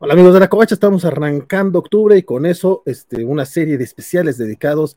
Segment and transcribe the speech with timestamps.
[0.00, 3.84] Hola amigos de la Covacha, estamos arrancando octubre y con eso este, una serie de
[3.84, 4.96] especiales dedicados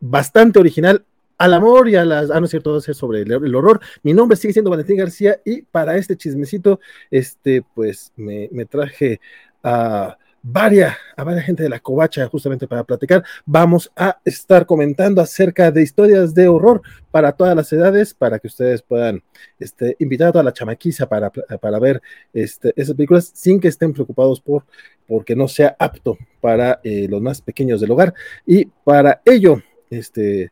[0.00, 1.04] bastante original
[1.38, 2.32] al amor y a las...
[2.32, 3.80] Ah, no es cierto, es sobre el, horror.
[4.02, 6.80] Mi nombre sigue siendo Valentín García y para este chismecito,
[7.12, 9.20] este, pues me traje
[9.62, 13.24] a varias, a varias gente de la covacha justamente para platicar.
[13.46, 18.48] Vamos a estar comentando acerca de historias de horror para todas las edades, para que
[18.48, 19.22] ustedes puedan
[19.58, 22.02] este, invitar a toda la chamaquiza para, para ver
[22.34, 24.64] este, esas películas sin que estén preocupados por
[25.08, 28.14] porque no sea apto para eh, los más pequeños del hogar.
[28.46, 30.50] Y para ello, este,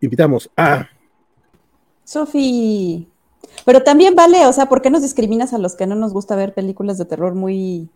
[0.00, 0.88] invitamos a...
[2.04, 3.08] Sofi.
[3.64, 6.36] Pero también vale, o sea, ¿por qué nos discriminas a los que no nos gusta
[6.36, 7.90] ver películas de terror muy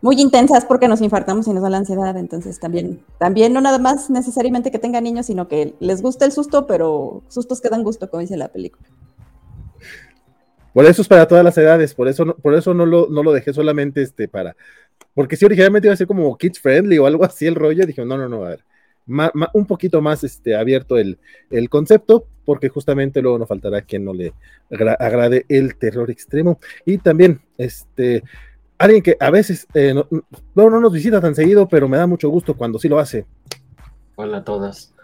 [0.00, 3.78] muy intensas porque nos infartamos y nos da la ansiedad, entonces también, también no nada
[3.78, 7.82] más necesariamente que tengan niños, sino que les gusta el susto, pero sustos que dan
[7.82, 8.86] gusto, como dice la película.
[10.72, 13.22] Por eso es para todas las edades, por eso no, por eso no lo, no
[13.22, 14.54] lo dejé solamente este para,
[15.14, 18.04] porque si originalmente iba a ser como kids friendly o algo así el rollo, dije,
[18.04, 18.64] no, no, no, a ver,
[19.54, 21.18] un poquito más este, abierto el,
[21.50, 24.34] el, concepto, porque justamente luego nos faltará quien no le
[24.70, 26.60] agrade el terror extremo.
[26.84, 28.22] Y también, este,
[28.78, 30.06] alguien que a veces eh, no,
[30.54, 33.26] no, nos visita tan seguido, pero me da mucho gusto cuando sí lo hace.
[34.16, 34.94] Hola a todas.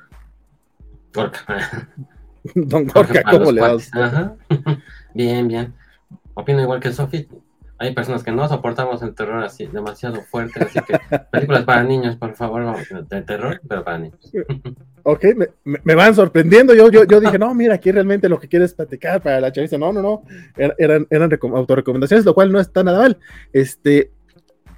[2.54, 4.36] Don Gorka, ¿cómo le va?
[5.14, 5.74] Bien, bien.
[6.34, 7.28] Opino igual que Sofi.
[7.78, 10.98] Hay personas que no soportamos el terror así demasiado fuerte, así que
[11.32, 12.76] películas para niños, por favor,
[13.08, 14.32] de terror, pero para niños.
[15.02, 16.72] ok, me, me, van sorprendiendo.
[16.74, 19.76] Yo, yo, yo dije, no, mira, aquí realmente lo que quieres platicar para la chaviza.
[19.76, 20.22] No, no, no.
[20.56, 23.18] Er, eran, eran autorrecomendaciones, lo cual no está nada mal.
[23.52, 24.12] Este,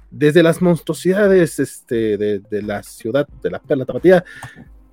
[0.09, 4.25] desde las monstruosidades este, de, de la ciudad de la Perla Tapatía.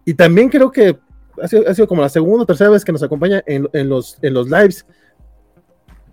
[0.05, 0.99] Y también creo que
[1.41, 3.89] ha sido, ha sido, como la segunda o tercera vez que nos acompaña en, en,
[3.89, 4.87] los, en los lives.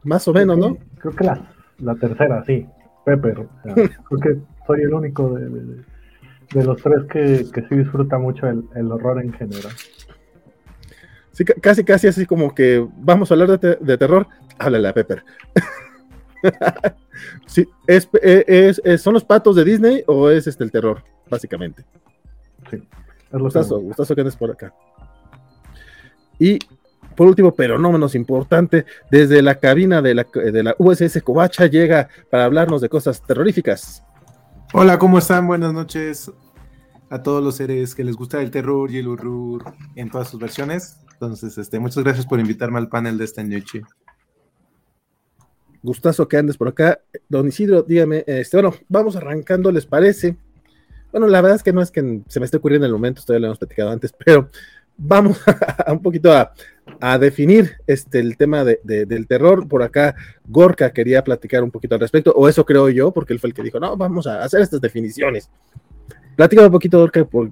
[0.04, 0.78] Más o menos, ¿no?
[0.98, 2.68] Creo que la la tercera, sí,
[3.06, 3.48] Pepper.
[3.64, 5.84] creo que soy el único de,
[6.64, 9.72] los tres que, sí disfruta mucho el, horror en general.
[11.32, 14.28] Sí, casi, casi así como que vamos a hablar de, terror,
[14.60, 15.24] háblale a Pepper.
[17.46, 21.86] sí, es, es, ¿Son los patos de Disney o es este el terror, básicamente?
[22.70, 22.78] Sí.
[23.32, 24.74] Es gustazo, gustazo que andes por acá.
[26.38, 26.60] Y
[27.16, 31.66] por último, pero no menos importante, desde la cabina de la, de la USS Covacha
[31.68, 34.04] llega para hablarnos de cosas terroríficas.
[34.74, 35.48] Hola, ¿cómo están?
[35.48, 36.32] Buenas noches
[37.10, 40.40] a todos los seres que les gusta el terror y el horror en todas sus
[40.40, 40.98] versiones.
[41.12, 43.82] Entonces, este, muchas gracias por invitarme al panel de esta noche.
[45.84, 47.02] Gustazo que andes por acá.
[47.28, 50.38] Don Isidro, dígame, este, bueno, vamos arrancando, ¿les parece?
[51.12, 53.22] Bueno, la verdad es que no es que se me esté ocurriendo en el momento,
[53.22, 54.50] todavía lo hemos platicado antes, pero
[55.02, 55.40] vamos
[55.86, 56.54] a, un poquito a,
[57.18, 59.68] definir este, el tema del terror.
[59.68, 63.40] Por acá, Gorka quería platicar un poquito al respecto, o eso creo yo, porque él
[63.40, 65.50] fue el que dijo, no, vamos a hacer estas definiciones.
[66.36, 67.52] Platícame un poquito, Gorka, por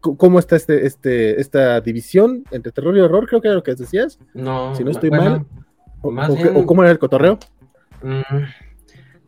[0.00, 3.74] cómo está este, este, esta división entre terror y horror, creo que era lo que
[3.74, 4.18] decías.
[4.32, 5.44] No, si no estoy mal.
[6.02, 7.38] O, cómo era el cotorreo?
[8.02, 8.44] Mm,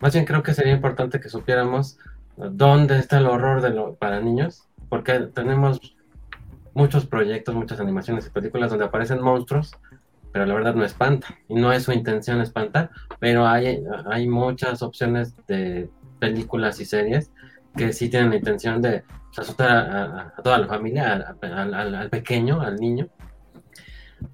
[0.01, 1.99] más bien creo que sería importante que supiéramos
[2.37, 5.95] dónde está el horror de lo, para niños, porque tenemos
[6.75, 9.73] muchos proyectos, muchas animaciones y películas donde aparecen monstruos,
[10.33, 11.39] pero la verdad no espanta.
[11.49, 12.91] Y no es su intención espantar,
[13.21, 17.31] pero hay, hay muchas opciones de películas y series
[17.77, 22.77] que sí tienen la intención de pues, asustar a, toda la familia, al, pequeño, al
[22.77, 23.09] niño.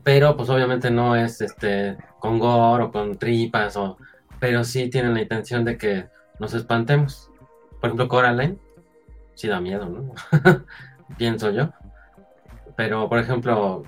[0.02, 3.96] Pero pues obviamente no es este con gore o con tripas, o,
[4.38, 6.06] pero sí tienen la intención de que
[6.38, 7.30] nos espantemos.
[7.80, 8.58] Por ejemplo, Coraline,
[9.34, 10.12] sí da miedo, ¿no?
[11.16, 11.70] Pienso yo.
[12.78, 13.82] Pero, por ejemplo,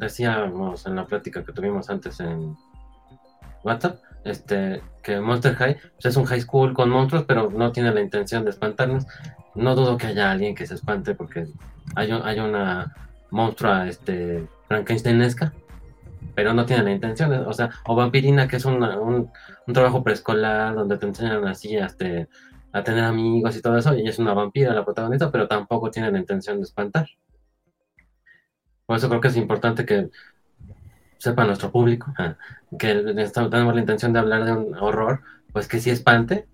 [0.00, 2.56] decíamos en la plática que tuvimos antes en
[3.62, 7.94] WhatsApp, este, que Monster High pues, es un high school con monstruos, pero no tiene
[7.94, 9.06] la intención de espantarnos.
[9.54, 11.46] No dudo que haya alguien que se espante porque
[11.94, 12.92] hay, hay una
[13.30, 15.52] monstrua este, frankensteinesca,
[16.34, 19.30] pero no tiene la intención, o sea, o vampirina, que es un, un,
[19.72, 22.26] trabajo preescolar donde te enseñan así este,
[22.72, 26.10] a tener amigos y todo eso, y es una vampira la protagonista, pero tampoco tiene
[26.10, 27.06] la intención de espantar.
[28.86, 30.10] Por eso creo que es importante que
[31.18, 32.12] sepa nuestro público
[32.78, 35.22] que tenemos la intención de hablar de un horror,
[35.52, 36.46] pues que sí espante,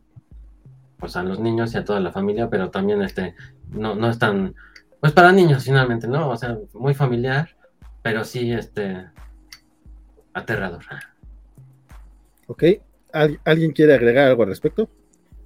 [0.98, 3.34] pues a los niños y a toda la familia, pero también este,
[3.70, 4.54] no, no es tan,
[5.00, 6.30] pues para niños finalmente, ¿no?
[6.30, 7.50] O sea, muy familiar,
[8.02, 9.06] pero sí este,
[10.32, 10.84] aterrador.
[12.46, 12.64] Ok,
[13.44, 14.88] ¿alguien quiere agregar algo al respecto?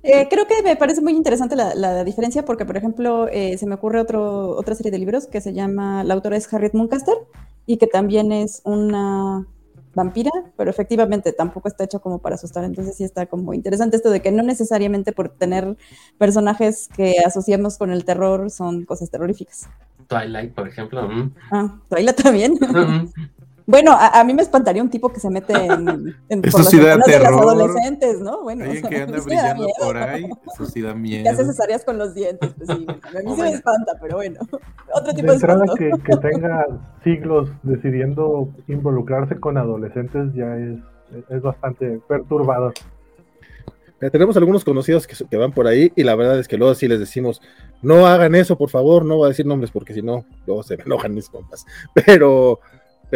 [0.06, 3.74] Eh, creo que me parece muy interesante la, diferencia porque, por ejemplo, eh, se me
[3.74, 7.16] ocurre otro, otra serie de libros que se llama, la autora es Harriet Muncaster
[7.66, 9.46] y que también es una,
[9.96, 14.10] vampira, pero efectivamente tampoco está hecho como para asustar, entonces sí está como interesante esto
[14.10, 15.74] de que no necesariamente por tener
[16.18, 19.68] personajes que asociamos con el terror son cosas terroríficas.
[20.06, 21.08] Twilight, por ejemplo.
[21.08, 21.34] mm.
[21.50, 22.54] Ah, Twilight también.
[22.76, 23.10] Mm.
[23.66, 26.66] Bueno, a, a mí me espantaría un tipo que se mete en, en Eso por
[26.66, 27.40] sí da ventanas de terror.
[27.50, 28.42] adolescentes, ¿no?
[28.44, 29.74] Bueno, o sea, que anda sí me da brillando miedo.
[29.86, 31.30] por ahí, eso sí da Que miedo.
[31.30, 34.16] hace cesáreas con los dientes, pues sí, bueno, a mí Oh sí me espanta, pero
[34.16, 34.40] bueno,
[34.94, 35.74] otro tipo De de entrada espanto.
[35.74, 36.66] que, que tenga
[37.04, 40.78] siglos decidiendo involucrarse con adolescentes ya es,
[41.28, 42.72] es bastante perturbador.
[44.00, 46.74] Eh, Tenemos algunos conocidos que, que van por ahí y la verdad es que luego
[46.74, 47.40] sí les decimos,
[47.82, 50.76] no hagan eso, por favor, no voy a decir nombres porque si no, luego se
[50.76, 51.64] me enojan mis compas.
[51.94, 52.60] Pero,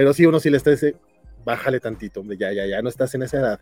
[0.00, 0.96] pero sí, uno sí le está dice,
[1.44, 3.60] bájale tantito, hombre, ya, ya, ya, no estás en esa edad.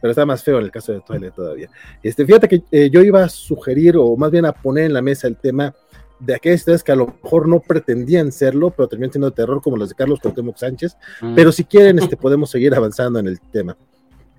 [0.00, 1.68] Pero está más feo en el caso de Twilight todavía.
[2.04, 5.02] Este, fíjate que eh, yo iba a sugerir, o más bien a poner en la
[5.02, 5.74] mesa el tema
[6.20, 9.60] de aquellas historias que a lo mejor no pretendían serlo, pero terminan siendo de terror,
[9.60, 10.96] como las de Carlos Cuauhtémoc Sánchez.
[11.20, 11.34] Mm.
[11.34, 13.76] Pero si quieren, este, podemos seguir avanzando en el tema.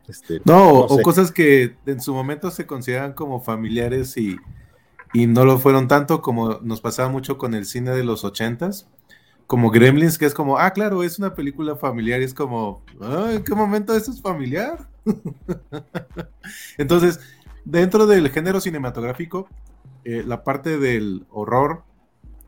[0.07, 0.93] Este, No, sé.
[0.93, 4.37] o cosas que en su momento se consideran como familiares y,
[5.13, 8.87] y no lo fueron tanto como nos pasaba mucho con el cine de los ochentas,
[9.53, 13.29] como Gremlins, que es como, ah, claro, es una película familiar y es como, "Ah,
[13.33, 14.89] ¿en qué momento eso es familiar?
[16.79, 17.19] Entonces,
[17.63, 19.47] dentro del género cinematográfico,
[20.05, 21.83] eh, la parte del horror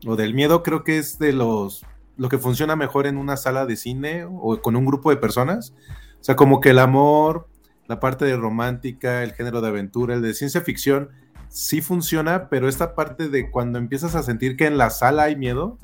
[0.04, 1.86] o del miedo creo que es de los
[2.16, 5.74] lo que funciona mejor en una sala de cine o con un grupo de personas.
[6.20, 7.46] O sea, como que el amor,
[7.86, 11.10] la parte de romántica, el género de aventura, el de ciencia ficción,
[11.50, 15.36] sí funciona, pero esta parte de cuando empiezas a sentir que en la sala hay
[15.36, 15.78] miedo,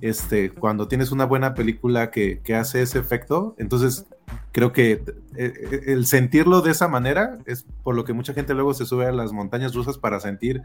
[0.00, 4.06] este, cuando tienes una buena película que, que hace ese efecto, entonces
[4.52, 5.02] creo que eh,
[5.36, 9.06] eh, el sentirlo de esa manera es por lo que mucha gente luego se sube
[9.06, 10.62] a las montañas rusas para sentir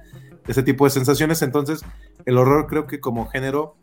[0.48, 1.42] ese tipo de sensaciones.
[1.42, 1.81] Entonces,
[2.25, 3.75] el horror creo que como género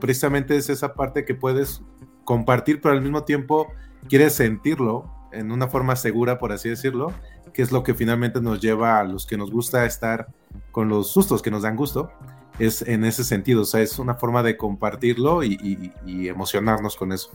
[0.00, 1.82] precisamente es esa parte que puedes
[2.24, 3.72] compartir, pero al mismo tiempo
[4.08, 7.12] quieres sentirlo en una forma segura, por así decirlo,
[7.52, 10.28] que es lo que finalmente nos lleva a los que nos gusta estar
[10.70, 12.10] con los sustos que nos dan gusto,
[12.58, 16.96] es en ese sentido, o sea, es una forma de compartirlo y, y- y emocionarnos
[16.96, 17.30] con eso.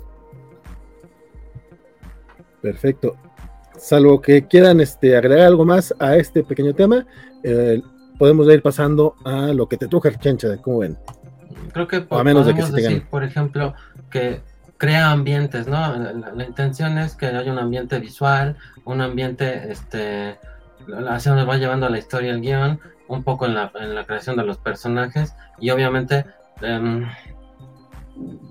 [2.61, 3.15] Perfecto.
[3.77, 7.05] Salvo que quieran este, agregar algo más a este pequeño tema,
[7.43, 7.81] eh,
[8.17, 10.97] podemos ir pasando a lo que te toca, Chencha, ¿cómo ven?
[11.73, 13.73] Creo que a menos de que podemos sí tengan- decir, por ejemplo,
[14.09, 14.41] que
[14.77, 15.73] crea ambientes, ¿no?
[15.97, 20.37] La, la- la intención es que haya un ambiente visual, un ambiente, este,
[21.09, 24.35] hacia donde va llevando la historia el guion, un poco en la, en la creación
[24.37, 26.25] de los personajes y obviamente,
[26.61, 27.05] em,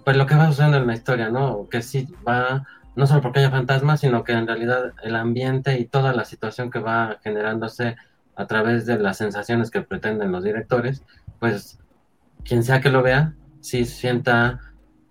[0.05, 1.69] pues lo que va sucediendo en la historia, ¿no?
[1.69, 5.87] Que sí va, no solo porque haya fantasmas, sino que en realidad el ambiente y
[5.87, 7.97] toda la situación que va generándose
[8.37, 11.03] a través de las sensaciones que pretenden los directores,
[11.41, 11.79] pues
[12.45, 14.61] quien sea que lo vea, sí sienta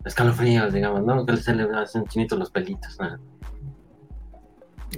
[0.06, 1.26] escalofríos, digamos, ¿no?
[1.26, 2.98] Que se le hacen chinitos los pelitos.
[3.00, 3.20] ¿no?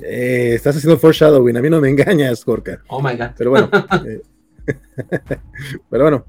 [0.03, 2.81] Eh, estás haciendo foreshadowing, a mí no me engañas, Gorka.
[2.87, 3.31] Oh my god.
[3.37, 3.69] Pero bueno,
[4.05, 4.21] eh,
[5.89, 6.25] pero bueno,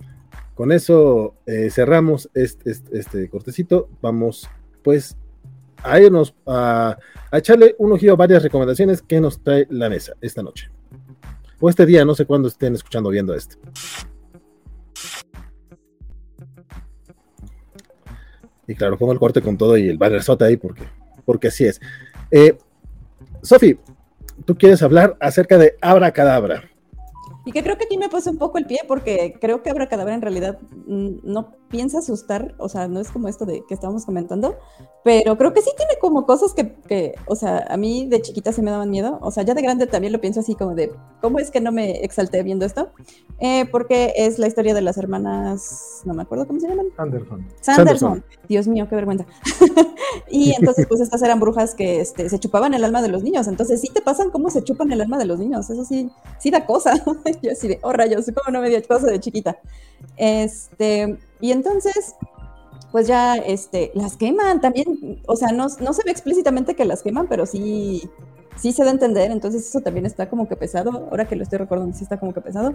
[0.55, 3.89] con eso eh, cerramos este, este, este cortecito.
[4.01, 4.49] Vamos,
[4.83, 5.17] pues,
[5.83, 6.99] a irnos a,
[7.33, 10.71] echarle un ojillo a varias recomendaciones que nos trae la mesa esta noche.
[11.61, 13.57] O este día, no sé cuándo estén escuchando viendo esto.
[18.67, 20.83] Y claro, pongo el corte con todo y el bannerzote ahí porque,
[21.25, 21.81] porque así es.
[22.31, 22.59] Eh,
[23.43, 23.79] Sofi,
[24.45, 26.71] tú quieres hablar acerca de Abracadabra.
[27.49, 30.15] Y que creo que aquí me puse un poco el pie porque creo que Abracadabra
[30.15, 34.57] en realidad no piensa asustar, o sea, no es como esto de que estábamos comentando,
[35.05, 38.53] pero creo que sí tiene como cosas que, que, o sea, a mí de chiquita
[38.53, 40.93] se me daban miedo, o sea, ya de grande también lo pienso así como de,
[41.21, 42.91] ¿cómo es que no me exalté viendo esto?
[43.41, 47.47] Eh, porque es la historia de las hermanas, no me acuerdo cómo se llaman, Anderson.
[47.61, 48.11] Sanderson.
[48.11, 48.25] Sanderson.
[48.49, 49.27] Dios mío, qué vergüenza.
[50.31, 53.47] y entonces, pues estas eran brujas que este, se chupaban el alma de los niños.
[53.47, 55.69] Entonces, sí te pasan cómo se chupan el alma de los niños.
[55.71, 56.95] Eso sí, sí da cosa.
[57.43, 59.59] Yo así de, oh rayos, cómo no me dio cosa de chiquita.
[60.17, 62.15] Este, y entonces,
[62.93, 65.23] pues ya este, las queman también.
[65.27, 68.09] O sea, no, no se ve explícitamente que las queman, pero sí,
[68.57, 69.31] sí se da a entender.
[69.31, 71.09] Entonces, eso también está como que pesado.
[71.11, 72.75] Ahora que lo estoy recordando, sí está como que pesado.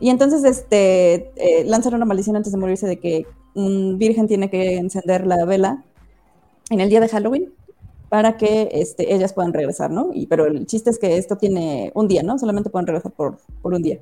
[0.00, 4.50] Y entonces este, eh, lanzan una maldición antes de morirse de que un virgen tiene
[4.50, 5.84] que encender la vela
[6.70, 7.52] en el día de Halloween
[8.08, 10.10] para que este, ellas puedan regresar, ¿no?
[10.12, 12.38] Y, pero el chiste es que esto tiene un día, ¿no?
[12.38, 14.00] Solamente pueden regresar por, por un día.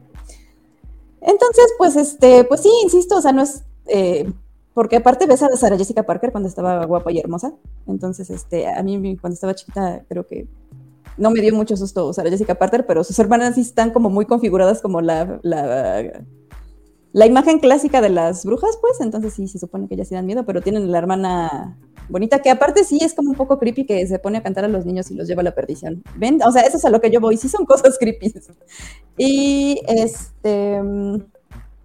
[1.20, 3.62] Entonces, pues, este, pues sí, insisto, o sea, no es...
[3.86, 4.30] eh,
[4.74, 7.54] porque aparte ves a Sara Jessica Parker cuando estaba guapa y hermosa.
[7.86, 10.46] Entonces, este, a mí cuando estaba chiquita creo que
[11.16, 14.26] no me dio mucho susto Sara Jessica Parker, pero sus hermanas sí están como muy
[14.26, 16.24] configuradas como la, la,
[17.12, 20.26] la imagen clásica de las brujas, pues, entonces sí se supone que ellas sí dan
[20.26, 21.76] miedo, pero tienen la hermana
[22.08, 24.68] bonita, que aparte sí es como un poco creepy que se pone a cantar a
[24.68, 26.02] los niños y los lleva a la perdición.
[26.16, 26.40] ¿Ven?
[26.42, 28.32] O sea, eso es a lo que yo voy, sí son cosas creepy.
[29.16, 30.80] Y este,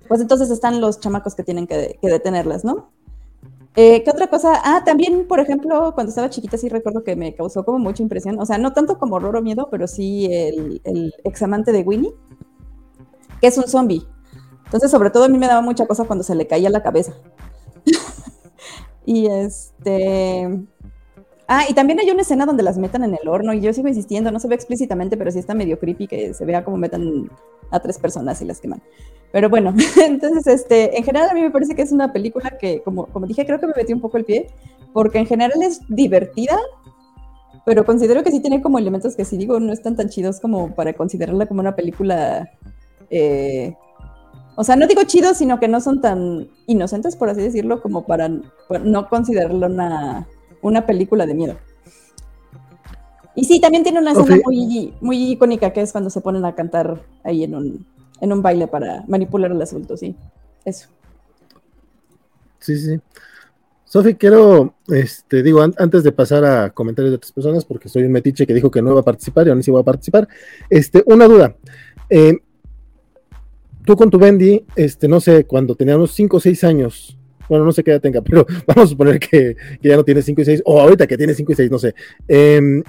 [0.07, 2.89] pues entonces están los chamacos que tienen que, detenerlas, ¿no?
[3.75, 4.61] Eh, ¿Qué otra cosa?
[4.63, 8.39] Ah, también, por ejemplo, cuando estaba chiquita sí recuerdo que me causó como mucha impresión,
[8.39, 12.13] o sea, no tanto como horror o miedo, pero sí el, el examante de Winnie,
[13.41, 14.05] que es un zombie.
[14.65, 17.13] Entonces, sobre todo a mí me daba mucha cosa cuando se le caía la cabeza.
[19.05, 20.65] y este...
[21.47, 23.87] Ah, y también hay una escena donde las metan en el horno y yo sigo
[23.87, 27.29] insistiendo, no se ve explícitamente, pero sí está medio creepy que se vea como metan
[27.69, 28.81] a tres personas y las queman.
[29.31, 29.73] Pero bueno,
[30.03, 33.27] entonces, este, en general a mí me parece que es una película que, como, como
[33.27, 34.47] dije, creo que me metí un poco el pie,
[34.91, 36.57] porque en general es divertida,
[37.63, 40.73] pero considero que sí tiene como elementos que si digo no están tan chidos como
[40.73, 42.49] para considerarla como una película,
[43.09, 43.75] eh,
[44.55, 48.05] o sea, no digo chidos, sino que no son tan inocentes, por así decirlo, como
[48.05, 50.27] para no considerarla una,
[50.67, 51.55] una película de miedo.
[53.35, 56.55] Y sí, también tiene una escena muy, muy icónica que es cuando se ponen a
[56.55, 57.85] cantar ahí en un,
[58.21, 60.15] en un baile para manipular al adulto, sí.
[60.63, 60.87] Eso.
[62.59, 62.99] Sí, sí.
[63.83, 68.11] Sofi, quiero, este, digo, antes de pasar a comentarios de otras personas, porque soy un
[68.11, 70.27] metiche que dijo que no iba a participar y aún sí voy a participar,
[70.69, 71.55] este, una duda.
[72.09, 72.39] Eh,
[73.85, 77.17] tú con tu Bendy, este, no sé, cuando teníamos 5 o 6 años,
[77.49, 80.41] bueno, no sé qué edad tenga, pero vamos a suponer que, ya no tiene 5
[80.41, 81.93] y 6, o ahorita que tiene 5 y 6, no sé.
[82.27, 82.81] Eh,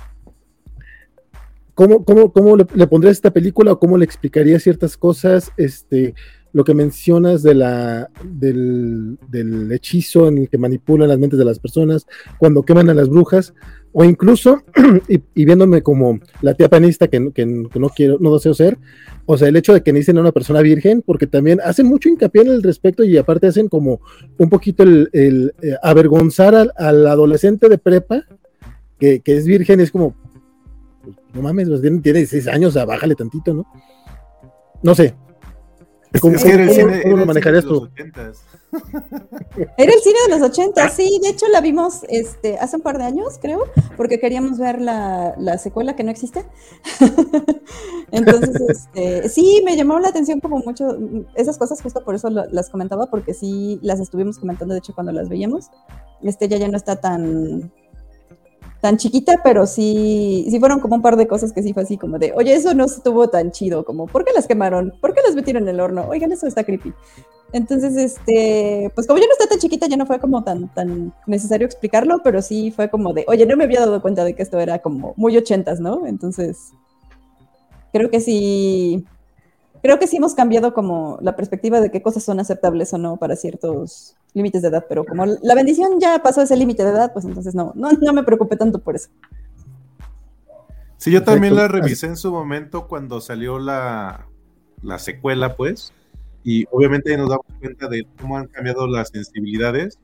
[1.76, 5.52] ¿Cómo, cómo, cómo le, pondrías esta película o cómo le explicarías ciertas cosas?
[5.58, 6.14] Este,
[6.56, 9.18] lo que mencionas de la, del,
[9.72, 12.06] hechizo en el que manipulan las mentes de las personas,
[12.38, 13.52] cuando queman a las brujas,
[13.92, 14.62] o incluso,
[15.34, 18.78] y, viéndome como la tía panista que, no quiero, no deseo ser,
[19.26, 22.08] o sea, el hecho de que necesiten a una persona virgen, porque también hacen mucho
[22.08, 24.00] hincapié en el respecto y aparte hacen como
[24.38, 25.10] un poquito el,
[25.60, 28.24] eh, avergonzar al, adolescente de prepa,
[28.98, 30.16] que, que es virgen, es como,
[31.34, 33.66] no mames, pues, tiene, tiene 16 años, o sea, bájale tantito, ¿no?
[34.82, 35.14] No sé.
[36.20, 37.88] ¿Cómo, era el cine, lo manejarías tú?
[39.76, 42.98] Era el cine de los 80, sí, de hecho la vimos este, hace un par
[42.98, 43.64] de años, creo,
[43.96, 46.44] porque queríamos ver la, la secuela que no existe.
[48.10, 50.98] Entonces, este, sí, me llamó la atención como mucho
[51.34, 55.12] esas cosas, justo por eso las comentaba, porque sí las estuvimos comentando, de hecho, cuando
[55.12, 55.70] las veíamos.
[56.22, 57.72] Este ya ya no está tan,
[58.80, 61.96] tan chiquita, pero sí, sí fueron como un par de cosas que sí fue así
[61.96, 64.92] como de, oye, eso no estuvo tan chido, como, ¿por qué las quemaron?
[65.00, 66.06] ¿Por qué las metieron en el horno?
[66.08, 66.92] Oigan, eso está creepy.
[67.52, 71.14] Entonces, este, pues como ya no está tan chiquita, ya no fue como tan, tan
[71.26, 74.42] necesario explicarlo, pero sí fue como de, oye, no me había dado cuenta de que
[74.42, 76.06] esto era como muy ochentas, ¿no?
[76.06, 76.72] Entonces,
[77.92, 79.06] creo que sí,
[79.86, 83.16] creo que sí hemos cambiado como la perspectiva de qué cosas son aceptables o no
[83.18, 87.12] para ciertos límites de edad, pero como la bendición ya pasó ese límite de edad,
[87.12, 89.08] pues entonces no, no, no me preocupé tanto por eso.
[90.96, 94.26] Sí, yo también la revisé en su momento cuando salió la,
[94.82, 95.92] la secuela, pues,
[96.42, 100.00] y obviamente nos damos cuenta de cómo han cambiado las sensibilidades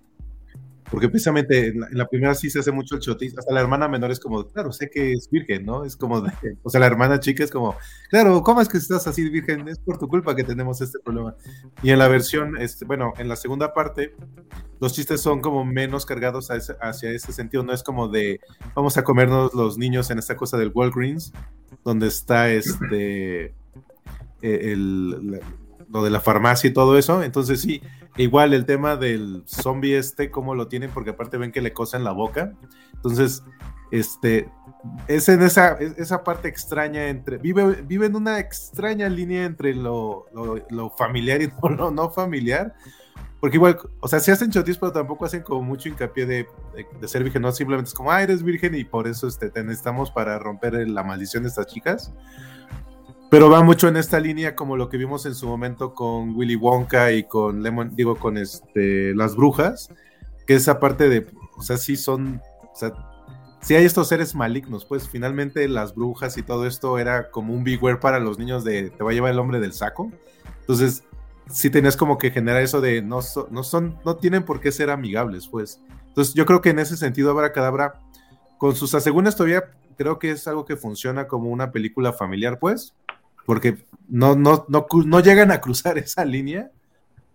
[0.93, 4.11] porque precisamente en la, primera sí se hace mucho el chotis, hasta la hermana menor
[4.11, 5.87] es como, claro, sé que es virgen, ¿no?
[5.87, 6.23] Es como,
[6.63, 7.75] o sea, la hermana chica es como,
[8.11, 9.67] claro, ¿cómo es que estás así virgen?
[9.69, 11.35] Es por tu culpa que tenemos este problema.
[11.83, 14.15] Y en la versión, este, bueno, en la segunda parte,
[14.81, 18.41] los chistes son como menos cargados hacia ese sentido, no es como de,
[18.75, 21.33] vamos a comernos los niños en esta cosa del Walgreens,
[21.87, 23.53] donde está este, e,
[24.43, 25.41] el,
[25.89, 27.81] lo de la farmacia y todo eso, entonces sí,
[28.17, 32.05] Igual el tema del zombie este, cómo lo tienen, porque aparte ven que le cosen
[32.05, 32.53] la boca.
[32.95, 33.43] Entonces,
[33.91, 34.51] este,
[35.09, 40.27] es en esa, esa parte extraña entre, vive, vive en una extraña línea entre lo,
[40.69, 42.75] lo, familiar y lo no familiar.
[43.41, 46.47] Porque igual, o sea, se hacen chotis, pero tampoco hacen como mucho hincapié de,
[47.01, 49.65] de, ser virgen, no simplemente es como, ah, eres virgen y por eso este, te
[49.65, 52.13] necesitamos para romper la maldición de estas chicas.
[53.33, 56.55] Pero va mucho en esta línea como lo que vimos en su momento con Willy
[56.55, 59.89] Wonka y con Lemon, digo, con este las brujas,
[60.47, 62.93] que esa parte de, o sea, sí son, o sea,
[63.63, 67.65] sí hay estos seres malignos, pues finalmente las brujas y todo esto era como un
[67.65, 70.13] beware para los niños de te va a llevar el hombre del saco.
[70.61, 71.03] Entonces,
[71.51, 73.21] sí tenías como que generar eso de no,
[73.51, 75.81] no son, no tienen por qué ser amigables, pues.
[76.09, 77.95] Entonces, yo creo que en ese sentido, Abra Cadabra,
[78.59, 82.95] con sus asegúnes todavía creo que es algo que funciona como una película familiar, pues
[83.45, 86.71] porque no, no, no, no llegan a cruzar esa línea,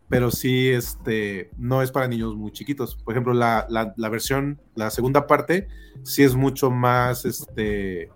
[0.09, 2.95] pero sí este, no es para niños muy chiquitos.
[2.95, 5.67] Por ejemplo, la, la, versión, la segunda parte,
[6.03, 8.09] sí es mucho más este,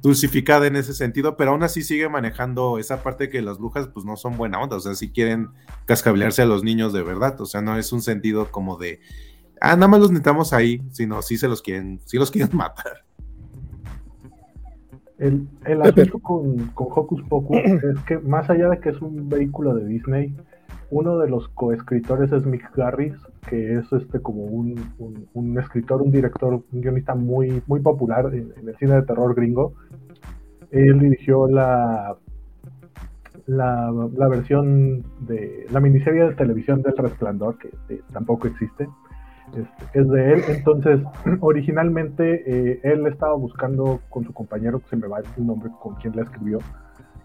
[0.00, 4.06] dulcificada en ese sentido, pero aún así sigue manejando esa parte que las brujas pues
[4.06, 5.48] no son buena onda, o sea, si quieren
[5.86, 9.00] cascablearse a los niños de verdad, o sea, no es un sentido como de,
[9.60, 13.07] ah, nada más los necesitamos ahí, sino sí se los quieren, sí los quieren matar.
[15.18, 19.28] El, el asunto con, con Hocus Pocus es que más allá de que es un
[19.28, 20.34] vehículo de Disney,
[20.90, 23.14] uno de los coescritores es Mick Garris,
[23.48, 28.32] que es este como un, un- un escritor, un director, un guionista muy, muy popular
[28.32, 29.74] en, en el cine de terror gringo.
[30.70, 32.16] Él dirigió la,
[33.46, 37.70] la, la versión de la miniserie de televisión del Resplandor, que
[38.12, 38.88] tampoco existe.
[39.94, 40.42] Es, de él.
[40.48, 41.00] Entonces,
[41.40, 45.94] originalmente eh, él estaba buscando con su compañero, que se me va el nombre con
[45.96, 46.58] quien la escribió,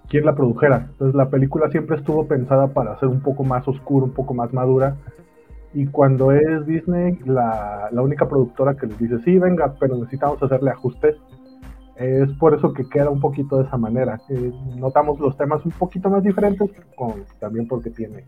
[0.10, 0.88] quien la produjera.
[0.92, 4.54] Entonces, la película siempre estuvo pensada para ser un poco más oscura, un poco más
[4.54, 4.96] madura.
[5.74, 10.42] Y cuando es Disney, la, la única productora que les dice, sí, venga, pero necesitamos
[10.44, 11.16] hacerle ajustes,
[11.96, 14.20] es por eso que queda un poquito de esa manera.
[14.30, 18.24] Eh, notamos los temas un poquito más diferentes, con- también porque tiene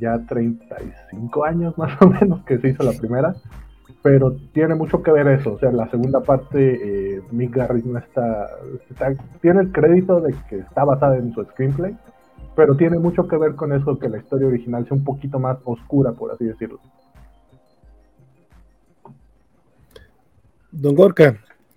[0.00, 3.34] ya 35 años más o menos que se hizo la primera,
[4.02, 5.52] pero tiene mucho que ver eso.
[5.54, 8.48] O sea, la segunda parte, eh, Mick Garris no está,
[8.88, 11.96] está- tiene el crédito de que está basada en su screenplay,
[12.56, 15.58] pero tiene mucho que ver con eso, que la historia original sea un poquito más
[15.64, 16.80] oscura, por así decirlo.
[20.72, 21.36] Don Gorka,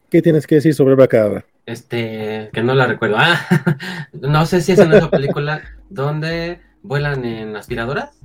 [0.09, 1.45] ¿qué tienes que decir sobre Bracadabra?
[1.65, 3.15] Este, que no la recuerdo.
[3.17, 3.37] Ah,
[4.13, 8.19] no sé si es en esa película donde vuelan en aspiradoras.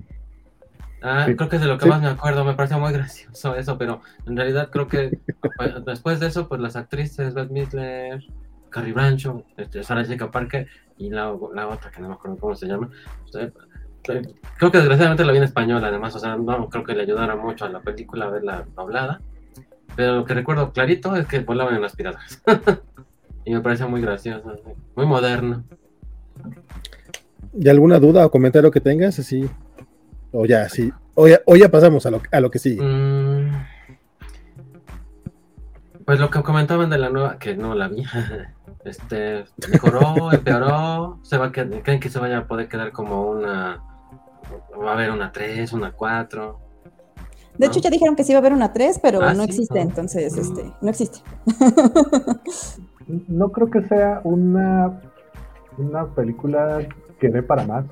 [1.01, 1.37] Ah, Sí.
[1.37, 1.91] creo que es de lo que Sí.
[1.91, 5.19] más me acuerdo, me pareció muy gracioso eso, pero en realidad creo que
[5.57, 8.23] pues, después de eso, pues las actrices, Beth Midler,
[8.71, 10.67] Carrie Bradshaw, este, Sarah Jessica Parker
[10.99, 12.91] y la, la otra que no me acuerdo cómo se llama.
[13.27, 13.53] sea, eh,
[14.57, 17.37] creo que desgraciadamente la vi en español, además, o sea, no creo que le ayudara
[17.37, 19.21] mucho a la película verla doblada,
[19.95, 22.43] pero lo que recuerdo clarito es que volaban en aspiradoras.
[23.45, 24.53] y me parece muy gracioso,
[24.97, 25.63] muy moderno.
[27.53, 29.19] ¿Y alguna duda o comentario que tengas?
[29.19, 29.49] Así.
[30.33, 30.93] O ya, sí.
[31.15, 32.83] O ya, o ya pasamos a lo, a lo que sigue.
[32.83, 33.51] Mm,
[36.05, 38.05] Pues lo que comentaban de la nueva, que no la vi,
[38.85, 43.83] este, mejoró, empeoró, se va a creen que se vaya a poder quedar como una,
[44.81, 46.61] va a haber una 3, una 4.
[47.59, 47.73] De ¿no?
[47.73, 49.81] hecho, ya dijeron que sí iba a haber una 3, pero Ah, no sí, existe,
[49.81, 51.19] entonces, este, no existe.
[53.27, 55.01] No creo que sea una,
[55.77, 56.79] una película
[57.19, 57.85] que dé para más,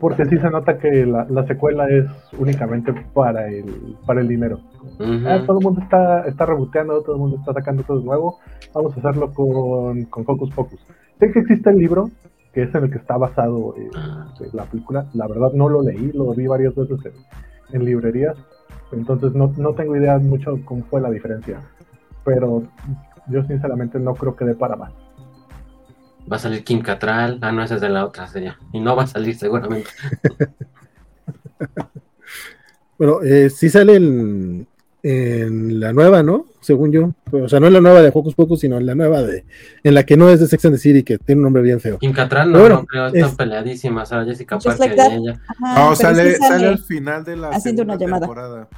[0.00, 2.06] porque sí se nota que la, la secuela es
[2.38, 4.60] únicamente para el, para el dinero.
[5.26, 8.38] Ah, todo el mundo está, está reboteando, todo el mundo está sacando todo nuevo.
[8.74, 10.80] Vamos a hacerlo con, con Focus Focus.
[11.18, 12.08] Sé que existe el libro,
[12.54, 14.32] que es en el que está basado eh, Ah.
[14.40, 15.06] eh, la película.
[15.14, 18.36] La verdad no lo leí, lo vi varias veces en, en librerías.
[18.92, 21.60] Entonces no, no tengo idea mucho cómo fue la diferencia.
[22.24, 22.62] Pero
[23.28, 24.92] yo sinceramente no creo que dé para más.
[26.30, 28.96] Va a salir Kim Catral, ah, no, esa es de la otra serie, y no
[28.96, 29.90] va a salir seguramente.
[32.98, 34.66] Bueno, eh, sí sale en,
[35.02, 36.44] en la nueva, ¿no?
[36.60, 37.14] Según yo.
[37.32, 39.46] O sea, no en la nueva de Hocus Pocus, sino en la nueva de.
[39.82, 41.80] En la que no es de Sex and the City, que tiene un nombre bien
[41.80, 41.96] feo.
[41.98, 45.16] Kim Catral no, Pero bueno, no creo, están es- peleadísimas, Sarah Jessica Parker like y
[45.16, 48.20] ella, Ajá, No, sale, sí sale al final de la haciendo una llamada.
[48.26, 48.68] temporada.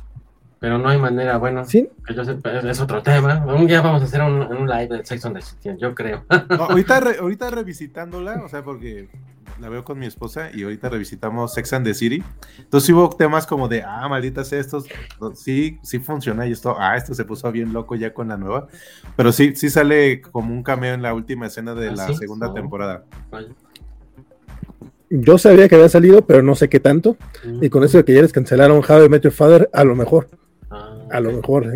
[0.62, 3.44] Pero no hay manera, bueno, Sí, que yo sepa, es, es otro tema.
[3.44, 6.24] Un día vamos a hacer un, un live de Sex on the City, yo creo.
[6.48, 9.08] No, ahorita, re- ahorita revisitándola, o sea, porque
[9.60, 12.22] la veo con mi esposa y ahorita revisitamos Sex and the City.
[12.58, 14.86] Entonces hubo temas como de, ah, malditas estos,
[15.34, 18.68] sí, sí funciona y esto, ah, esto se puso bien loco ya con la nueva.
[19.16, 22.14] Pero sí, sí sale como un cameo en la última escena de ¿Ah, la sí?
[22.14, 23.02] segunda temporada.
[25.10, 27.16] Yo sabía que había salido, pero no sé qué tanto.
[27.60, 29.94] Y con eso de que ya les cancelaron How I Met Your Father, a lo
[29.94, 30.28] mejor.
[31.12, 31.70] A lo mejor.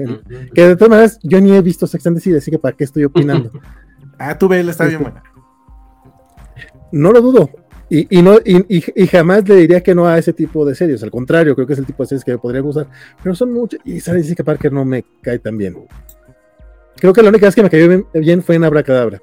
[0.55, 2.77] Que de todas maneras, yo ni he visto Sex and the City, así que para
[2.77, 3.51] qué estoy opinando.
[4.18, 5.22] Ah, tú ves, está bien buena.
[6.92, 7.51] No lo dudo.
[7.90, 10.75] Y, y no, y, y- y jamás le diría que no a ese tipo de
[10.75, 11.03] series.
[11.03, 12.87] Al contrario, creo que es el tipo de series que me podría gustar.
[13.22, 13.79] Pero son muchas.
[13.85, 15.77] Y Sarah Jessica Parker no me cae tan bien.
[16.96, 19.20] Creo que la única vez que me cayó bien, bien fue en Abracadabra.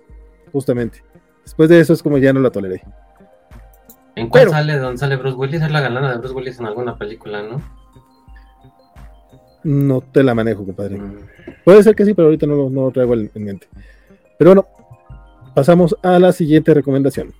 [0.52, 1.04] Justamente.
[1.44, 2.84] Después de eso es como ya no la toleré.
[4.16, 4.78] ¿En cuál Pero- sale?
[4.78, 5.62] ¿Dónde sale Bruce Willis?
[5.64, 7.62] Es la galana de Bruce Willis en alguna película, ¿no?
[9.64, 10.98] No te la manejo, compadre.
[10.98, 11.18] Mm.
[11.64, 13.68] Puede ser que sí, pero ahorita no, lo- no lo traigo en, en mente.
[14.38, 14.68] Pero bueno,
[15.56, 17.34] pasamos a la siguiente recomendación.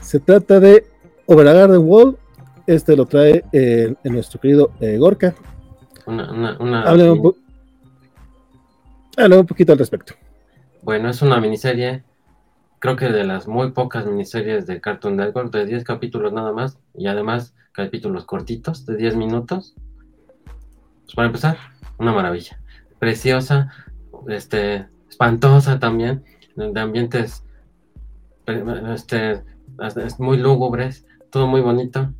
[0.00, 0.86] Se trata de
[1.26, 2.16] Over a Garden Wall.
[2.66, 5.34] Este lo trae eh, en nuestro querido eh, Gorka.
[6.06, 7.36] Una, una, una- Háblame un, po-
[9.16, 10.14] háblame un poquito al respecto.
[10.82, 12.04] Bueno, es una miniserie,
[12.78, 16.78] creo que de las muy pocas miniseries de Cartoon Network, de 10 capítulos nada más,
[16.94, 19.74] y además capítulos cortitos, de 10 minutos.
[21.04, 21.56] Pues para empezar,
[21.98, 22.60] una maravilla.
[22.98, 23.70] Preciosa,
[24.28, 26.24] este, espantosa también,
[26.56, 27.44] de ambientes
[28.44, 29.42] pe- este,
[30.04, 32.12] es muy lúgubres, todo muy bonito.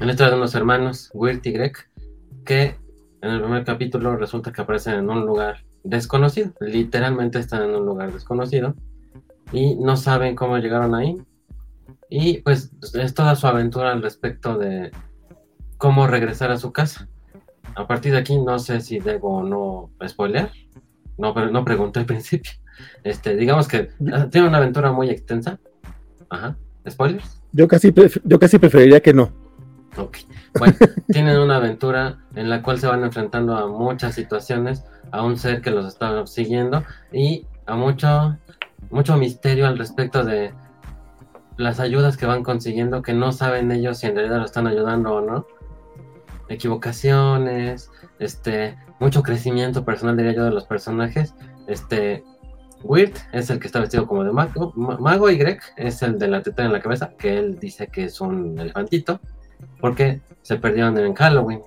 [0.00, 1.72] La historia de unos hermanos, Wirt y Greg,
[2.44, 2.76] que
[3.20, 6.52] en el primer capítulo resulta que aparecen en un lugar desconocido.
[6.60, 8.74] Literalmente están en un lugar desconocido
[9.52, 11.16] y no saben cómo llegaron ahí.
[12.08, 14.90] Y pues es toda su aventura al respecto de
[15.78, 17.08] cómo regresar a su casa.
[17.74, 20.50] A partir de aquí no sé si debo o no spoiler.
[21.18, 22.52] No, pero no pregunté al principio.
[23.04, 25.58] Este, digamos que ah, tiene una aventura muy extensa.
[26.28, 26.56] Ajá.
[26.88, 27.42] ¿Spoilers?
[27.52, 27.92] Yo casi,
[28.24, 29.32] yo casi preferiría que no.
[29.96, 30.18] Ok.
[30.58, 30.74] Bueno,
[31.08, 35.62] tienen una aventura en la cual se van enfrentando a muchas situaciones, a un ser
[35.62, 38.36] que los está siguiendo y a mucho,
[38.90, 40.52] mucho misterio al respecto de
[41.56, 45.14] las ayudas que van consiguiendo que no saben ellos si en realidad lo están ayudando
[45.14, 45.46] o no.
[46.48, 51.34] Equivocaciones, este, mucho crecimiento personal diría yo de los personajes.
[51.66, 52.24] Este,
[52.82, 56.18] Weird es el que está vestido como de mago, Ma- mago y Greg es el
[56.18, 59.20] de la teta en la cabeza, que él dice que es un elefantito
[59.80, 61.62] porque se perdieron en Halloween.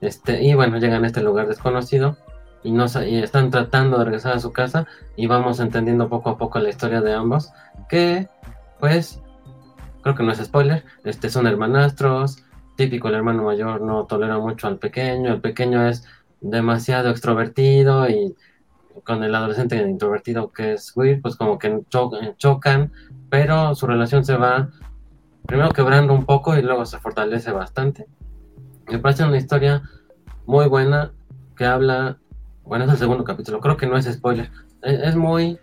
[0.00, 2.16] Este, y bueno, llegan a este lugar desconocido
[2.62, 6.38] y, no, y están tratando de regresar a su casa y vamos entendiendo poco a
[6.38, 7.52] poco la historia de ambos,
[7.88, 8.28] que
[8.80, 9.20] pues
[10.02, 12.44] creo que no es spoiler, este son hermanastros,
[12.76, 16.04] típico el hermano mayor no tolera mucho al pequeño, el pequeño es
[16.40, 18.36] demasiado extrovertido y
[19.04, 22.92] con el adolescente introvertido que es Will, pues como que cho- chocan,
[23.30, 24.68] pero su relación se va
[25.46, 28.06] primero quebrando un poco y luego se fortalece bastante.
[28.90, 29.82] Me parece una historia
[30.46, 31.12] muy buena
[31.56, 32.18] que habla,
[32.68, 34.50] bueno, es el segundo capítulo, creo que no es spoiler,
[34.82, 35.58] es, es muy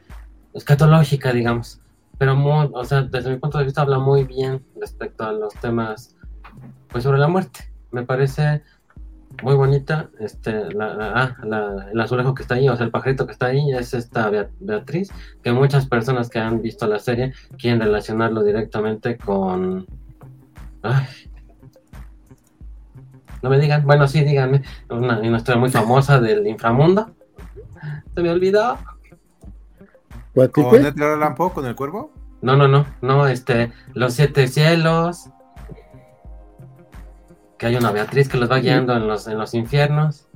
[0.53, 1.79] escatológica, digamos,
[2.17, 2.35] pero
[2.73, 6.15] o sea, desde mi punto de vista habla muy bien respecto a los temas,
[6.89, 7.71] pues sobre la muerte.
[7.91, 8.63] Me parece
[9.43, 13.33] muy bonita, este, la, ah, el azulejo que está ahí, o sea, el pajarito que
[13.33, 15.11] está ahí es esta Bea- Beatriz,
[15.43, 19.85] que muchas personas que han visto la serie quieren relacionarlo directamente con...
[20.81, 21.05] Ay.
[23.45, 27.12] No me digan, bueno, sí, díganme, una, una historia muy famosa del inframundo.
[28.15, 28.79] Se me olvidó.
[30.51, 32.12] ¿Con Allan Poe, con el cuervo?
[32.41, 35.29] No, no, no, no, este, los siete cielos.
[37.60, 40.27] Que hay una Beatriz que los va guiando en los, en los infiernos.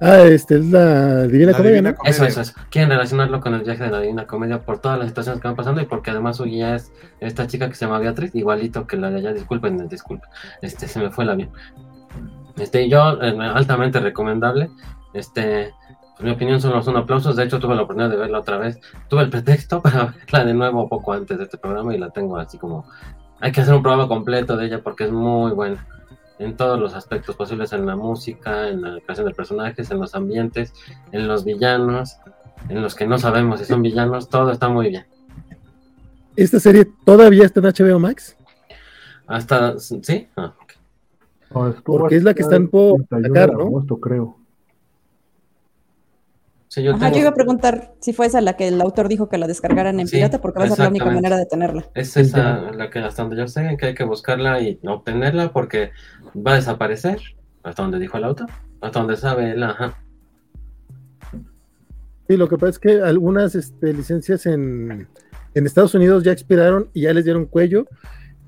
[0.00, 1.96] Ah, este es la Divina La Comedia, Divina ¿no?
[1.96, 2.10] Comedia.
[2.10, 2.52] Eso, eso, eso.
[2.70, 5.56] Quieren relacionarlo con el viaje de la Divina Comedia por todas las situaciones que van
[5.56, 8.96] pasando y porque además su guía es esta chica que se llama Beatriz, igualito que
[8.96, 9.32] la de allá.
[9.32, 10.28] Disculpen, disculpen.
[10.60, 11.50] Este, se me fue el avión.
[12.56, 14.70] Este, yo, eh, altamente recomendable.
[15.12, 15.74] Este,
[16.16, 17.36] pues, mi opinión son los un aplausos.
[17.36, 18.80] De hecho, tuve la oportunidad de verla otra vez.
[19.08, 22.36] Tuve el pretexto para verla de nuevo poco antes de este programa y la tengo
[22.38, 22.86] así como.
[23.40, 25.86] Hay que hacer un programa completo de ella porque es muy buena
[26.38, 30.14] en todos los aspectos posibles, en la música, en la creación de personajes, en los
[30.14, 30.72] ambientes,
[31.12, 32.18] en los villanos,
[32.68, 35.06] en los que no sabemos si son villanos, todo está muy bien.
[36.36, 38.36] Esta serie todavía está en HBO Max.
[39.26, 40.28] Hasta, ¿sí?
[40.36, 40.52] Ah.
[41.50, 43.62] No, Porque es la que están por 31 sacar, ¿no?
[43.64, 44.36] agosto, creo.
[46.68, 49.08] Sí, yo Ajá, tengo- yo iba a preguntar si fue esa la que el autor
[49.08, 51.46] dijo que la descargaran en Sí, pirata, porque va a ser la única manera de
[51.46, 51.86] tenerla.
[51.94, 55.92] Es esa la que hasta donde yo sé que hay que buscarla y obtenerla porque
[56.36, 57.20] va a desaparecer,
[57.62, 58.48] hasta donde dijo el autor,
[58.80, 59.96] hasta donde sabe él, ajá.
[62.28, 65.06] Sí, lo que pasa es que algunas este, licencias en,
[65.54, 67.86] en Estados Unidos ya expiraron y ya les dieron cuello,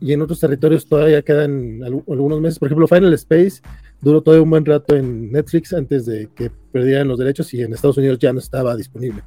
[0.00, 2.58] y en otros territorios todavía quedan al- algunos meses.
[2.58, 3.60] Por ejemplo, Final Space
[4.00, 7.72] duró todavía un buen rato en Netflix antes de que perdieran los derechos y en
[7.74, 9.22] Estados Unidos ya no estaba disponible.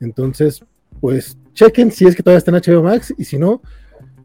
[0.00, 0.64] Entonces,
[1.00, 3.62] pues chequen si es que todavía está en HBO Max y si no,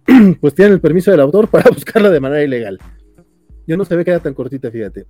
[0.42, 2.80] pues tienen el permiso del autor para buscarla de manera ilegal.
[3.68, 5.06] Yo no sabía que era tan cortita, fíjate.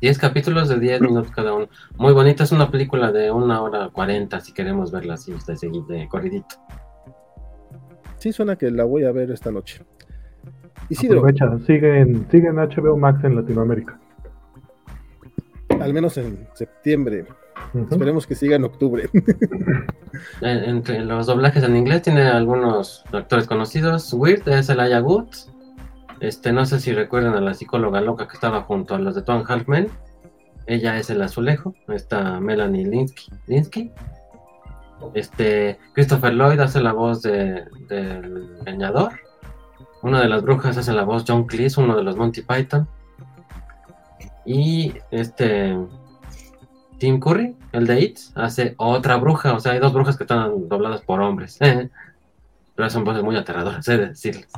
[0.00, 1.68] 10 capítulos de 10 minutos cada uno.
[1.96, 6.08] Muy bonita, es una película de una hora 40 si queremos verla así, de, de
[6.08, 6.56] corridito.
[8.22, 9.82] Sí, suena que la voy a ver esta noche.
[10.88, 13.98] Isidro, Aprovecha, sigue en, sigue en HBO Max en Latinoamérica.
[15.80, 17.26] al menos en septiembre.
[17.90, 19.10] Esperemos que siga en octubre.
[20.40, 24.12] Entre los doblajes en inglés tiene algunos actores conocidos.
[24.12, 25.26] Weird es Elijah Wood.
[26.20, 29.22] Este, no sé si recuerdan a la psicóloga loca que estaba junto a los de
[29.22, 29.88] Tom Halfman.
[30.68, 31.74] Ella es el azulejo.
[31.88, 33.32] Está Melanie Linsky.
[33.48, 33.90] Linsky.
[35.14, 39.12] Este, Christopher Lloyd hace la voz de, del leñador.
[40.02, 42.88] Una de las brujas hace la voz John Cleese, uno de los Monty Python.
[44.44, 45.76] Y este
[46.98, 49.54] Tim Curry, el de It, hace otra bruja.
[49.54, 51.58] O sea, hay dos brujas que están dobladas por hombres.
[52.74, 54.48] Pero son voces muy aterradoras, he de decirles.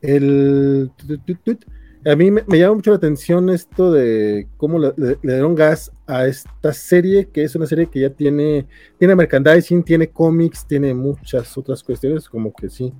[0.00, 0.90] El.
[2.06, 6.72] A mí me, llama mucho la atención esto de cómo le, dieron gas a esta
[6.72, 8.66] serie, que es una serie que ya tiene,
[8.98, 12.92] tiene merchandising, tiene cómics, tiene muchas otras cuestiones, como que sí.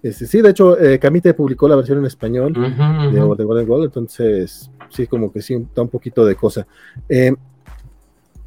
[0.00, 4.70] Este, sí, de hecho, eh, Camite publicó la versión en español de, Golden Gold, entonces
[4.88, 6.66] sí, como que sí, da un poquito de cosa.
[7.08, 7.34] Eh,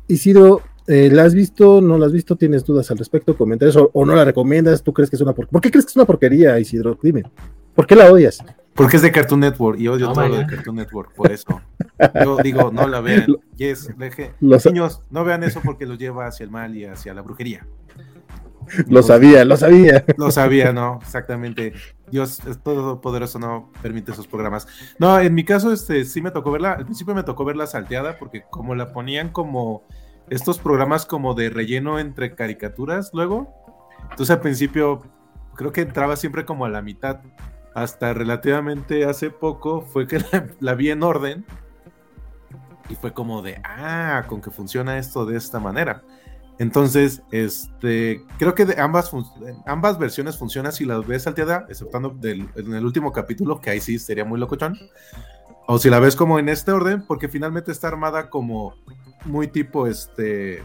[0.08, 1.82] Isidro, eh, ¿la has visto?
[1.82, 2.38] ¿No la has visto?
[2.38, 3.36] ¿Tienes dudas al respecto?
[3.36, 3.76] ¿Comentarios?
[3.76, 4.82] O, o, no la recomiendas?
[4.82, 5.52] ¿Tú crees que es una porquería?
[5.52, 6.98] ¿Por qué crees que es una porquería, Isidro?
[7.04, 7.24] Dime.
[7.76, 8.40] ¿Por qué la odias?
[8.76, 11.62] Porque es de Cartoon Network y odio todo lo de Cartoon Network, por eso.
[12.24, 13.28] Yo digo, no la vean.
[13.56, 13.90] Yes,
[14.40, 17.68] Los niños, no vean eso porque los lleva hacia el mal y hacia la brujería.
[18.88, 20.06] Lo sabía, lo sabía.
[20.18, 21.74] Lo sabía, no, exactamente.
[22.10, 24.68] Dios es todopoderoso, no permite esos programas.
[24.98, 26.74] No, en mi caso, este, sí me tocó verla.
[26.74, 29.84] Al principio me tocó verla salteada porque como la ponían como
[30.30, 33.54] estos programas como de relleno entre caricaturas luego.
[34.10, 35.02] Entonces al principio
[35.56, 37.20] creo que entraba siempre como a la mitad
[37.74, 40.20] hasta relativamente hace poco fue que
[40.60, 41.46] la, vi en orden
[42.90, 46.04] y fue como de, ah, con que funciona esto de esta manera.
[46.60, 49.12] Entonces, este, creo que de ambas,
[49.66, 53.82] ambas versiones funcionan si las ves salteada, exceptando del, en el último capítulo, que ahí
[53.82, 54.78] sí sería muy locochón.
[55.66, 58.76] O si la ves como en este orden, porque finalmente está armada como
[59.26, 60.62] muy tipo, este,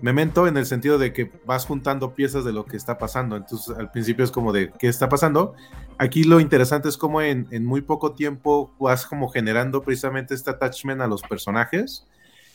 [0.00, 3.36] memento en el sentido de que vas juntando piezas de lo que está pasando.
[3.36, 5.54] Entonces al principio es como de qué está pasando.
[5.98, 11.00] Aquí lo interesante es como en, muy poco tiempo vas como generando precisamente este attachment
[11.00, 12.06] a los personajes.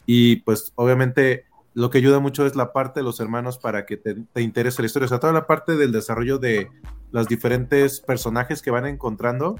[0.06, 3.98] Y pues obviamente lo que ayuda mucho es la parte de los hermanos para que
[3.98, 5.06] te, te interese la historia.
[5.06, 6.70] O sea, toda la parte del desarrollo de
[7.12, 9.56] los diferentes personajes que van encontrando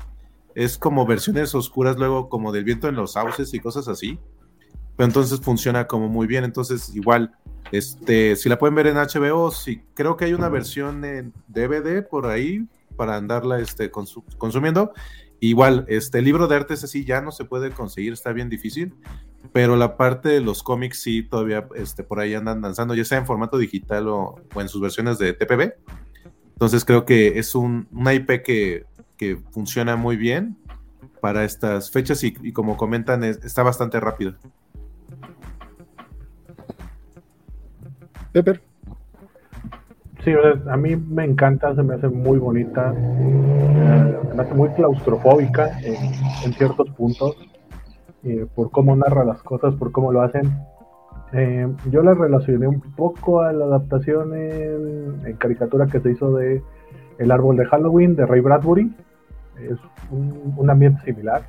[0.56, 4.20] es como versiones oscuras luego como del viento en los sauces y cosas así.
[4.98, 6.44] Pero entonces funciona como muy bien.
[6.44, 7.34] Entonces igual
[7.72, 12.08] este, si la pueden ver en HBO, sí, creo que hay una versión en DVD
[12.08, 14.94] por ahí para andarla este, consumiendo.
[15.40, 18.94] Igual, este libro de arte así ya no se puede conseguir, está bien difícil,
[19.54, 23.18] pero la parte de los cómics sí todavía este, por ahí andan danzando, ya sea
[23.18, 25.74] en formato digital o, en sus versiones de TPB.
[26.54, 28.86] Entonces creo que es un, una IP que,
[29.18, 30.58] que funciona muy bien
[31.22, 34.36] para estas fechas y, como comentan, está bastante rápido.
[38.32, 38.62] Pepper.
[40.24, 40.32] Sí,
[40.70, 46.54] a mí me encanta, se me hace muy bonita, eh, me hace muy claustrofóbica en,
[46.54, 47.36] ciertos puntos,
[48.24, 50.44] eh, por cómo narra las cosas, por cómo lo hacen.
[51.34, 56.62] Eh, yo la relacioné un poco a la adaptación en, caricatura que se hizo de
[57.18, 58.94] El árbol de Halloween de Ray Bradbury.
[59.60, 59.80] Es
[60.12, 61.42] un, ambiente similar.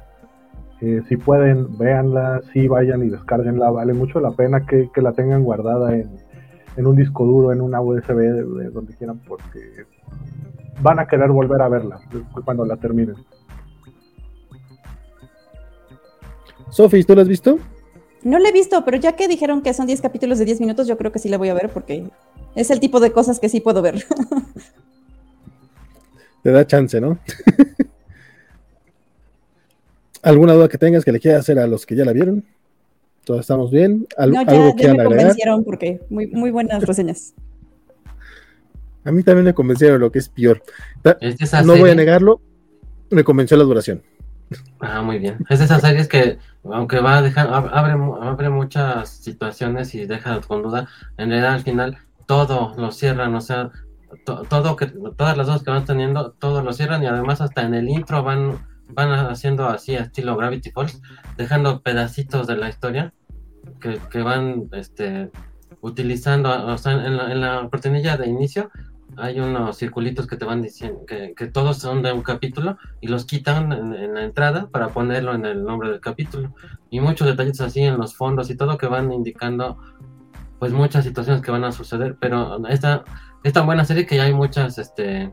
[0.81, 5.95] si pueden, véanla, si vayan y descarguenla, vale mucho la pena que la tengan guardada
[5.95, 6.11] en,
[6.77, 9.87] en un disco duro, en una USB, de, donde quieran, porque
[10.81, 12.01] van a querer volver a verla
[12.45, 13.17] cuando la terminen.
[16.71, 17.59] Sofi, ¿tú la has visto?
[18.23, 20.87] No la he visto, pero ya que dijeron que son 10 capítulos de 10 minutos,
[20.87, 22.09] yo creo que sí la voy a ver porque
[22.55, 24.05] es el tipo de cosas que sí puedo ver.
[26.43, 27.19] Te da chance, ¿no?
[30.23, 32.45] ¿Alguna duda que tengas que le quieras hacer a los que ya la vieron?
[33.25, 34.07] ¿Todos estamos bien?
[34.17, 37.35] ¿Algo, no, ya, ya me convencieron porque muy, muy buenas reseñas.
[39.05, 40.63] A mí también me convencieron, lo que es peor.
[41.65, 42.41] no voy a negarlo,
[43.11, 44.03] me convenció la duración.
[44.81, 45.39] Ah, muy bien.
[45.49, 50.41] Es de esas series que, aunque va a dejar, abre, abre muchas situaciones y deja
[50.41, 53.71] con duda, en realidad al final todo lo cierran, o sea,
[54.25, 57.75] todo que, todas las dos que van teniendo, todo lo cierran y además hasta en
[57.75, 61.01] el intro van van haciendo así estilo Gravity Falls,
[61.37, 63.13] dejando pedacitos de la historia
[63.81, 65.31] que, van este,
[65.81, 68.71] utilizando, o sea, en la, en de inicio
[69.17, 73.27] hay unos circulitos que te van diciendo que, todos son de un capítulo y los
[73.27, 76.55] quitan en, la entrada para ponerlo en el nombre del capítulo.
[76.91, 79.79] Y muchos detalles así en los fondos y todo que van indicando
[80.59, 82.17] pues muchas situaciones que van a suceder.
[82.21, 83.05] Pero esta
[83.43, 85.33] es tan buena serie que ya hay muchas este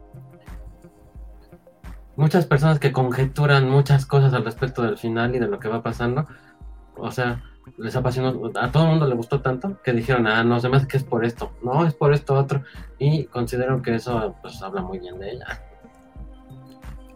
[2.19, 5.81] muchas personas que conjeturan muchas cosas al respecto del final y de lo que va
[5.81, 6.27] pasando.
[6.97, 7.41] O sea,
[7.77, 10.75] les apasionó, a todo el mundo le gustó tanto que dijeron, ah, no, se me
[10.75, 12.61] hace que es por esto, no, es por esto otro.
[12.97, 15.63] Y considero que eso pues habla muy bien de ella.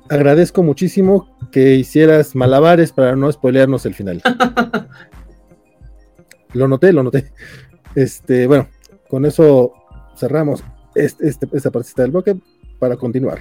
[0.10, 4.22] Agradezco muchísimo que hicieras malabares para no spoilearnos el final.
[6.54, 7.34] lo noté, lo noté.
[7.94, 8.70] Este, bueno,
[9.10, 9.74] con eso
[10.16, 10.64] cerramos
[10.96, 12.38] este, este, esta partida del bloque
[12.80, 13.40] para continuar.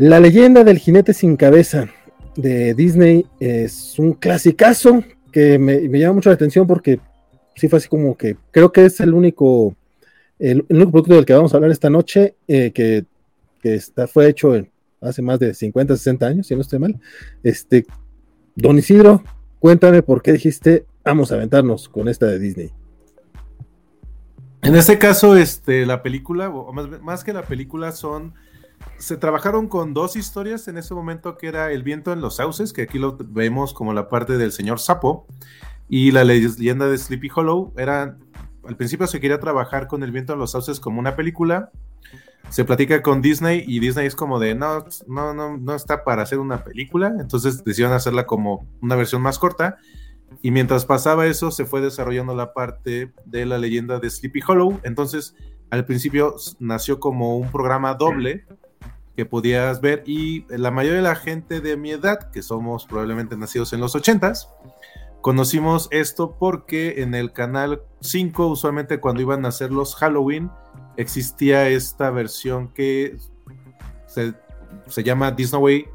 [0.00, 1.86] La leyenda del jinete sin cabeza
[2.34, 6.98] de Disney es un clasicazo que me, llama mucho la atención porque
[7.54, 9.76] sí fue así como que creo que es el único,
[10.38, 13.04] el, único producto del que vamos a hablar esta noche eh, que
[13.60, 13.78] que
[14.10, 14.70] fue hecho en,
[15.02, 16.98] hace más de 50, 60 años, si no estoy mal.
[17.42, 17.84] Este,
[18.54, 19.22] Don Isidro,
[19.58, 22.70] cuéntame por qué dijiste, vamos a aventarnos con esta de Disney.
[24.62, 28.32] En este caso, este, la película, o más que la película, son
[28.98, 32.72] se trabajaron con dos historias en ese momento que era El viento en los sauces,
[32.72, 35.26] que aquí lo vemos como la parte del señor Sapo,
[35.88, 37.72] y la leyenda de Sleepy Hollow.
[37.76, 38.16] Era,
[38.64, 41.70] al principio se quería trabajar con El viento en los sauces como una película.
[42.50, 46.22] Se platica con Disney y Disney es como de no, no, no, no está para
[46.22, 47.14] hacer una película.
[47.18, 49.78] Entonces decidieron hacerla como una versión más corta.
[50.42, 54.78] Y mientras pasaba eso, se fue desarrollando la parte de la leyenda de Sleepy Hollow.
[54.84, 55.34] Entonces,
[55.70, 58.44] al principio nació como un programa doble
[59.16, 63.36] que podías ver y la mayoría de la gente de mi edad, que somos probablemente
[63.36, 64.48] nacidos en los 80s,
[65.20, 70.50] conocimos esto porque en el canal 5, usualmente cuando iban a hacer los Halloween,
[70.96, 73.18] existía esta versión que
[74.06, 74.34] se,
[74.86, 75.86] se llama Disney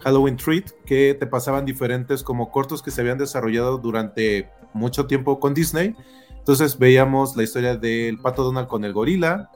[0.00, 5.38] Halloween Treat, que te pasaban diferentes como cortos que se habían desarrollado durante mucho tiempo
[5.38, 5.94] con Disney.
[6.38, 9.50] Entonces veíamos la historia del pato Donald con el gorila,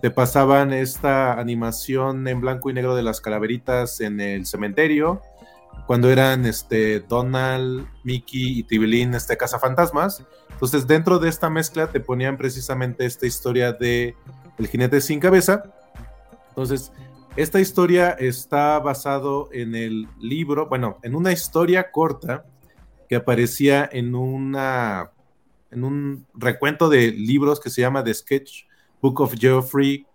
[0.00, 5.20] te pasaban esta animación en blanco y negro de las calaveritas en el cementerio,
[5.86, 10.24] cuando eran este, Donald, Mickey y Tibilín, este fantasmas.
[10.50, 14.14] Entonces, dentro de esta mezcla te ponían precisamente esta historia de
[14.58, 15.64] El jinete sin cabeza.
[16.50, 16.92] Entonces,
[17.36, 22.44] esta historia está basado en el libro, bueno, en una historia corta
[23.08, 25.10] que aparecía en una
[25.72, 28.69] en un recuento de libros que se llama The Sketch
[29.00, 30.06] Book of Geoffrey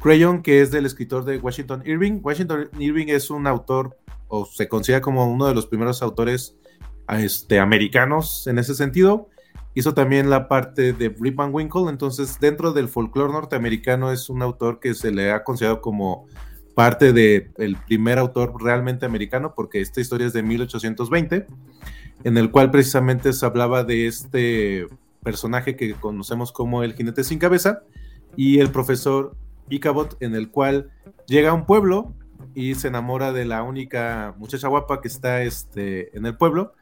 [0.00, 2.20] Crayon, que es del escritor de Washington Irving.
[2.22, 3.96] Washington Irving es un autor,
[4.28, 6.56] o se considera como uno de los primeros autores
[7.08, 9.28] este, americanos en ese sentido.
[9.74, 14.42] Hizo también la parte de Rip Van Winkle, entonces dentro del folclore norteamericano es un
[14.42, 16.26] autor que se le ha considerado como
[16.74, 21.46] parte del primer autor realmente americano, porque esta historia es de 1820,
[22.24, 24.86] en el cual precisamente se hablaba de este
[25.22, 27.82] personaje que conocemos como el jinete sin cabeza,
[28.36, 29.36] y el profesor
[29.68, 30.90] Icabot, en el cual
[31.26, 32.12] llega a un pueblo
[32.54, 36.74] y se enamora de la única muchacha guapa que está este, en el pueblo.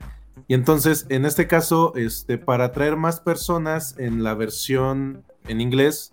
[0.49, 6.13] Y entonces, en este caso, este, para atraer más personas en la versión en inglés,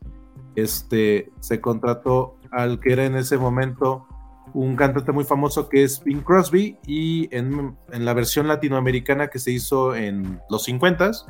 [0.55, 4.05] este, se contrató al que era en ese momento
[4.53, 9.39] un cantante muy famoso que es Bing Crosby y en, en la versión latinoamericana que
[9.39, 11.25] se hizo en los 50s,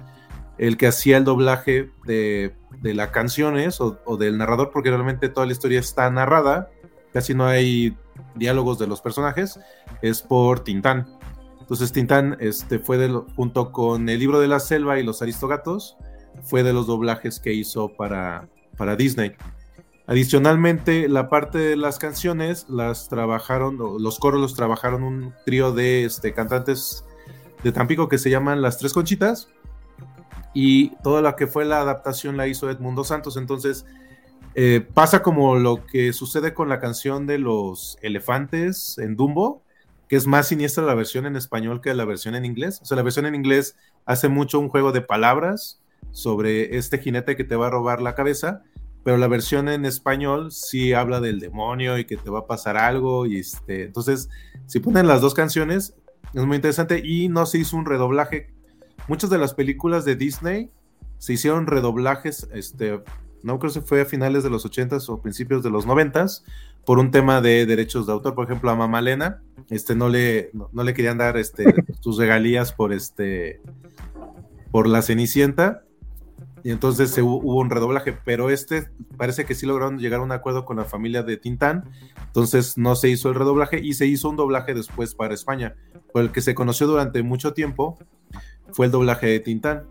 [0.57, 5.45] el que hacía el doblaje de, de las canciones o, del narrador, porque realmente toda
[5.45, 6.69] la historia está narrada,
[7.13, 7.95] casi no hay
[8.35, 9.59] diálogos de los personajes,
[10.01, 11.07] es por Tintán.
[11.59, 15.97] Entonces Tintán este, fue de junto con el libro de la selva y los aristogatos,
[16.43, 19.33] fue de los doblajes que hizo para, para Disney.
[20.05, 26.05] Adicionalmente, la parte de las canciones las trabajaron, los coros los trabajaron un trío de
[26.05, 27.03] este, cantantes
[27.63, 29.49] de Tampico que se llaman Las Tres Conchitas
[30.59, 33.37] y toda la que fue la adaptación la hizo Edmundo Santos.
[33.37, 33.85] Entonces,
[34.55, 39.61] eh, pasa como lo que sucede con la canción de los elefantes en Dumbo,
[40.07, 42.79] que es más siniestra la versión en español que la versión en inglés.
[42.81, 43.75] O sea, la versión en inglés
[44.07, 45.79] hace mucho un juego de palabras
[46.11, 48.63] sobre este jinete que te va a robar la cabeza,
[49.03, 52.77] pero la versión en español sí habla del demonio y que te va a pasar
[52.77, 53.27] algo.
[53.27, 54.27] Y este, entonces,
[54.65, 55.93] si ponen las dos canciones,
[56.33, 58.56] es muy interesante y no se hizo un redoblaje
[59.07, 60.71] muchas de las películas de Disney
[61.17, 63.01] se hicieron redoblajes, este,
[63.43, 66.43] no creo que fue a finales de los 80s o principios de los 90s,
[66.85, 68.33] por un tema de derechos de autor.
[68.33, 71.65] Por ejemplo, a Mamá Lena, este, no le, no, le querían dar este,
[71.99, 73.61] sus regalías por, este,
[74.71, 75.83] por la Cenicienta.
[76.63, 80.31] Y entonces se, hubo un redoblaje, pero este parece que sí lograron llegar a un
[80.31, 81.89] acuerdo con la familia de Tintán,
[82.25, 85.75] entonces no se hizo el redoblaje y se hizo un doblaje después para España,
[86.11, 87.97] por el que se conoció durante mucho tiempo
[88.71, 89.87] fue el doblaje de Tintán.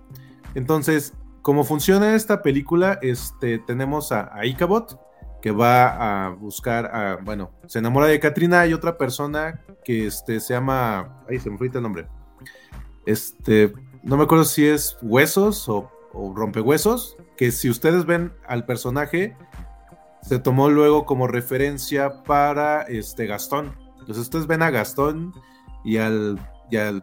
[0.54, 4.98] Entonces, como funciona esta película, este, tenemos a, Icabot,
[5.40, 10.40] que va a buscar a, bueno, se enamora de Katrina y otra persona que este,
[10.40, 12.08] se llama, ahí se me fue el nombre,
[13.04, 13.72] este,
[14.02, 19.36] no me acuerdo si es Huesos o, o Rompehuesos, que si ustedes ven al personaje,
[20.22, 23.76] se tomó luego como referencia para este Gastón.
[24.00, 25.32] Entonces ustedes ven a Gastón
[25.84, 26.40] y al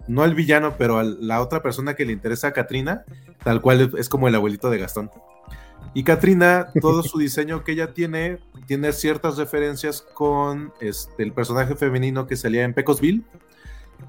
[0.08, 3.04] no al villano, pero a la otra persona que le interesa a Katrina,
[3.44, 5.12] tal cual es como el abuelito de Gastón.
[5.94, 11.76] Y Katrina, todo su diseño que ella tiene, tiene ciertas referencias con este, el personaje
[11.76, 13.24] femenino que salía en Pecosville.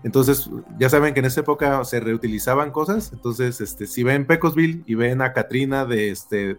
[0.03, 3.13] Entonces, ya saben que en esa época se reutilizaban cosas.
[3.13, 6.59] Entonces, este, si ven Pecosville y ven a Katrina de este,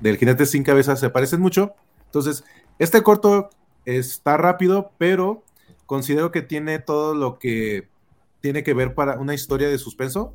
[0.00, 1.74] del jinete sin cabeza, se parecen mucho.
[2.06, 2.44] Entonces,
[2.78, 3.50] este corto
[3.84, 5.44] está rápido, pero
[5.86, 7.88] considero que tiene todo lo que
[8.40, 10.34] tiene que ver para una historia de suspenso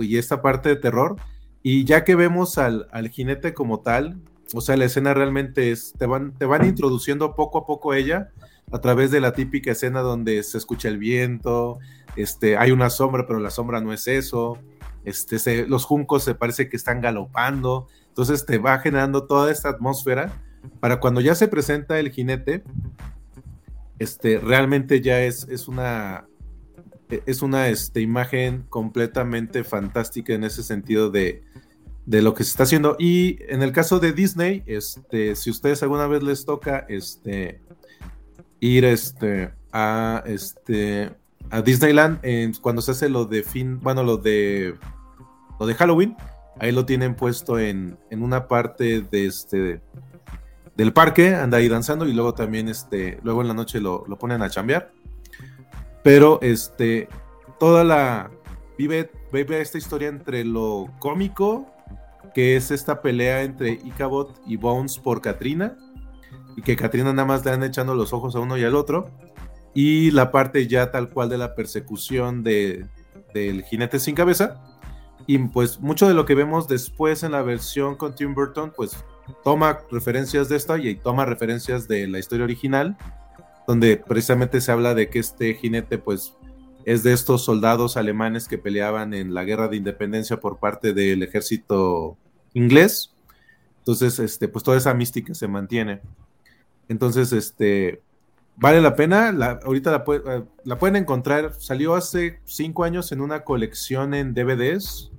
[0.00, 1.16] y esta parte de terror.
[1.62, 4.20] Y ya que vemos al, al, jinete como tal,
[4.54, 8.30] o sea, la escena realmente es, te van, te van introduciendo poco a poco ella
[8.72, 11.78] a través de la típica escena donde se escucha el viento,
[12.16, 14.58] este, hay una sombra, pero la sombra no es eso,
[15.04, 20.32] este, los juncos se parece que están galopando, entonces te va generando toda esta atmósfera
[20.80, 22.64] para cuando ya se presenta el jinete,
[23.98, 26.26] este, realmente ya es, es una,
[27.08, 31.42] es una este, imagen completamente fantástica en ese sentido de,
[32.04, 32.96] de, lo que se está haciendo.
[32.98, 37.60] Y en el caso de Disney, este, si ustedes alguna vez les toca este,
[38.60, 41.12] ir este, a, este,
[41.50, 42.20] a Disneyland
[42.60, 44.74] cuando se hace lo de fin, bueno, lo de
[45.58, 46.16] lo de Halloween,
[46.58, 49.80] ahí lo tienen puesto en, en una parte de este
[50.76, 54.18] del parque, anda ahí danzando y luego también este, luego en la noche lo, lo
[54.18, 54.92] ponen a chambear.
[56.06, 57.08] Pero este,
[57.58, 58.30] toda la
[58.78, 61.66] vive, vive esta historia entre lo cómico,
[62.32, 65.76] que es esta pelea entre Icabot y Bones por Katrina,
[66.56, 69.10] y que Katrina nada más le han echando los ojos a uno y al otro,
[69.74, 72.86] y la parte ya tal cual de la persecución de,
[73.34, 74.62] del jinete sin cabeza.
[75.26, 78.96] Y pues mucho de lo que vemos después en la versión con Tim Burton, pues
[79.42, 82.96] toma referencias de esta y toma referencias de la historia original,
[83.66, 86.34] donde precisamente se habla de que este jinete pues
[86.86, 91.22] es de estos soldados alemanes que peleaban en la guerra de independencia por parte del
[91.24, 92.16] ejército
[92.54, 93.12] inglés.
[93.78, 96.00] Entonces, este, pues toda esa mística se mantiene.
[96.88, 98.02] Entonces, este,
[98.56, 99.32] vale la pena.
[99.32, 101.54] La, ahorita la, eh, pueden encontrar.
[101.58, 105.10] Salió hace cinco años en una colección en DVDs,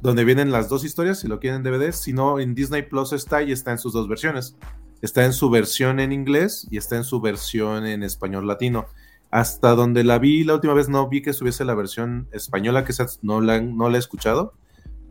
[0.00, 1.96] donde vienen las dos historias, si lo quieren en DVDs.
[1.96, 4.56] Si no, en Disney Plus está y está en sus dos versiones.
[5.00, 8.86] Está en su versión en inglés y está en su versión en español latino.
[9.30, 12.94] Hasta donde la vi la última vez no vi que subiese la versión española, que
[13.22, 14.54] no la, no la he escuchado,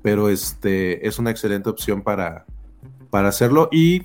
[0.01, 2.45] pero este es una excelente opción para,
[3.09, 3.69] para hacerlo.
[3.71, 4.03] Y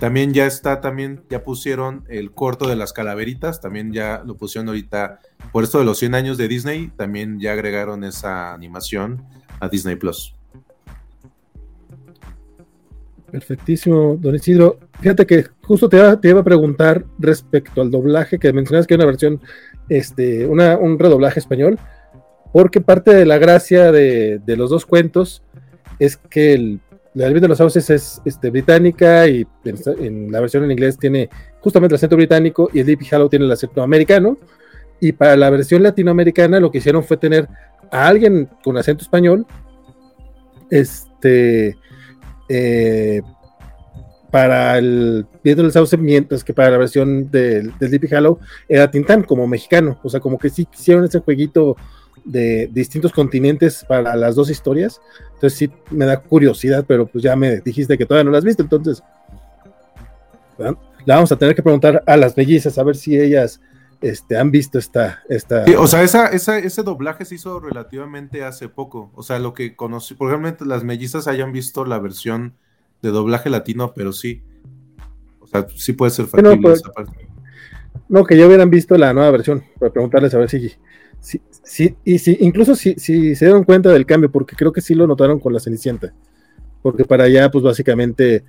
[0.00, 4.68] también ya está, también ya pusieron el corto de las calaveritas, también ya lo pusieron
[4.68, 5.20] ahorita,
[5.52, 9.22] por esto de los 100 años de Disney, también ya agregaron esa animación
[9.60, 10.34] a Disney Plus.
[13.30, 14.78] Perfectísimo, don Isidro.
[15.00, 19.06] Fíjate que justo te iba, a preguntar respecto al doblaje, que mencionas que hay una
[19.06, 19.40] versión,
[19.88, 21.78] este, un redoblaje español,
[22.52, 25.42] porque parte de la gracia de, los dos cuentos
[25.98, 26.80] es que el
[27.12, 31.28] la de los sauces es este, británica y en, la versión en inglés tiene
[31.60, 34.38] justamente el acento británico y el Deep Hollow tiene el acento americano.
[35.00, 37.48] Y para la versión latinoamericana lo que hicieron fue tener
[37.90, 39.44] a alguien con acento español,
[40.70, 41.76] este,
[42.52, 43.22] eh,
[44.32, 48.90] para el Viento del Sauce, mientras que para la versión del, del Deep Hollow era
[48.90, 49.98] Tintán como mexicano.
[50.02, 51.76] O sea, como que sí hicieron ese jueguito
[52.24, 55.00] de, distintos continentes para las dos historias.
[55.34, 58.44] Entonces sí me da curiosidad, pero pues ya me dijiste que todavía no las has
[58.44, 59.02] visto, entonces
[60.58, 63.60] la vamos a tener que preguntar a las mellizas a ver si ellas
[64.00, 65.22] este, han visto esta...
[65.28, 65.64] esta...
[65.78, 69.10] o sea, esa, ese doblaje se hizo relativamente hace poco.
[69.14, 72.54] O sea, lo que conocí, probablemente las mellizas hayan visto la versión
[73.02, 74.42] de doblaje latino, pero sí.
[75.40, 77.28] O sea, sí puede ser factible no, pues, esa parte.
[78.08, 80.70] No, que ya hubieran visto la nueva versión, para preguntarles a ver si,
[81.20, 81.40] si,
[81.70, 84.96] Sí, y sí, incluso si, si se dieron cuenta del cambio, porque creo que sí
[84.96, 86.12] lo notaron con la Cenicienta.
[86.82, 88.44] Porque para allá, pues básicamente,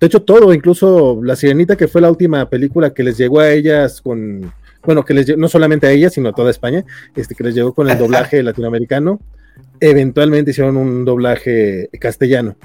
[0.00, 3.50] de hecho todo, incluso la Sirenita, que fue la última película que les llegó a
[3.50, 4.52] ellas con,
[4.84, 6.84] bueno, que les no solamente a ellas, sino a toda España,
[7.14, 9.20] este, que les llegó con el doblaje latinoamericano,
[9.80, 12.56] eventualmente hicieron un doblaje castellano.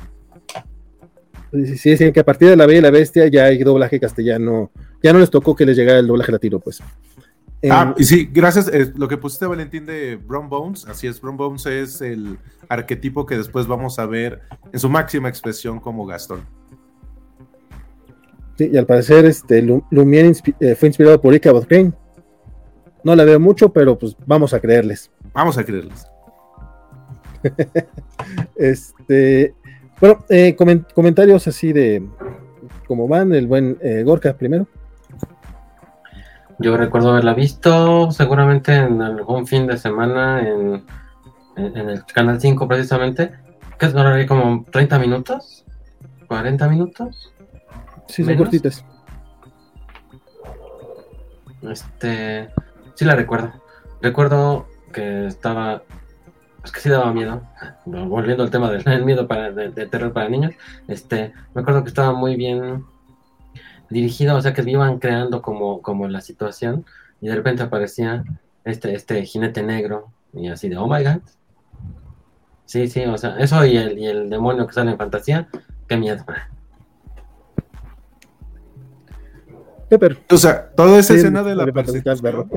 [1.51, 4.71] Sí, sí, que a partir de La Bella y la Bestia ya hay doblaje castellano,
[5.03, 6.82] ya no les tocó que les llegara el doblaje latino, pues
[7.69, 8.69] ah, y sí, gracias.
[8.69, 12.38] Eh, lo que pusiste, Valentín, de Brown Bones, así es, Brown Bones es el
[12.69, 16.45] arquetipo que después vamos a ver en su máxima expresión como Gastón.
[18.57, 21.93] Sí, y al parecer este, Lumiere eh, fue inspirado por Ichabod Crane.
[23.03, 25.11] No la veo mucho, pero pues vamos a creerles.
[25.33, 26.05] Vamos a creerles.
[28.55, 29.55] este,
[29.99, 30.55] bueno, eh,
[30.93, 32.07] comentarios así de
[32.87, 34.67] cómo van, el buen Gorka primero.
[36.61, 40.83] Yo recuerdo haberla visto seguramente en algún fin de semana en,
[41.55, 43.31] el Canal 5 precisamente.
[43.79, 45.65] Que es como 30 minutos,
[46.27, 47.30] 40 minutos.
[48.12, 48.84] Sí, son cortitas.
[51.62, 52.49] Este,
[52.95, 53.53] sí la recuerdo.
[54.01, 55.84] Recuerdo que estaba,
[56.64, 57.41] es que sí daba miedo.
[57.86, 60.53] Volviendo al tema del miedo para, de, terror para niños.
[60.88, 62.86] Este, me acuerdo que estaba muy bien
[63.89, 66.86] dirigido, o sea, que iban creando como, como la situación
[67.20, 68.24] y de repente aparecía
[68.64, 71.22] este, este jinete negro y así de, oh my god.
[72.66, 75.47] Sí, sí, o sea, eso y el, y el demonio que sale en fantasía,
[75.88, 76.26] qué miedo.
[79.91, 80.17] Pepper.
[80.31, 82.49] O sea, toda esa Sí, escena de la persecución.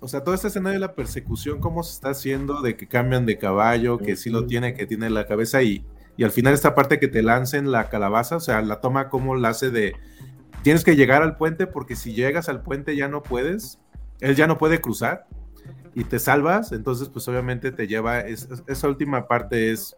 [0.00, 3.26] O sea, toda esta escena de la persecución, cómo se está haciendo, de que cambian
[3.26, 5.84] de caballo, que sí lo tiene, que tiene la cabeza y,
[6.16, 9.34] y al final esta parte que te lancen la calabaza, o sea, la toma como
[9.36, 9.94] la hace de,
[10.62, 13.78] tienes que llegar al puente porque si llegas al puente ya no puedes,
[14.20, 15.26] él ya no puede cruzar
[15.94, 19.96] y te salvas, entonces pues obviamente te lleva, es- es- esa última parte es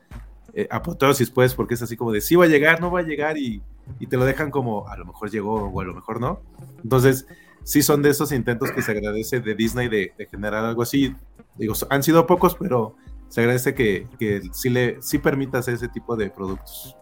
[0.55, 3.05] eh, apoteosis pues, porque es así como de, sí va a llegar, no va a
[3.05, 3.62] llegar y,
[3.99, 6.41] y te lo dejan como, a lo mejor llegó o a lo mejor no.
[6.82, 7.26] Entonces,
[7.64, 11.14] sí son de esos intentos que se agradece de Disney de, generar algo así.
[11.57, 12.95] Digo, han sido pocos, pero
[13.28, 16.97] se agradece que, que sí, le, sí permitas ese tipo de productos.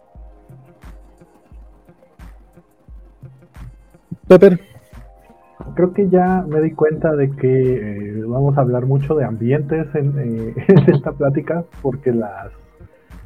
[4.27, 4.59] Pepper.
[5.75, 9.87] Creo que ya me di cuenta de que eh, vamos a hablar mucho de ambientes
[9.93, 12.51] en, eh, en esta plática, porque las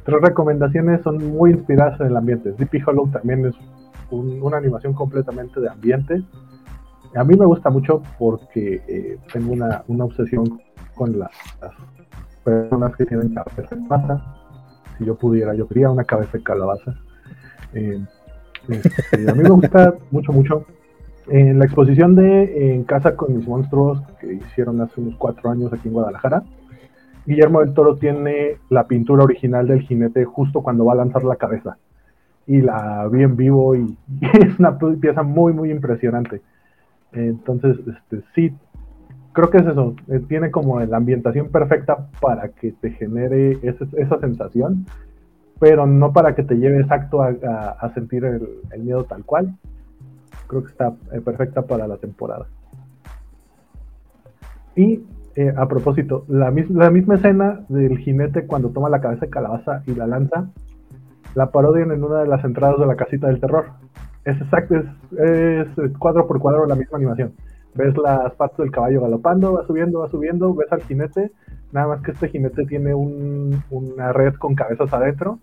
[0.04, 2.52] tres recomendaciones son muy inspiradas en el ambiente.
[2.54, 3.54] Sleepy Hollow también es
[4.10, 6.22] un- una animación completamente de ambiente.
[7.16, 10.60] A mí me gusta mucho porque eh, tengo una, obsesión
[10.94, 11.30] con las,
[11.60, 11.72] las
[12.42, 14.36] personas que tienen cabeza de calabaza.
[14.98, 16.94] Si yo pudiera, yo quería una cabeza de calabaza.
[17.72, 18.04] Eh,
[18.68, 20.64] este, a mí me gusta mucho, mucho
[21.28, 25.72] en la exposición de En Casa con mis monstruos que hicieron hace unos cuatro años
[25.72, 26.42] aquí en Guadalajara,
[27.26, 31.36] Guillermo del Toro tiene la pintura original del jinete justo cuando va a lanzar la
[31.36, 31.78] cabeza.
[32.46, 36.42] Y la vi en vivo y, es una pieza muy, muy impresionante.
[37.12, 38.54] Entonces, este, sí,
[39.32, 39.94] creo que es eso.
[40.08, 44.84] eh, Tiene como la ambientación perfecta para que te genere esa sensación,
[45.58, 49.56] pero no para que te lleve exacto a sentir el, el miedo tal cual
[50.46, 52.46] creo que está eh, perfecta para la temporada.
[54.76, 55.02] Y
[55.36, 59.82] eh, a propósito, la, la misma escena del jinete cuando toma la cabeza de calabaza
[59.86, 60.48] y la lanza,
[61.34, 63.66] la parodian en una de las entradas de la casita del terror.
[64.24, 64.86] Es exacto, es,
[65.78, 67.32] es cuadro por cuadro la misma animación.
[67.74, 71.32] Ves las patas del caballo galopando, va subiendo, va subiendo, ves al jinete,
[71.72, 75.40] nada más que este jinete tiene un- una red con cabezas adentro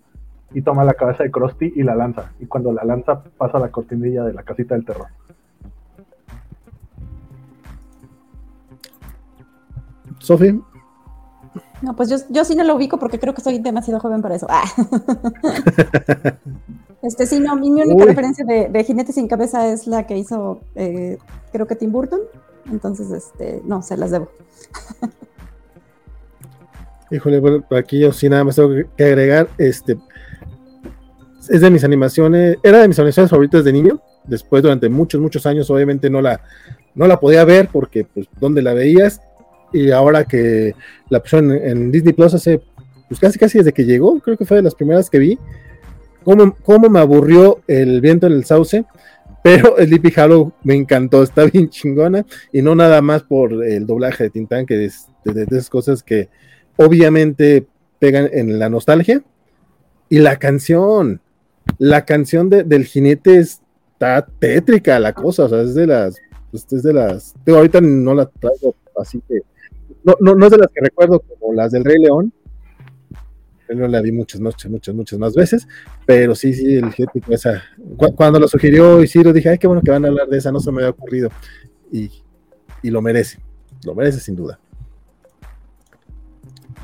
[0.54, 2.32] y toma la cabeza de Krusty y la lanza.
[2.40, 5.08] Y cuando la lanza pasa la cortinilla de la casita del terror.
[10.22, 10.60] Sofi.
[11.82, 14.36] No, pues yo, yo sí no lo ubico porque creo que soy demasiado joven para
[14.36, 14.46] eso.
[14.48, 14.64] Ah.
[17.02, 18.08] Este sí, no, mi, mi única Uy.
[18.10, 21.18] referencia de, de Jinete sin cabeza es la que hizo, eh,
[21.50, 22.20] creo que Tim Burton.
[22.70, 24.28] Entonces, este, no, se las debo.
[27.10, 29.98] Híjole, bueno, aquí yo sí nada más tengo que- agregar, este,
[31.50, 35.44] es de mis animaciones, era de mis animaciones favoritas de niño, después durante muchos, muchos
[35.44, 36.40] años obviamente no la,
[36.94, 39.20] no la podía ver porque pues dónde la veías
[39.72, 40.74] y ahora que
[41.08, 42.60] la pusieron en, Disney Plus hace,
[43.08, 45.38] pues casi casi desde que llegó, creo que fue de las primeras que vi,
[46.24, 48.84] cómo, cómo me aburrió el viento en el sauce,
[49.42, 54.24] pero Sleepy Hollow me encantó, está bien chingona y no nada más por el doblaje
[54.24, 56.28] de Tintán, que es de esas cosas que
[56.76, 57.66] obviamente
[57.98, 59.22] pegan en la nostalgia.
[60.08, 61.20] Y la canción,
[61.78, 66.16] la canción de- del jinete está tétrica la cosa, o sea, es de las,
[66.50, 69.40] pues, es de las, digo, ahorita no la traigo así que,
[70.04, 72.32] no, no, no es de las que recuerdo como las del Rey León,
[73.66, 75.66] pero la vi muchas, muchas, muchas, muchas más veces,
[76.04, 77.62] pero sí, sí, el con esa,
[77.96, 80.52] cu- cuando lo sugirió Isidro, dije, ay, qué bueno que van a hablar de esa,
[80.52, 81.30] no se me había ocurrido,
[81.90, 82.10] y,
[82.82, 83.38] y lo merece,
[83.84, 84.58] lo merece sin duda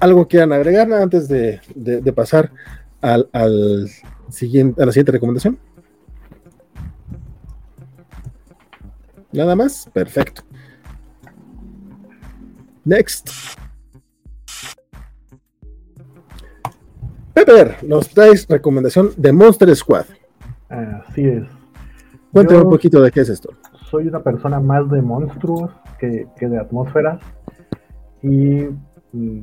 [0.01, 2.53] algo quieran agregar antes de, de- de pasar
[3.01, 3.89] al, al
[4.31, 5.59] siguiente, a la siguiente recomendación.
[9.33, 10.43] Nada más, perfecto.
[12.89, 13.29] Next.
[17.35, 20.07] Pepper, nos traes recomendación de Monster Squad.
[20.71, 21.45] Así es.
[22.33, 23.51] Cuéntame un poquito de qué es esto.
[23.91, 27.21] Soy una persona más de monstruos que, que de atmósferas.
[28.23, 28.65] Y
[29.13, 29.41] mm,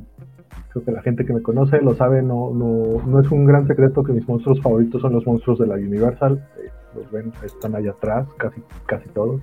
[0.70, 3.68] creo que la gente que me conoce lo sabe, no, no, no es un gran
[3.68, 6.44] secreto que mis monstruos favoritos son los monstruos de la Universal.
[6.58, 9.40] Eh, los ven, están allá atrás, casi, casi todos.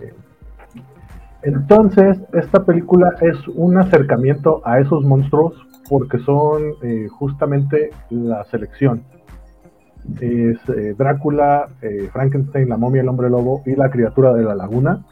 [0.00, 0.14] Eh,
[1.42, 5.54] entonces, esta película es un acercamiento a esos monstruos
[5.88, 9.02] porque son eh, justamente la selección.
[10.20, 14.54] Es eh, Drácula, eh, Frankenstein, la momia, el hombre lobo y la criatura de la
[14.54, 15.04] laguna.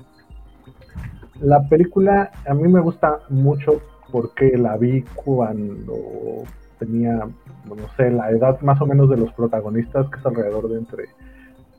[1.41, 3.81] La película a mí me gusta mucho
[4.13, 6.45] porque la vi cuando
[6.79, 10.79] tenía, no sé, la edad más o menos de los protagonistas, que es alrededor de
[10.79, 11.05] entre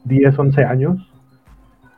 [0.06, 1.11] 10, 11 años.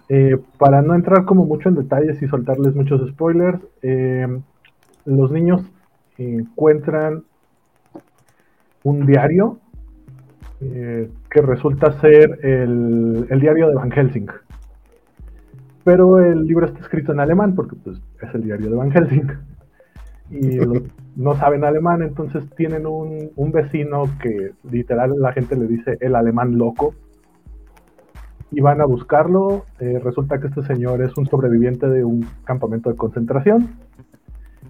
[0.10, 4.28] Eh, para no entrar como mucho en detalles y soltarles muchos spoilers, eh,
[5.06, 5.62] los niños
[6.18, 7.24] encuentran
[8.84, 9.60] un diario
[10.62, 14.28] eh, que resulta ser el, diario de Van Helsing.
[15.84, 19.28] Pero el libro está escrito en alemán porque pues, es el diario de Van Helsing.
[20.32, 20.58] Y
[21.16, 26.16] no saben alemán, entonces tienen un, un, vecino que literal la gente le dice el
[26.16, 26.95] alemán loco.
[28.54, 29.66] Y van a buscarlo.
[29.80, 33.70] Eh, resulta que este señor es un sobreviviente de un campamento de concentración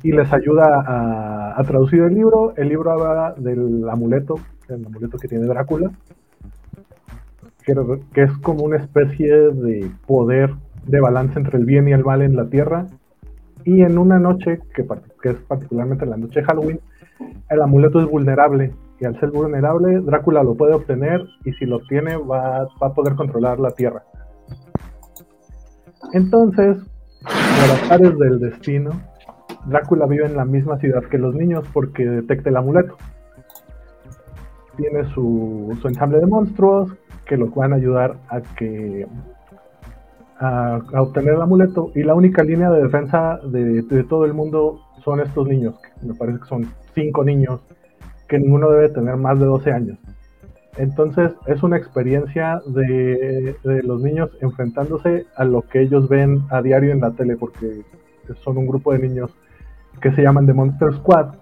[0.03, 2.53] y les ayuda a, traducir el libro.
[2.57, 4.35] El libro habla del amuleto,
[4.67, 5.91] el amuleto que tiene Drácula,
[7.65, 7.75] que,
[8.13, 10.53] que, es como una especie de poder
[10.85, 12.87] de balance entre el bien y el mal en la Tierra.
[13.63, 14.85] Y en una noche, que,
[15.21, 16.79] que es particularmente en la noche de Halloween,
[17.49, 18.73] el amuleto es vulnerable.
[19.03, 22.93] Y al ser vulnerable, Drácula lo puede obtener y si lo obtiene va, va a
[22.93, 24.01] poder controlar la Tierra.
[26.13, 26.77] Entonces,
[27.19, 28.91] por azares del destino,
[29.65, 32.95] Drácula vive en la misma ciudad que los niños porque detecta el amuleto.
[34.77, 36.93] Tiene su, su ensamble de monstruos
[37.25, 39.05] que los van a ayudar a que
[40.39, 44.79] a, obtener el amuleto y la única línea de defensa de, de, todo el mundo
[45.03, 47.59] son estos niños, que me parece que son cinco niños,
[48.27, 49.97] que ninguno debe tener más de 12 años.
[50.77, 56.91] Entonces es una experiencia de, los niños enfrentándose a lo que ellos ven a diario
[56.91, 57.83] en la tele, porque
[58.43, 59.31] son un grupo de niños
[60.01, 61.35] que se llaman The Monster Squad,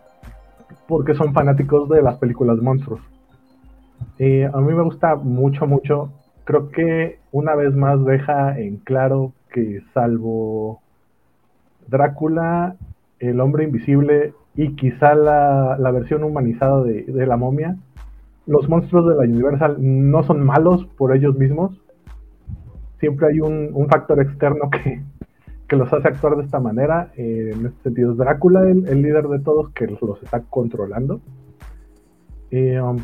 [0.87, 2.99] porque son fanáticos de las películas monstruos.
[4.19, 6.11] Eh, a mí me gusta mucho, mucho.
[6.43, 10.81] Creo que una vez más deja en claro que salvo
[11.87, 12.75] Drácula,
[13.19, 17.77] el hombre invisible y quizá la, la versión humanizada de, de, la momia,
[18.45, 21.79] los monstruos de la Universal no son malos por ellos mismos.
[22.99, 25.01] Siempre hay un, un factor externo que,
[25.67, 27.11] que, los hace actuar de esta manera.
[27.15, 31.21] Eh, en este sentido es Drácula el, el, líder de todos que los está controlando.
[32.51, 32.97] Eh, um,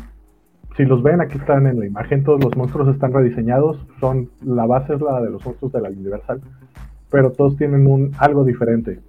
[0.76, 4.66] si los ven, aquí están en la imagen, todos los monstruos están rediseñados, son la
[4.66, 6.40] base es la de los monstruos de la Universal,
[7.10, 9.00] pero todos tienen un algo diferente.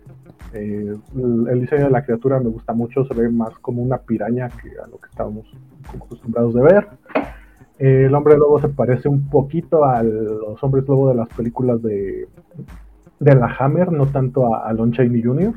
[0.54, 4.50] Eh, el, diseño de la criatura me gusta mucho, se ve más como una piraña
[4.50, 5.46] que a lo que estábamos
[5.96, 6.88] acostumbrados de ver.
[7.78, 11.82] Eh, el hombre lobo se parece un poquito a los hombres lobo de las películas
[11.82, 12.28] de,
[13.20, 15.54] de la Hammer, no tanto a, a Lon Chaney Jr.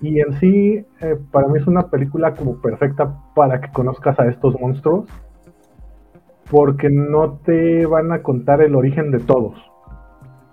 [0.00, 4.28] Y en sí, eh, para mí es una película como perfecta para que conozcas a
[4.28, 5.08] estos monstruos,
[6.50, 9.54] porque no te van a contar el origen de todos.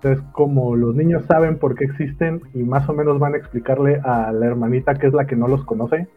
[0.04, 4.00] Es como los niños saben por qué existen y más o menos van a explicarle
[4.04, 6.08] a la hermanita que es la que no los conoce,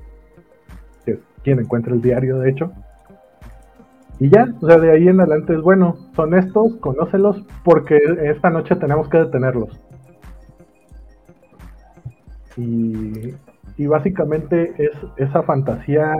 [1.05, 2.71] que es quien encuentra el diario de hecho.
[4.19, 8.49] Y ya, o sea, de ahí en adelante es bueno, son estos, conócelos, porque esta
[8.49, 9.79] noche tenemos que detenerlos.
[12.57, 13.35] Y,
[13.77, 16.15] y, básicamente es esa fantasía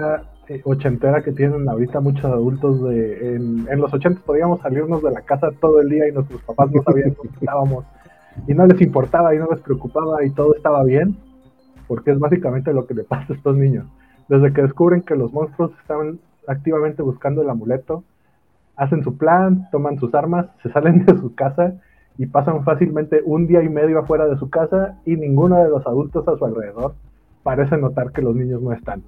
[0.63, 5.21] ochentera que tienen ahorita muchos adultos de en, en los ochentas podíamos salirnos de la
[5.21, 7.85] casa todo el día y nuestros papás no sabían dónde estábamos
[8.47, 11.17] y no les importaba y no les preocupaba y todo estaba bien
[11.87, 13.85] porque es básicamente lo que le pasa a estos niños
[14.27, 18.03] desde que descubren que los monstruos estaban activamente buscando el amuleto
[18.75, 21.73] hacen su plan toman sus armas se salen de su casa
[22.17, 25.85] y pasan fácilmente un día y medio afuera de su casa y ninguno de los
[25.85, 26.95] adultos a su alrededor
[27.43, 29.03] parece notar que los niños no están.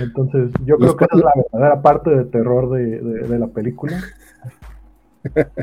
[0.00, 3.48] Entonces, yo creo que esa es la verdadera parte de terror de, de, de la
[3.48, 4.00] película.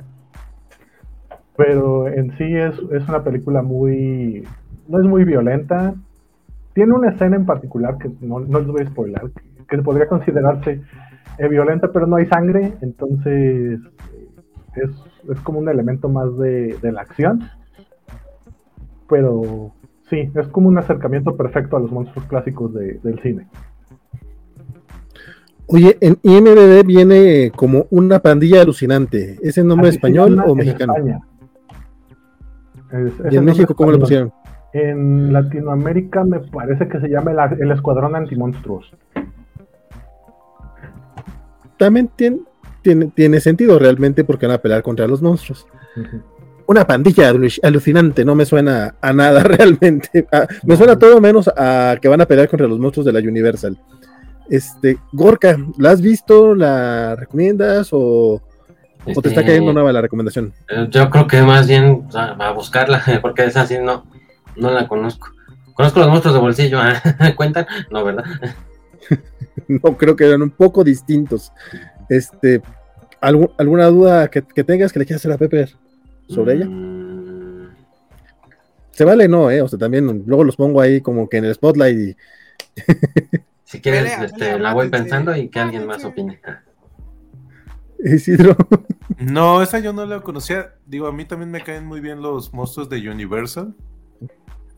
[1.56, 4.44] Pero en sí es, es, una película muy.
[4.88, 5.94] No es muy violenta.
[6.74, 10.08] Tiene una escena en particular que no, no les voy a spoiler, que, que podría
[10.08, 10.82] considerarse
[11.38, 12.74] eh, violenta, pero no hay sangre.
[12.82, 13.80] Entonces,
[14.76, 14.90] es,
[15.30, 17.42] es como un elemento más de, de, la acción.
[19.08, 19.72] Pero
[20.14, 23.48] sí, es como un acercamiento perfecto a los monstruos clásicos de, del cine.
[25.66, 29.40] Oye, en IMDB viene como una pandilla alucinante.
[29.42, 30.94] ¿Es el nombre Así español o mexicano?
[32.92, 34.32] Es, es ¿Y en México cómo lo pusieron?
[34.74, 38.92] En Latinoamérica me parece que se llama el, el Escuadrón Antimonstruos.
[41.78, 42.42] También tiene,
[42.82, 45.66] tiene, tiene, sentido realmente porque van a pelear contra los monstruos.
[45.96, 46.22] Uh -huh.
[46.66, 47.32] Una pandilla
[47.64, 50.26] alucinante, no me suena a nada realmente.
[50.32, 53.20] A, me suena todo menos a que van a pelear contra los monstruos de la
[53.20, 53.78] Universal.
[54.50, 56.56] Este, Gorka, ¿la has visto?
[56.56, 57.90] ¿La recomiendas?
[57.92, 58.42] ¿O,
[59.06, 60.54] este, o te está cayendo nueva la recomendación?
[60.90, 64.06] Yo creo que más bien a, buscarla, porque es así, no,
[64.56, 65.30] no la conozco.
[65.74, 66.80] Conozco los monstruos de bolsillo,
[67.36, 67.66] ¿cuentan?
[67.90, 68.24] No, ¿verdad?
[69.68, 71.52] no, creo que eran un poco distintos.
[72.10, 72.62] Este,
[73.20, 75.76] ¿algún- ¿alguna duda que, que tengas que le quieras hacer a Pepper
[76.28, 76.70] sobre ella?
[76.70, 77.76] Mm,
[78.92, 79.62] Se vale, no, eh.
[79.62, 82.18] O sea, también luego los pongo ahí como que en el spotlight y
[83.64, 86.40] Si quieres, Pelea, este, pelea, la voy pensando y que alguien más opine.
[88.04, 88.56] Isidro.
[89.20, 90.74] No, esa yo no la conocía.
[90.86, 93.76] Digo, a mí también me caen muy bien los monstruos de Universal.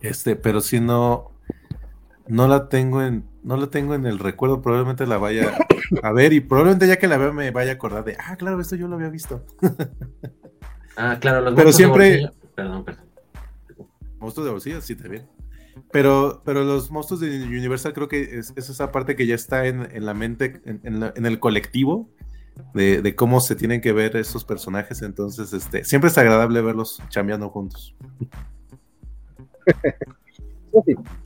[0.01, 1.31] Este, pero si no,
[2.27, 4.61] no la tengo en, no la tengo en el recuerdo.
[4.61, 5.57] Probablemente la vaya
[6.03, 8.59] a ver y probablemente ya que la vea me vaya a acordar de, ah, claro,
[8.59, 9.45] esto yo lo había visto.
[10.97, 13.05] Ah, claro, los Pero monstruos de siempre- bolsillo- Perdón, perdón.
[14.19, 15.27] Monstruos de bolsillo, sí, también.
[15.91, 19.65] Pero, pero los monstruos de Universal creo que es, es esa parte que ya está
[19.67, 22.09] en, en la mente, en, en la- en el colectivo,
[22.73, 25.01] de, de cómo se tienen que ver esos personajes.
[25.01, 27.93] Entonces, este, siempre es agradable verlos chambeando juntos.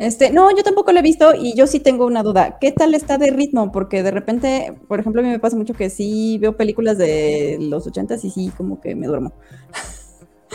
[0.00, 2.56] Este, no, yo tampoco lo he visto y yo sí tengo una duda.
[2.58, 3.70] ¿Qué tal está de ritmo?
[3.70, 7.58] Porque de repente, por ejemplo, a mí me pasa mucho que sí veo películas de
[7.60, 9.34] los ochentas y sí como que me duermo.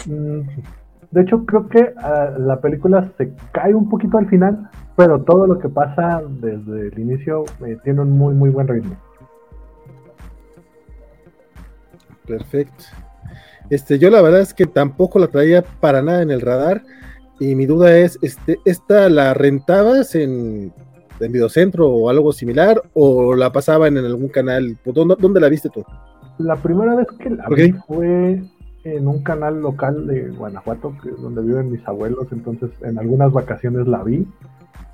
[0.08, 0.41] Mm,
[1.12, 5.46] De hecho, creo que ah, la película se cae un poquito al final, pero todo
[5.46, 8.98] lo que pasa desde el inicio eh, tiene un muy, muy buen ritmo.
[12.26, 12.86] Perfecto.
[13.70, 16.82] Este, yo la verdad es que tampoco la traía para nada en el radar.
[17.39, 20.71] Y mi duda es, este, ¿esta la rentabas en,
[21.19, 22.81] en Videocentro o algo similar?
[22.93, 24.77] ¿O la pasaban en algún canal?
[24.86, 25.83] ¿Dónde, dónde la viste tú?
[26.38, 28.41] La primera vez que la vi fue
[28.83, 33.31] en un canal local de Guanajuato, que es donde viven mis abuelos, entonces en algunas
[33.33, 34.27] vacaciones la vi.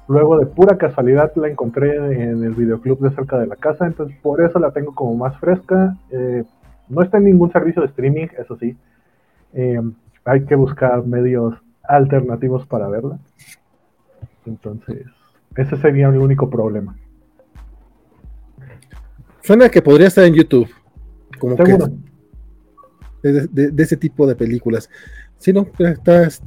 [0.07, 4.17] Luego de pura casualidad la encontré en el videoclub de cerca de la casa, entonces
[4.21, 5.95] por eso la tengo como más fresca.
[6.09, 6.43] Eh,
[6.89, 8.75] no está en ningún servicio de streaming, eso sí.
[9.53, 9.81] Eh,
[10.25, 13.19] hay que buscar medios alternativos para verla.
[14.45, 15.05] Entonces,
[15.55, 16.97] ese sería el único problema.
[19.43, 20.69] Suena que podría estar en YouTube.
[21.39, 21.77] Como que
[23.23, 24.89] de, de- de ese tipo de películas.
[25.37, 26.41] Sí, no, está, se,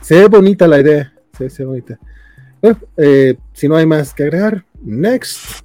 [0.00, 1.12] se ve bonita la idea.
[1.36, 1.98] Se, se ve bonita.
[2.60, 5.62] Bueno, eh, si no hay más que agregar, next.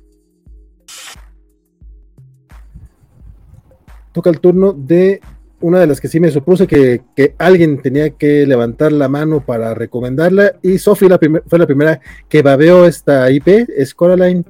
[4.12, 5.22] Toca el turno de
[5.64, 9.46] una de las que sí me supuse que, que alguien tenía que levantar la mano
[9.46, 10.56] para recomendarla.
[10.62, 14.44] Y Sophie la fue la primera que babeó esta IP, es Coraline,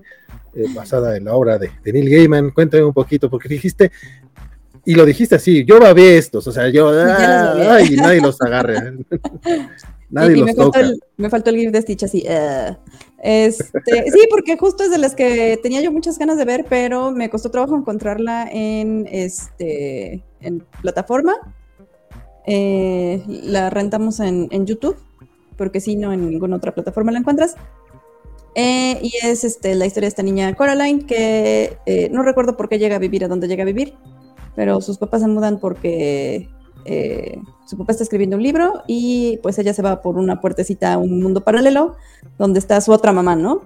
[0.56, 2.50] eh, basada en la obra de, de Neil Gaiman.
[2.50, 3.92] Cuéntame un poquito, porque dijiste,
[4.86, 8.94] y lo dijiste así, yo babé estos, o sea, yo, ah, ay, nadie los agarre.
[10.10, 10.80] nadie y los me, faltó toca.
[10.80, 12.24] el, me faltó el GIF de Stitch así.
[12.26, 12.76] eh.
[13.24, 17.10] Este, sí, porque justo es de las que tenía yo muchas ganas de ver, pero
[17.12, 20.22] me costó trabajo encontrarla en este
[20.82, 21.34] plataforma.
[22.46, 24.98] Eh, la rentamos en, YouTube,
[25.58, 27.56] porque si no, en ninguna otra plataforma la encuentras.
[28.56, 32.68] Eh, y es este, la historia de esta niña Coraline, que eh, no recuerdo por
[32.68, 33.94] qué llega a vivir a donde llega a vivir,
[34.54, 36.50] pero sus papás se mudan porque
[36.86, 40.94] eh, su papá está escribiendo un libro y pues ella se va por una puertecita
[40.94, 41.96] a un mundo paralelo
[42.38, 43.64] donde está su otra mamá, ¿no?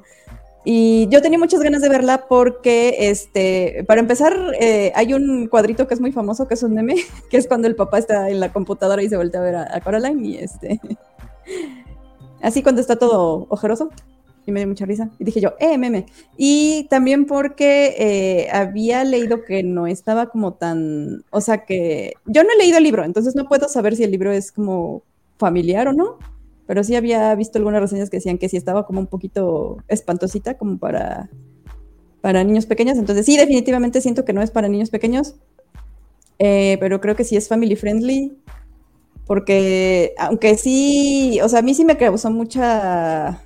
[0.69, 5.87] Y yo tenía muchas ganas de verla porque, este, para empezar, eh, hay un cuadrito
[5.87, 6.95] que es muy famoso, que es un meme,
[7.29, 9.75] que es cuando el papá está en la computadora y se voltea a ver a,
[9.75, 10.81] a Coraline y este,
[12.41, 13.89] así cuando está todo ojeroso.
[14.47, 15.09] Y me dio mucha risa.
[15.19, 16.05] Y dije yo, eh, meme.
[16.37, 22.45] Y también porque eh, había leído que no estaba como tan, o sea que yo
[22.45, 25.03] no he leído el libro, entonces no puedo saber si el libro es como
[25.37, 26.17] familiar o no,
[26.65, 30.57] pero sí había visto algunas reseñas que decían que sí estaba como un poquito espantosita
[30.57, 31.29] como para,
[32.21, 35.35] para niños pequeños, entonces sí, definitivamente siento que no es para niños pequeños,
[36.39, 38.37] eh, pero creo que sí es family friendly,
[39.25, 43.41] porque aunque sí, o sea, a mí sí me causó mucha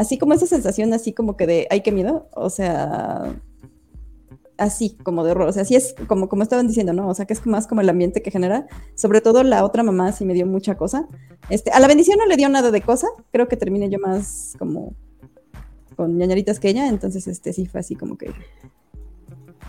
[0.00, 3.34] así como esa sensación así como que de, ay, qué miedo, o sea,
[4.56, 7.06] así como de horror, o sea, así es como, como estaban diciendo, ¿no?
[7.06, 10.12] O sea, que es más como el ambiente que genera, sobre todo la otra mamá
[10.12, 11.06] sí me dio mucha cosa.
[11.50, 14.54] Este, a la bendición no le dio nada de cosa, creo que terminé yo más
[14.58, 14.94] como
[15.96, 18.32] con ñañaritas que ella, entonces este sí fue así como que,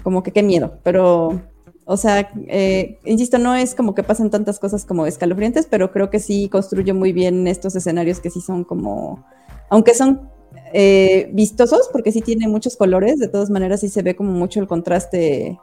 [0.02, 1.42] como que qué miedo, pero...
[1.84, 6.10] O sea, eh, insisto, no es como que pasen tantas cosas como escalofriantes, pero creo
[6.10, 9.26] que sí construye muy bien estos escenarios que sí son como,
[9.72, 10.30] aunque son
[10.74, 14.60] eh, vistosos, porque sí tiene muchos colores, de todas maneras sí se ve como mucho
[14.60, 15.58] el contraste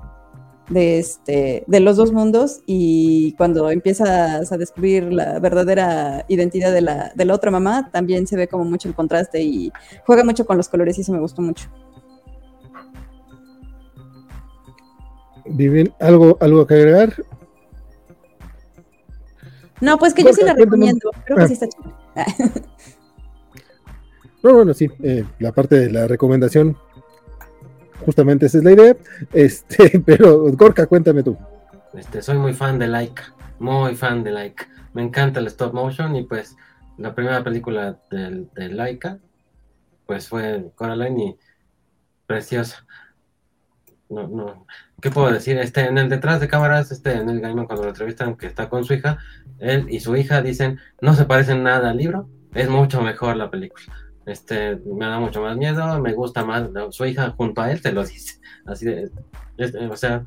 [0.71, 6.81] de, este, de los dos mundos y cuando empiezas a descubrir la verdadera identidad de
[6.81, 9.71] la, de la otra mamá, también se ve como mucho el contraste y
[10.07, 11.69] juega mucho con los colores y eso me gustó mucho.
[15.45, 17.15] Viven, ¿algo, ¿Algo que agregar?
[19.83, 21.47] No, pues que yo sí la recomiendo, creo que Ah.
[21.47, 21.95] sí está chido.
[24.43, 26.77] No, bueno, sí, eh, la parte de la recomendación
[28.05, 28.97] justamente esa es la idea.
[29.33, 31.37] Este, pero Gorka, cuéntame tú.
[31.95, 34.69] Este, soy muy fan de Laika, muy fan de Laika.
[34.95, 36.57] Me encanta el stop motion y pues
[36.97, 39.19] la primera película de, de Laika
[40.09, 41.39] pues fue Coraline y
[42.27, 42.87] preciosa.
[44.09, 44.67] No, no,
[45.03, 45.59] ¿qué puedo decir?
[45.59, 48.71] Este, en el detrás de cámaras, este, en el Gaiman cuando lo entrevistan, que está
[48.71, 49.19] con su hija,
[49.59, 53.51] él y su hija dicen, no se parecen nada al libro, es mucho mejor la
[53.51, 53.85] película.
[54.29, 57.93] Este, me da mucho más miedo, me gusta más, su hija junto a él te
[57.93, 58.41] lo dice.
[58.67, 59.11] Así de,
[59.91, 60.25] o sea,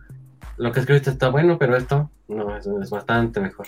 [0.57, 3.67] lo que escribiste está bueno, pero esto no, es, es bastante mejor.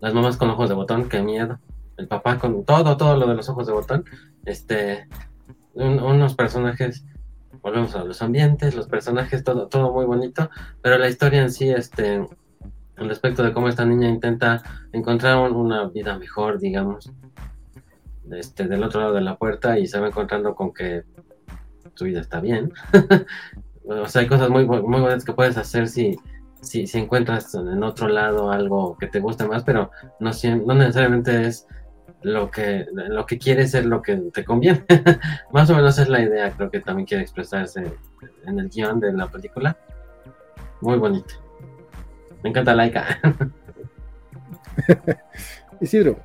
[0.00, 1.58] Las mamás con ojos de botón, qué miedo.
[1.96, 4.04] El papá con todo, todo lo de los ojos de botón.
[4.44, 5.06] Este,
[5.74, 7.04] un- unos personajes,
[7.62, 10.50] volvemos a los ambientes, los personajes, todo, todo muy bonito,
[10.82, 12.26] pero la historia en sí, este,
[12.96, 14.62] respecto de cómo esta niña intenta
[14.92, 17.10] encontrar un- una vida mejor, digamos,
[18.32, 21.04] este, del otro lado de la puerta y se va encontrando con que
[21.94, 22.72] su vida está bien.
[23.84, 26.16] o sea, hay cosas muy, muy buenas que puedes hacer si,
[26.60, 30.30] si, si encuentras en otro lado algo que te guste más, pero no,
[30.66, 31.66] no necesariamente es
[32.22, 34.84] lo que, lo que quieres ser lo que te conviene.
[35.52, 37.92] más o menos es la idea, creo que también quiere expresarse
[38.46, 39.76] en el guion de la película.
[40.80, 41.34] Muy bonito.
[42.42, 43.20] Me encanta Laika.
[45.80, 46.18] Isidro.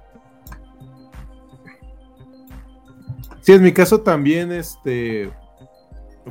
[3.49, 5.31] Sí, en mi caso también este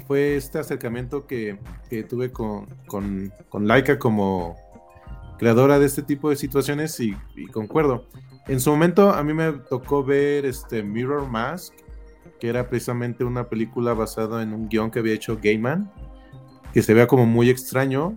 [0.06, 1.58] fue este acercamiento que,
[1.90, 4.54] que tuve con, con, con Laika como
[5.36, 7.16] creadora de este tipo de situaciones y,
[7.50, 8.06] concuerdo.
[8.46, 11.74] En su momento a mí me tocó ver este Mirror Mask,
[12.38, 15.90] que era precisamente una película basada en un guion que había hecho Gaiman,
[16.72, 18.16] que se vea como muy extraño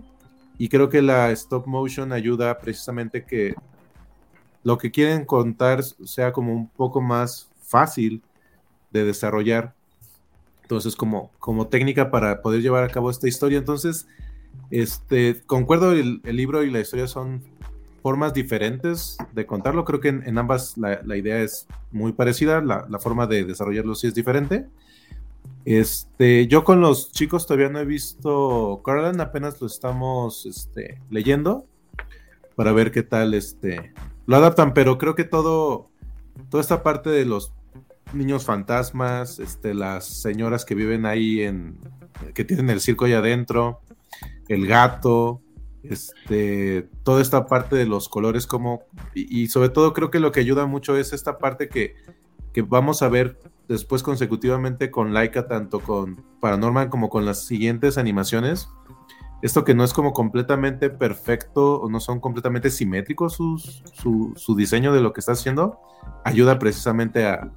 [0.58, 3.56] y creo que la stop motion ayuda precisamente que
[4.62, 8.22] lo que quieren contar sea como un poco más fácil
[8.92, 9.74] de desarrollar.
[10.62, 13.58] Entonces, como, como técnica para poder llevar a cabo esta historia.
[13.58, 14.06] Entonces,
[14.70, 17.42] este, concuerdo, el, el libro y la historia son
[18.02, 19.84] formas diferentes de contarlo.
[19.84, 23.44] Creo que en, en ambas la, la, idea es muy parecida, la, la, forma de
[23.44, 24.66] desarrollarlo sí es diferente.
[25.64, 31.66] Este, yo con los chicos todavía no he visto Coraline, apenas lo estamos este, leyendo
[32.56, 33.92] para ver qué tal este,
[34.26, 35.88] lo adaptan, pero creo que todo,
[36.50, 37.52] toda esta parte de los
[38.14, 41.78] niños fantasmas, este, las señoras que viven ahí en,
[42.34, 43.80] que tienen el circo ahí adentro,
[44.48, 45.40] el gato,
[45.82, 48.82] este, toda esta parte de los colores como,
[49.14, 51.94] y, sobre todo creo que lo que ayuda mucho es esta parte que,
[52.52, 53.38] que vamos a ver
[53.68, 58.68] después consecutivamente con Laika, tanto con Paranormal como con las siguientes animaciones.
[59.40, 64.92] Esto que no es como completamente perfecto o no son completamente simétricos su, su diseño
[64.92, 65.80] de lo que está haciendo,
[66.24, 67.50] ayuda precisamente a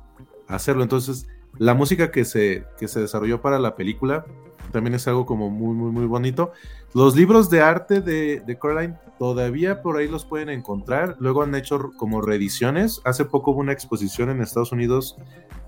[0.47, 0.83] hacerlo.
[0.83, 1.27] Entonces,
[1.57, 4.25] la música que se, que se desarrolló para la película
[4.71, 6.51] también es algo como muy, muy, muy bonito.
[6.93, 11.15] Los libros de arte de, de, Coraline todavía por ahí los pueden encontrar.
[11.19, 13.01] Luego han hecho como reediciones.
[13.05, 15.17] Hace poco hubo una exposición en Estados Unidos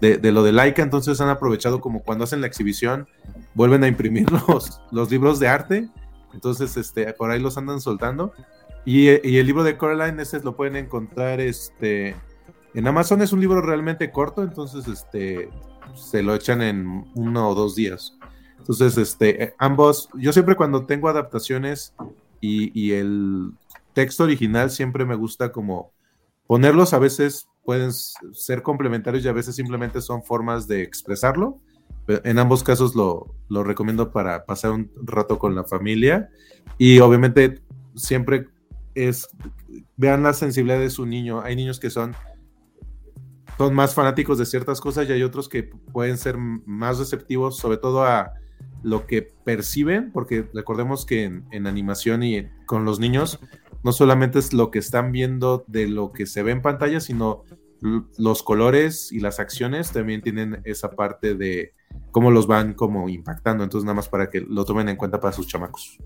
[0.02, 3.08] de, de, lo de Laika, entonces han aprovechado como cuando hacen la exhibición,
[3.54, 5.90] vuelven a imprimir los, los libros de arte.
[6.34, 8.34] Entonces, este, por ahí los andan soltando.
[8.86, 12.16] Y, y, el libro de Coraline, ese lo pueden encontrar este,
[12.78, 13.24] en Amazon.
[13.24, 15.50] Es un libro realmente corto, entonces este,
[15.96, 18.16] se lo echan en uno o dos días.
[18.60, 21.96] Entonces, este, ambos, yo siempre cuando tengo adaptaciones
[22.40, 23.52] y, y, el
[23.94, 25.92] texto original siempre me gusta como
[26.46, 31.60] ponerlos, a veces pueden ser complementarios y a veces simplemente son formas de expresarlo.
[32.08, 36.30] En ambos casos lo, lo recomiendo para pasar un rato con la familia
[36.78, 37.60] y obviamente
[37.96, 38.48] siempre
[38.94, 39.28] es,
[39.96, 41.42] vean la sensibilidad de su niño.
[41.42, 42.16] Hay niños que son
[43.58, 47.78] son más fanáticos de ciertas cosas y hay otros que pueden ser más receptivos, sobre
[47.78, 48.34] todo a,
[48.84, 53.40] lo que perciben, porque recordemos que en, animación y con los niños
[53.84, 57.44] no solamente es lo que están viendo de lo que se ve en pantalla, sino
[58.18, 61.74] los colores y las acciones también tienen esa parte de
[62.12, 65.34] cómo los van como impactando, entonces nada más para que lo tomen en cuenta para
[65.34, 65.98] sus chamacos.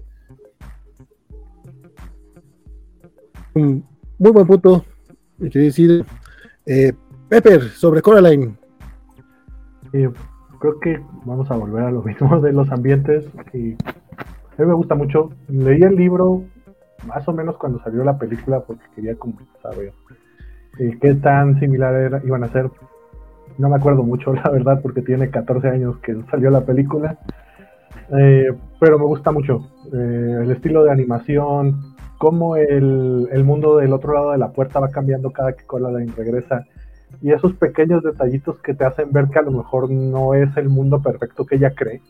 [3.53, 3.85] Un
[4.17, 4.85] muy buen punto,
[5.37, 6.05] decir,
[6.65, 6.93] eh,
[7.31, 8.55] Pepper, sobre Coraline.
[9.93, 10.09] Eh,
[10.59, 13.25] creo que vamos a volver a lo mismo de los ambientes.
[13.53, 15.29] Y a mí me gusta mucho.
[15.47, 16.43] Leí el libro
[17.07, 19.93] más o menos cuando salió la película porque quería como saber
[20.77, 22.69] eh, qué tan similar era, iban a ser.
[23.57, 27.17] No me acuerdo mucho, la verdad, porque tiene 14 años que salió la película.
[28.09, 33.93] Eh, pero me gusta mucho eh, el estilo de animación, cómo el, el, mundo del
[33.93, 36.65] otro lado de la puerta va cambiando cada que Coraline regresa
[37.21, 40.69] y esos pequeños detallitos que te hacen ver que a lo mejor no es el
[40.69, 42.01] mundo perfecto que ella cree.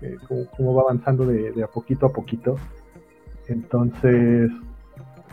[0.00, 2.56] que cómo, cómo va avanzando de, a poquito a poquito.
[3.48, 4.50] Entonces,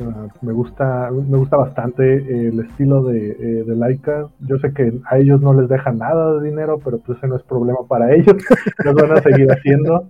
[0.01, 4.27] ah, me gusta me gusta bastante el estilo de, eh, de Laika.
[4.41, 7.37] Yo sé que a ellos no les deja nada de dinero, pero pues ese no
[7.37, 8.35] es problema para ellos.
[8.83, 10.09] Los van a seguir haciendo.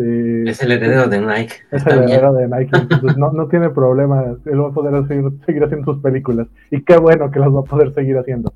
[0.00, 1.54] Este, Es el heredero de Nike.
[1.70, 4.36] es el heredero de Nike, entonces no, no tiene problema.
[4.44, 6.48] Él va a poder seguir, seguir haciendo sus películas.
[6.70, 8.52] Y qué bueno que las va a poder seguir haciendo.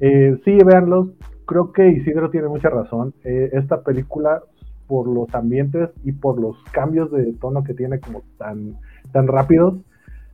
[0.00, 1.08] Eh, sí, véanlos.
[1.46, 3.14] Creo que Isidro tiene mucha razón.
[3.24, 4.42] Eh, esta película,
[4.86, 8.76] por los ambientes y por los cambios de tono que tiene como tan,
[9.12, 9.76] tan rápidos,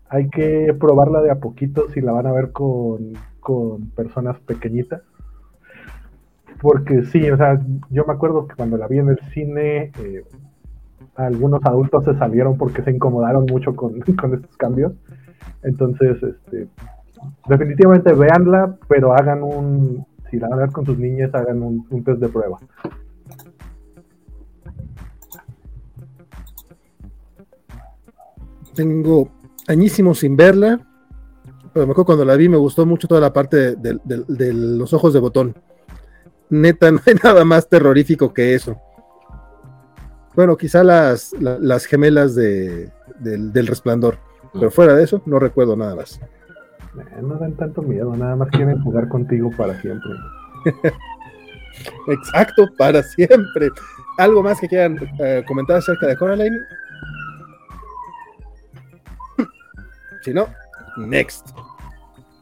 [0.08, 5.02] hay que probarla de a poquito si la van a ver con, con personas pequeñitas.
[6.60, 10.24] Porque sí, o sea, yo me acuerdo que cuando la vi en el cine, eh,
[11.14, 14.92] algunos adultos se salieron porque se incomodaron mucho con, con estos cambios.
[15.62, 16.68] Entonces, este,
[17.48, 22.04] definitivamente véanla, pero hagan un, si la van a ver con sus niñas, hagan un,
[22.04, 22.58] test de prueba.
[28.74, 29.28] Tengo
[29.66, 30.80] añísimos sin verla,
[31.72, 34.92] pero me acuerdo cuando la vi me gustó mucho toda la parte de- de los
[34.92, 35.54] ojos de botón.
[36.50, 38.76] Neta, no hay nada más terrorífico que eso.
[40.34, 44.18] Bueno, quizá las, la- las gemelas de, del, del resplandor,
[44.52, 46.20] pero fuera de eso no recuerdo nada más.
[46.98, 50.10] Eh, no dan tanto miedo, nada más quieren jugar contigo para siempre.
[52.08, 53.68] Exacto, para siempre.
[54.16, 56.56] ¿Algo más que quieran eh, comentar acerca de Coraline?
[60.22, 60.48] Si no,
[60.96, 61.50] next.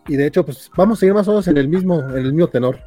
[0.09, 2.33] Y de hecho, pues vamos a seguir más o menos en el mismo, en el
[2.33, 2.79] mismo tenor.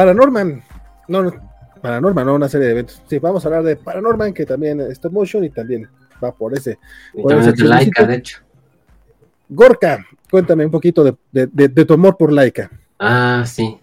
[0.00, 0.62] Paranorman.
[1.08, 1.32] No, no,
[1.82, 3.02] Paranorman, no una serie de eventos.
[3.06, 5.86] Sí, vamos a hablar de Paranorman, que también es stop motion y también
[6.24, 6.78] va por ese.
[7.12, 8.38] Y Bueno, también es de ese Laika, de hecho.
[9.50, 12.70] Gorka, cuéntame un poquito de, de- de- de tu amor por Laika.
[12.98, 13.78] Ah, sí.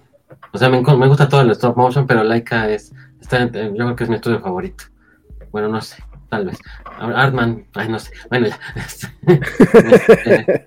[0.51, 2.93] O sea, me, gusta todo el stop motion, pero Laika es.
[3.21, 4.85] Está, yo creo que es mi estudio favorito.
[5.51, 6.57] Bueno, no sé, tal vez.
[6.99, 8.11] Artman, ay, no sé.
[8.29, 8.59] Bueno, ya.
[8.75, 10.63] Este,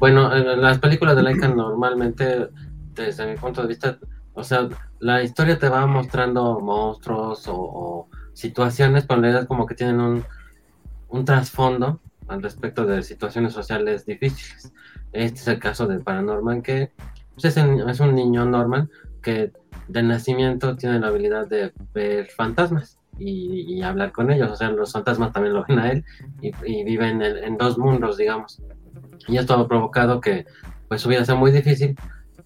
[0.00, 2.48] bueno, eh, las películas de Laika normalmente,
[2.94, 3.98] desde mi punto de vista,
[4.34, 4.68] o sea,
[4.98, 11.24] la historia te va mostrando monstruos o, situaciones, pero en realidad como que tienen un,
[11.24, 14.72] trasfondo al respecto de situaciones sociales difíciles.
[15.12, 16.92] Este es el caso de Paranorman, que
[17.34, 18.88] pues, es, el- es un niño normal
[19.20, 19.52] que
[19.88, 24.50] de nacimiento tiene la habilidad de ver fantasmas y, hablar con ellos.
[24.52, 26.04] O sea, los fantasmas también lo ven a él
[26.40, 28.62] y, y vive en, en dos mundos, digamos.
[29.26, 30.46] Y esto ha provocado que
[30.88, 31.96] pues, su vida sea muy difícil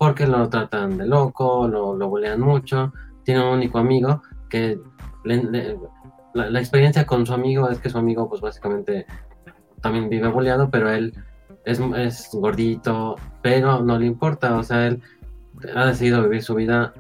[0.05, 2.93] porque lo tratan de loco, lo, lo bulean mucho.
[3.25, 4.79] Tiene un único amigo que
[6.35, 9.07] la experiencia con su amigo es que su amigo, pues básicamente
[9.81, 11.15] también vive boleado, pero él
[11.65, 15.01] es, es gordito, pero no le importa, o sea, él
[15.75, 16.93] ha decidido vivir su vida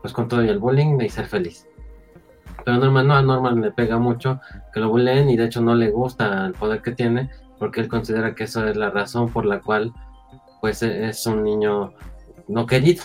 [0.00, 1.68] pues con todo y el bullying y ser feliz.
[2.64, 4.40] Pero Norman no, a Norman le pega mucho
[4.74, 7.30] que lo bulleen y de hecho no le gusta el poder que tiene
[7.60, 9.92] porque él considera que eso es la razón por la cual
[10.60, 11.92] pues e- es un niño
[12.50, 13.04] no querido,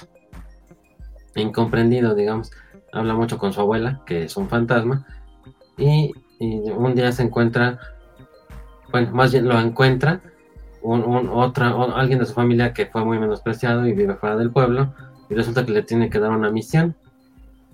[1.35, 2.51] incomprendido, digamos.
[2.91, 5.05] Habla mucho con su abuela, que es un fantasma,
[5.77, 7.79] y, un día se encuentra,
[8.91, 10.21] bueno, más bien lo encuentra
[10.81, 14.93] un, otra, alguien de su familia que fue muy menospreciado y vive fuera del pueblo,
[15.29, 16.95] y resulta que le tiene que dar una misión,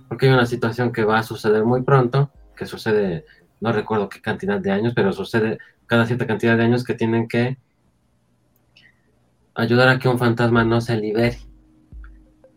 [0.08, 3.26] porque hay una situación que va a suceder muy pronto, que sucede,
[3.60, 5.58] no recuerdo qué cantidad de años, pero sucede
[5.88, 7.58] cada cierta cantidad de años que tienen que
[9.56, 11.38] ayudar a que un fantasma no se libere.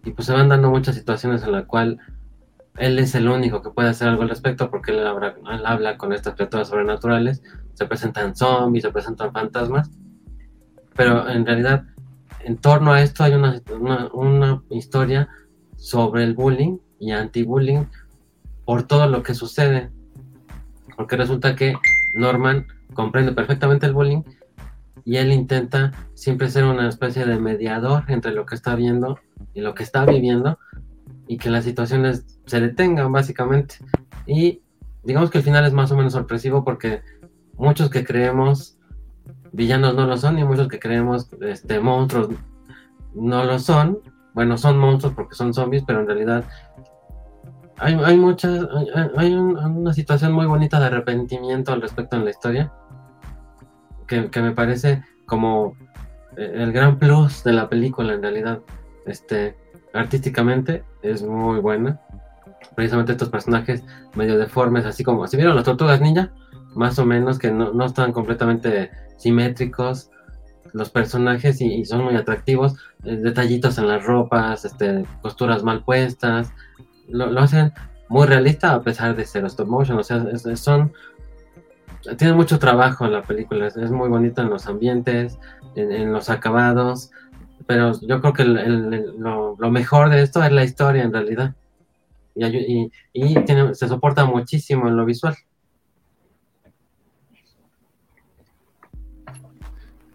[0.05, 1.99] Y pues se van dando muchas situaciones en la cual
[2.77, 5.97] él es el único que puede hacer algo al respecto porque él habla, él habla
[5.97, 7.43] con estas criaturas sobrenaturales,
[7.75, 9.91] se presentan zombies, se presentan fantasmas,
[10.95, 11.85] pero en realidad
[12.41, 15.29] en torno a esto hay una, una, una historia
[15.77, 17.85] sobre el bullying y anti-bullying
[18.65, 19.91] por todo lo que sucede,
[20.97, 21.75] porque resulta que
[22.15, 24.23] Norman comprende perfectamente el bullying
[25.05, 29.19] y él intenta siempre ser una especie de mediador entre lo que está viendo
[29.53, 30.59] y lo que está viviendo
[31.27, 33.77] y que las situaciones se detengan básicamente.
[34.27, 34.63] Y
[35.03, 37.03] digamos que el final es más o menos sorpresivo porque
[37.57, 38.79] muchos que creemos
[39.53, 42.29] villanos no lo son y muchos que creemos este, monstruos
[43.15, 43.99] no lo son.
[44.35, 46.45] Bueno, son monstruos porque son zombies, pero en realidad
[47.79, 52.25] hay, hay muchas, hay, hay un- una situación muy bonita de arrepentimiento al respecto en
[52.25, 52.73] la historia
[54.07, 55.77] que, que me parece como
[56.37, 58.61] eh, el gran plus de la película en realidad.
[59.07, 59.57] Este,
[59.93, 62.01] artísticamente es muy buena.
[62.75, 63.83] Precisamente estos personajes
[64.15, 66.33] medio deformes, así como si vieron las tortugas ninja,
[66.75, 70.11] más o menos que no, no están completamente simétricos.
[70.73, 72.75] los personajes y, son muy atractivos,
[73.05, 76.53] eh, detallitos en las ropas, este, costuras mal puestas,
[77.09, 77.73] lo, hacen
[78.09, 80.25] muy realista a pesar de ser stop motion, o sea,
[80.57, 80.93] son,
[82.19, 85.39] tiene mucho trabajo la película, es, muy bonito en los ambientes,
[85.77, 87.13] en, los acabados,
[87.67, 91.55] pero yo creo que lo, mejor de esto es la historia en realidad,
[92.35, 92.91] y,
[93.73, 95.37] se soporta muchísimo en lo visual.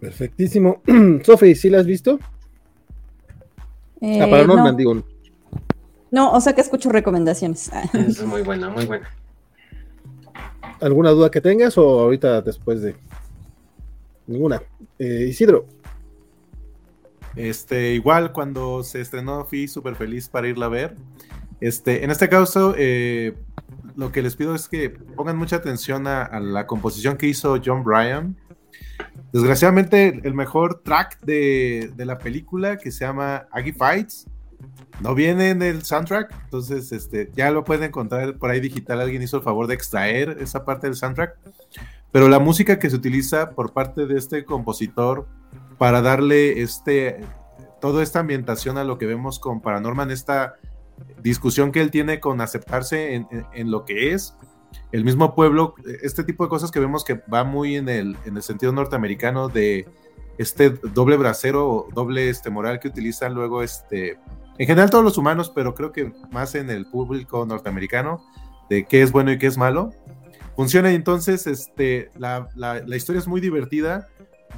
[0.00, 0.82] Perfectísimo.
[1.24, 2.18] Sofi, ¿sí la has visto?
[4.00, 4.72] Eh, ah, no.
[4.72, 5.02] digo.
[6.10, 7.70] No, o sea que escucho recomendaciones.
[7.92, 9.08] Es muy buena, muy buena.
[10.80, 12.96] ¿Alguna duda que tengas o ahorita después de
[14.26, 14.62] ninguna?
[14.98, 15.66] Eh, Isidro.
[17.36, 20.96] Este, igual cuando se estrenó fui súper feliz para irla a ver.
[21.60, 23.34] Este, en este caso, eh,
[23.96, 27.84] lo que les pido es que pongan mucha atención a la composición que hizo John
[27.84, 28.36] Bryan
[29.32, 34.26] Desgraciadamente, el mejor track de, la película, que se llama Aggie Fights,
[35.00, 39.00] no viene en el soundtrack, entonces este, ya lo pueden encontrar por ahí digital.
[39.00, 41.38] Alguien hizo el favor de extraer esa parte del soundtrack.
[42.12, 45.28] Pero la música que se utiliza por parte de este compositor
[45.78, 47.20] para darle este,
[47.80, 50.54] toda esta ambientación a lo que vemos con Paranorman, esta
[51.22, 54.36] discusión que él tiene con aceptarse en lo que es,
[54.92, 58.36] el mismo pueblo, este tipo de cosas que vemos que va muy en el, en
[58.36, 59.88] el sentido norteamericano de
[60.38, 64.18] este doble bracero o doble este moral que utilizan luego este
[64.58, 68.22] en general todos los humanos, pero creo que más en el público norteamericano
[68.68, 69.92] de qué es bueno y qué es malo.
[70.60, 74.08] Funciona y entonces este, la, la, la historia es muy divertida.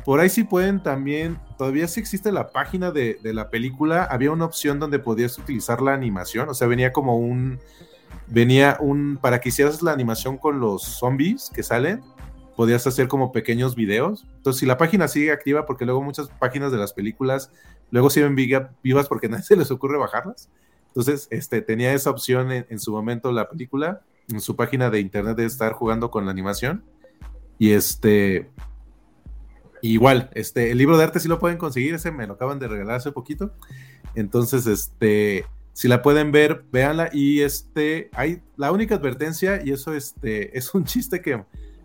[0.05, 4.33] Por ahí sí pueden también, todavía sí existe la página de, de, la película, había
[4.33, 7.61] una opción donde podías utilizar la animación, o sea, venía como un,
[8.27, 12.03] venía un, para que hicieras la animación con los zombies que salen,
[12.57, 14.27] podías hacer como pequeños videos.
[14.39, 17.53] Entonces, si la página sigue activa, porque luego muchas páginas de las películas
[17.93, 20.51] luego siguen vivas porque nadie se les ocurre bajarlas.
[20.89, 24.03] Entonces, este, tenía esa opción en, su momento la película,
[24.41, 26.85] su página de internet de estar jugando con la animación.
[27.59, 28.51] Y este,
[29.83, 32.69] igual, este, el libro de arte sí lo pueden conseguir, ese me lo acaban de
[32.69, 33.53] regalar hace poquito.
[34.15, 37.11] Entonces, este, si la pueden ver, véanla.
[37.13, 41.45] Y este, hay la única advertencia, y eso este, es un chiste que,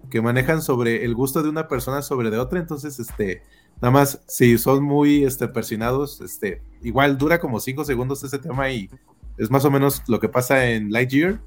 [0.10, 2.60] que manejan sobre el gusto de una persona sobre de otra.
[2.60, 3.44] Entonces, este,
[3.82, 8.70] nada más, si son muy este, persinados, este, igual dura como 5 segundos ese tema
[8.70, 8.90] y
[9.38, 11.40] es más o menos lo que pasa en Lightyear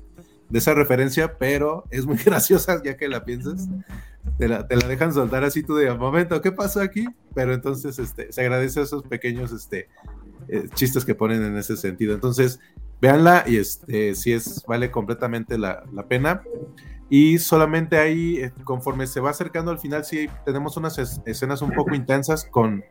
[0.50, 3.68] de esa referencia, pero es muy graciosa ya que la piensas.
[4.38, 7.06] Te la, te la dejan soltar así tú de momento, ¿qué pasó aquí?
[7.34, 9.88] Pero entonces este, se agradece a esos pequeños este,
[10.48, 12.14] eh, chistes que ponen en ese sentido.
[12.14, 12.60] Entonces,
[13.00, 16.42] véanla y este, si es, vale completamente la, pena.
[17.08, 21.72] Y solamente ahí, eh, conforme se va acercando al final, sí tenemos unas escenas un
[21.72, 22.84] poco intensas con,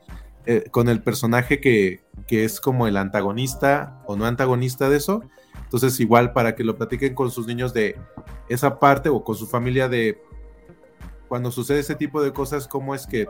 [0.45, 5.23] eh, con el personaje que, que, es como el antagonista o no antagonista de eso.
[5.69, 7.95] Entonces, igual para que lo platiquen con sus niños de
[8.47, 10.19] esa parte o con su familia de
[11.27, 13.27] cuando sucede ese tipo de cosas, cómo es que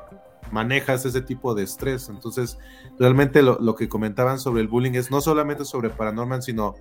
[0.54, 2.08] manejas ese tipo de estrés.
[2.08, 2.58] Entonces,
[2.98, 6.76] realmente lo, que comentaban sobre el bullying es no solamente sobre Paranorman, sino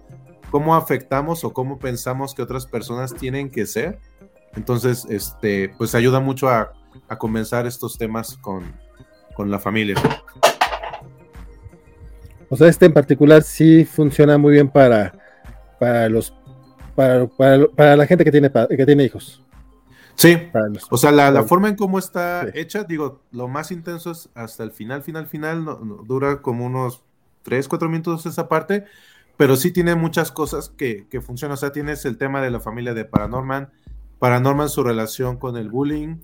[0.52, 3.98] cómo afectamos o cómo pensamos que otras personas tienen que ser.
[4.54, 6.72] Entonces, este, pues ayuda mucho a,
[7.18, 8.72] comenzar estos temas con,
[9.38, 9.96] la familia.
[12.48, 15.12] O sea, este en particular sí funciona muy bien para,
[15.78, 16.34] para los
[16.94, 19.42] para, para, la gente que tiene, que tiene hijos.
[20.16, 20.36] Sí,
[20.90, 24.72] o sea, la, forma en cómo está hecha, digo, lo más intenso es hasta el
[24.72, 27.04] final, final, final, no, dura como unos
[27.42, 28.84] 3, 4 minutos esa parte,
[29.36, 32.58] pero sí tiene muchas cosas que, que funcionan, o sea, tienes el tema de la
[32.58, 33.70] familia de Paranorman,
[34.18, 36.16] Paranorman su relación con el bullying,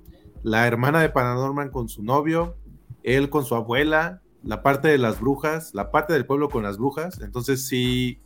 [0.43, 2.57] la hermana de Paranorman con su novio,
[3.05, 6.79] él con su abuela, la parte de las brujas, la parte del pueblo con las
[6.79, 8.19] brujas, entonces sí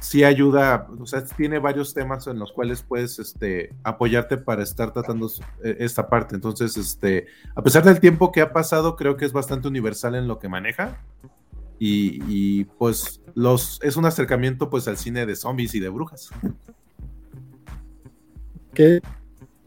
[0.00, 4.92] sí ayuda, o sea, tiene varios temas en los cuales puedes este, apoyarte para estar
[4.92, 5.30] tratando
[5.64, 6.34] eh, esta parte.
[6.34, 10.28] Entonces, este, a pesar del tiempo que ha pasado, creo que es bastante universal en
[10.28, 11.00] lo que maneja.
[11.78, 16.30] Y, pues los, es un acercamiento pues al cine de zombies y de brujas.
[18.72, 19.02] Que,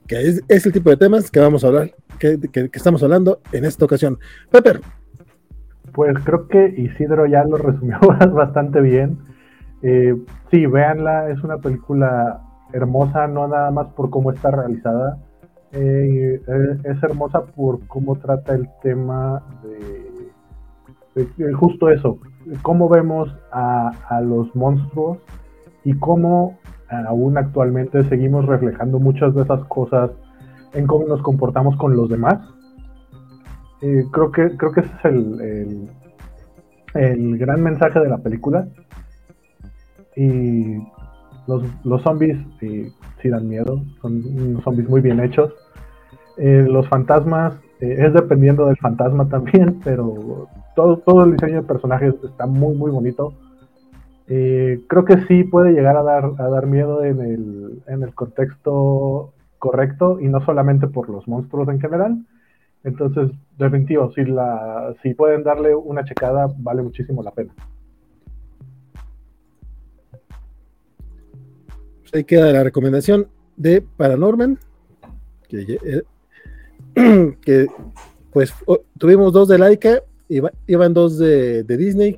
[0.08, 3.86] es, el tipo de temas que vamos a hablar, que, que estamos hablando en esta
[3.86, 4.18] ocasión.
[4.50, 4.82] Pepper.
[5.94, 8.00] Pues creo que Isidro ya lo resumió
[8.32, 9.20] bastante bien.
[9.82, 10.16] Eh,
[10.52, 12.42] sí, véanla, es una película
[12.74, 15.18] hermosa, no nada más por cómo está realizada,
[15.72, 22.20] eh, eh, es hermosa por cómo trata el tema de, justo eso,
[22.62, 25.20] cómo vemos a, los monstruos
[25.84, 26.58] y cómo
[27.08, 30.12] aún actualmente seguimos reflejando muchas de esas cosas
[30.74, 32.40] en cómo nos comportamos con los demás.
[33.82, 35.90] Eh, creo, que, creo que ese es el,
[36.96, 38.68] el gran mensaje de la película.
[40.20, 40.76] Y
[41.48, 42.92] los, los zombies sí,
[43.24, 45.54] dan miedo, son zombies muy bien hechos.
[46.36, 51.68] Eh, los fantasmas, eh, es dependiendo del fantasma también, pero todo, todo el diseño de
[51.68, 53.34] personajes está muy, muy bonito.
[54.28, 58.14] Eh, creo que sí puede llegar a dar, a dar miedo en el, en el
[58.14, 62.26] contexto correcto y no solamente por los monstruos en general.
[62.84, 67.54] Entonces, definitivo, si, la, si pueden darle una checada, vale muchísimo la pena.
[72.14, 74.58] Ahí queda la recomendación de Paranorman,
[75.48, 75.80] que,
[76.96, 77.68] eh,
[78.34, 78.54] pues
[78.98, 82.18] tuvimos dos de Laika, iba, iban dos de, Disney.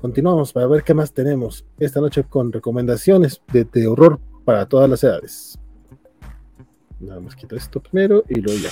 [0.00, 4.88] Continuamos para ver qué más tenemos esta noche con recomendaciones de, de horror para todas
[4.88, 5.58] las edades.
[6.98, 8.70] Nada más quito esto primero y luego ya.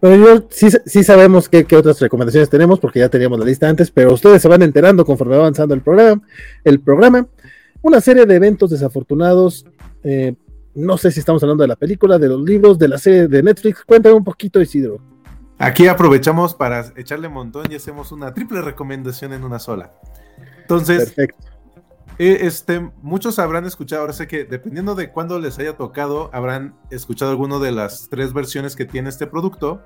[0.00, 3.68] Pero yo sí, sí sabemos qué, qué, otras recomendaciones tenemos porque ya teníamos la lista
[3.68, 6.22] antes, pero ustedes se van enterando conforme va avanzando el programa.
[6.62, 7.26] El programa,
[7.82, 9.64] una serie de eventos desafortunados.
[10.02, 10.34] Eh,
[10.74, 13.42] no sé si estamos hablando de la película, de los libros, de la serie de
[13.42, 13.84] Netflix.
[13.84, 14.98] Cuéntame un poquito, Isidro.
[15.58, 19.92] Aquí aprovechamos para echarle montón y hacemos una triple recomendación en una sola.
[20.60, 21.48] Entonces, Perfecto.
[22.18, 26.74] Eh, este, muchos habrán escuchado, ahora sé que dependiendo de cuándo les haya tocado, habrán
[26.90, 29.82] escuchado alguno de las tres versiones que tiene este producto,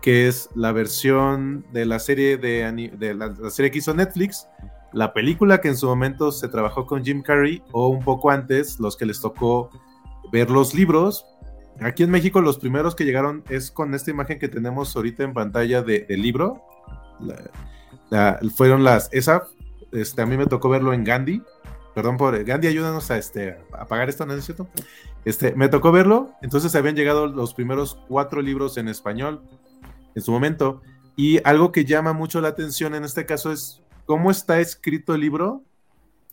[0.00, 4.46] que es la versión de la serie de, de la, la, serie que hizo Netflix,
[4.94, 8.78] la película que en su momento se trabajó con Jim Carrey, o un poco antes,
[8.80, 9.70] los que les tocó
[10.32, 11.26] ver los libros.
[11.80, 15.34] Aquí en México los primeros que llegaron es con esta imagen que tenemos ahorita en
[15.34, 16.62] pantalla del de libro.
[18.56, 19.48] Fueron las, esa,
[19.92, 21.42] este, a mí me tocó verlo en Gandhi,
[21.94, 24.66] Perdón por Gandhi, ayúdanos a, este, a pagar esto, ¿no es cierto?
[25.24, 29.42] Este, me tocó verlo, entonces habían llegado los primeros cuatro libros en español
[30.16, 30.82] en su momento.
[31.16, 35.20] Y algo que llama mucho la atención en este caso es cómo está escrito el
[35.20, 35.62] libro.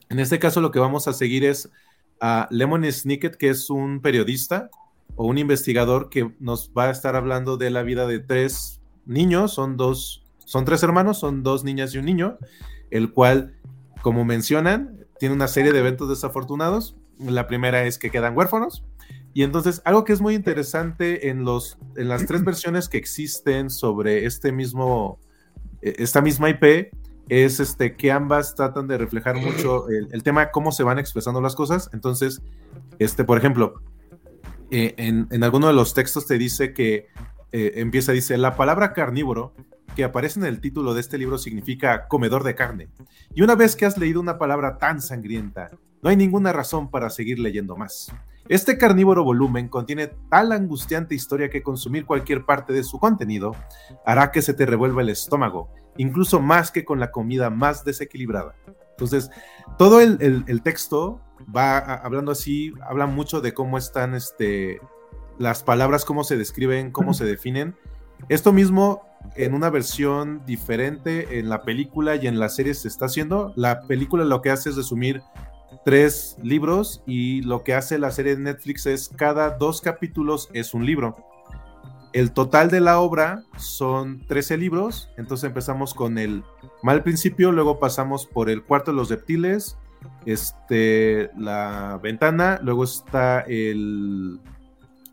[0.10, 1.70] En este caso lo que vamos a seguir es
[2.20, 4.70] a Lemon Snicket, que es un periodista
[5.16, 9.54] o un investigador que nos va a estar hablando de la vida de tres niños,
[9.54, 12.38] son dos, son tres hermanos, son dos niñas y un niño,
[12.92, 13.56] el cual,
[14.02, 16.96] como mencionan, tiene una serie de eventos desafortunados.
[17.20, 18.84] La primera es que quedan huérfanos.
[19.34, 23.70] Y entonces, algo que es muy interesante en, los, en las tres versiones que existen
[23.70, 25.20] sobre este mismo,
[25.82, 26.94] esta misma IP,
[27.30, 31.42] es este, que ambas tratan de reflejar mucho el, el tema, cómo se van expresando
[31.42, 31.90] las cosas.
[31.94, 32.42] Entonces,
[33.00, 33.82] este, por ejemplo,
[34.70, 37.08] eh, en, en alguno de los textos te dice que
[37.52, 39.54] eh, empieza, dice, la palabra carnívoro
[39.96, 42.90] que aparece en el título de este libro significa comedor de carne.
[43.34, 45.70] Y una vez que has leído una palabra tan sangrienta,
[46.02, 48.12] no hay ninguna razón para seguir leyendo más.
[48.50, 53.56] Este carnívoro volumen contiene tal angustiante historia que consumir cualquier parte de su contenido
[54.06, 58.56] hará que se te revuelva el estómago, incluso más que con la comida más desequilibrada.
[58.92, 59.30] Entonces,
[59.78, 61.22] todo el, el, el texto
[61.56, 64.80] va a, hablando así, habla mucho de cómo están este,
[65.38, 67.76] las palabras, cómo se describen, cómo se definen.
[68.30, 69.02] Esto mismo
[69.36, 73.54] en una versión diferente en la película y en la serie se está haciendo.
[73.56, 75.22] La película lo que hace es resumir
[75.86, 80.74] tres libros y lo que hace la serie de Netflix es cada dos capítulos es
[80.74, 81.16] un libro.
[82.14, 86.44] El total de la obra son 13 libros, entonces empezamos con el
[86.84, 89.78] mal principio, luego pasamos por el cuarto de los reptiles,
[90.26, 94.42] este, la ventana, luego está el...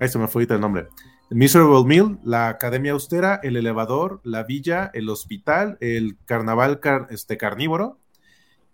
[0.00, 0.88] Ahí se me fue ahorita el nombre.
[1.30, 7.36] Miserable Mill, la Academia Austera, el Elevador, la Villa, el Hospital, el Carnaval car este,
[7.36, 7.98] Carnívoro,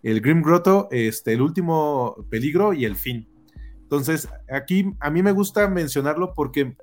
[0.03, 3.27] el Grim Grotto, este, el Último Peligro y el Fin.
[3.81, 6.77] Entonces, aquí a mí me gusta mencionarlo porque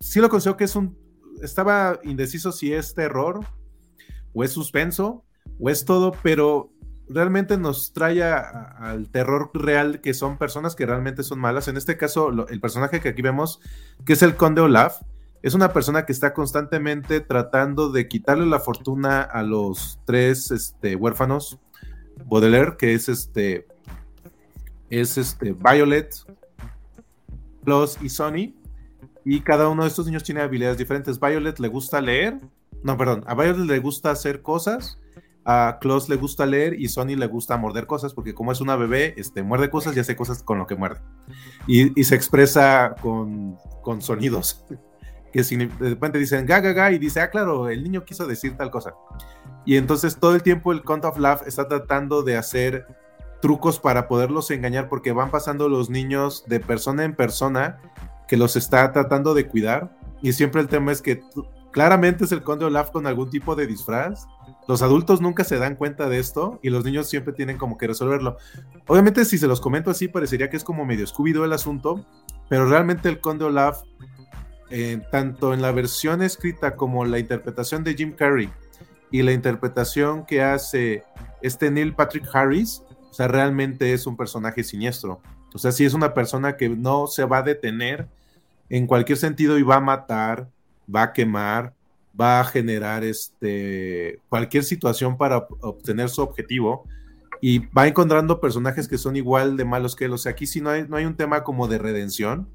[0.00, 0.98] sí lo considero que es un.
[1.40, 3.46] Estaba indeciso si es terror,
[4.32, 5.24] o es suspenso,
[5.60, 6.69] o es todo, pero
[7.10, 8.38] realmente nos trae a,
[8.78, 11.68] al terror real, que son personas que realmente son malas.
[11.68, 13.60] En este caso, el personaje que aquí vemos,
[14.06, 15.00] que es el conde Olaf,
[15.42, 20.96] es una persona que está constantemente tratando de quitarle la fortuna a los tres este,
[20.96, 21.58] huérfanos.
[22.26, 23.66] Baudelaire, que es este,
[24.90, 26.14] es este Violet,
[27.64, 28.54] Plus y Sonny.
[29.24, 31.18] Y cada uno de estos niños tiene habilidades diferentes.
[31.18, 32.38] Violet le gusta leer.
[32.82, 33.24] No, perdón.
[33.26, 34.99] A Violet le gusta hacer cosas
[35.50, 38.76] a Klaus le gusta leer y Sony le gusta morder cosas, porque como es una
[38.76, 41.00] bebé, este, muerde cosas y hace cosas con lo que muerde.
[41.66, 43.56] Y, y se expresa con,
[44.00, 44.64] sonidos.
[45.32, 48.72] Que de repente dicen ga, ga, y dice, ah, claro, el niño quiso decir tal
[48.72, 48.94] cosa.
[49.64, 52.88] Y entonces todo el tiempo el Count of Love está tratando de hacer
[53.40, 57.78] trucos para poderlos engañar, porque van pasando los niños de persona en persona
[58.26, 61.22] que los está tratando de cuidar y siempre el tema es que
[61.70, 64.26] claramente es el conde Olaf con algún tipo de disfraz.
[64.70, 67.88] Los adultos nunca se dan cuenta de esto y los niños siempre tienen como que
[67.88, 68.36] resolverlo.
[68.86, 72.06] Obviamente si se los comento así parecería que es como medio escúbido el asunto,
[72.48, 73.82] pero realmente el conde Olaf,
[74.70, 78.48] eh, tanto en la versión escrita como la interpretación de Jim Carrey
[79.10, 81.02] y la interpretación que hace
[81.42, 85.20] este Neil Patrick Harris, o sea, realmente es un personaje siniestro.
[85.52, 88.06] O sea, sí es una persona que no se va a detener
[88.68, 90.48] en cualquier sentido y va a matar,
[90.88, 91.74] va a quemar,
[92.20, 96.84] va a generar este cualquier situación para ob- obtener su objetivo
[97.40, 100.12] y va encontrando personajes que son igual de malos que él.
[100.12, 102.48] O sea, aquí sí no hay, no hay un tema como de redención.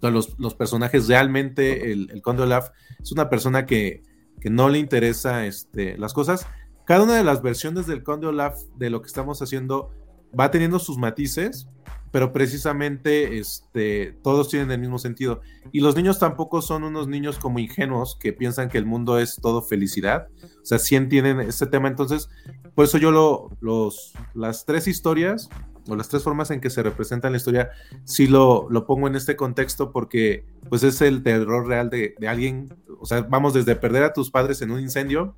[0.00, 4.02] Los, los personajes realmente, el, el Conde Olaf es una persona que,
[4.40, 6.46] que no le interesa este, las cosas.
[6.86, 9.90] Cada una de las versiones del Conde Olaf de lo que estamos haciendo
[10.38, 11.68] va teniendo sus matices,
[12.10, 15.40] pero precisamente este, todos tienen el mismo sentido.
[15.72, 19.36] Y los niños tampoco son unos niños como ingenuos que piensan que el mundo es
[19.36, 20.28] todo felicidad.
[20.62, 21.88] O sea, sí entienden ese tema.
[21.88, 22.28] Entonces,
[22.74, 25.48] por eso yo lo, los, las tres historias
[25.88, 27.70] o las tres formas en que se representa la historia,
[28.04, 32.28] sí lo, lo pongo en este contexto porque pues es el terror real de, de
[32.28, 35.34] alguien, o sea, vamos desde perder a tus padres en un incendio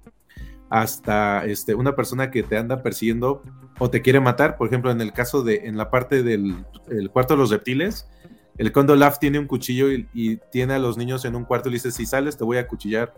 [0.72, 3.42] hasta este, una persona que te anda persiguiendo
[3.78, 4.56] o te quiere matar.
[4.56, 8.08] Por ejemplo, en el caso de, en la parte del el cuarto de los reptiles,
[8.56, 11.68] el Conde Olaf tiene un cuchillo y, y tiene a los niños en un cuarto
[11.68, 13.12] y le dice, si sales te voy a cuchillar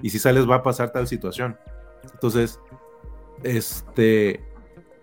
[0.00, 1.56] y si sales va a pasar tal situación.
[2.14, 2.60] Entonces,
[3.42, 4.44] este,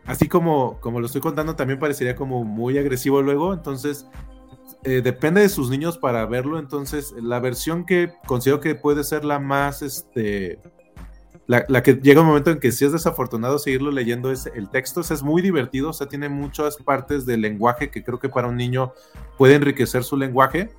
[0.06, 4.08] así como, como lo estoy contando, también parecería como muy agresivo luego, entonces...
[4.84, 9.26] eh, depende de sus niños para verlo, entonces la versión que considero que puede ser
[9.26, 10.60] la más, este,
[11.50, 15.02] la, que llega un momento en que si es desafortunado seguirlo leyendo es el texto,
[15.02, 18.56] es muy divertido, o sea, tiene muchas partes del lenguaje que creo que para un
[18.56, 18.94] niño
[19.36, 20.70] puede enriquecer su lenguaje,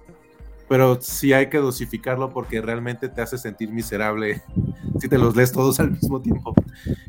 [0.68, 4.44] pero sí hay que dosificarlo porque realmente te hace sentir miserable
[5.00, 6.54] si te los lees todos al mismo tiempo.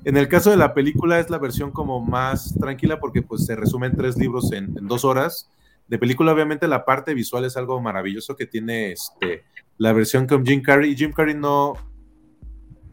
[0.06, 3.56] En el caso de la película es la versión como más tranquila porque pues se
[3.56, 5.52] resumen tres libros en, dos horas.
[5.88, 9.44] De película obviamente la parte visual es algo maravilloso que tiene este,
[9.78, 11.76] la versión con Jim Carrey Jim Carrey no,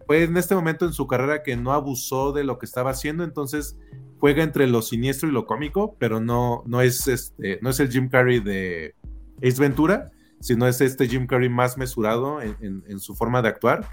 [0.08, 3.24] fue en este momento en su carrera que no abusó de lo que estaba haciendo,
[3.24, 3.76] entonces
[4.18, 7.90] juega entre lo siniestro y lo cómico, pero no, no, es, este, no es el
[7.92, 8.94] Jim Carrey de
[9.42, 10.10] Ace Ventura,
[10.40, 13.86] sino es este Jim Carrey más mesurado en, en- en su forma de actuar.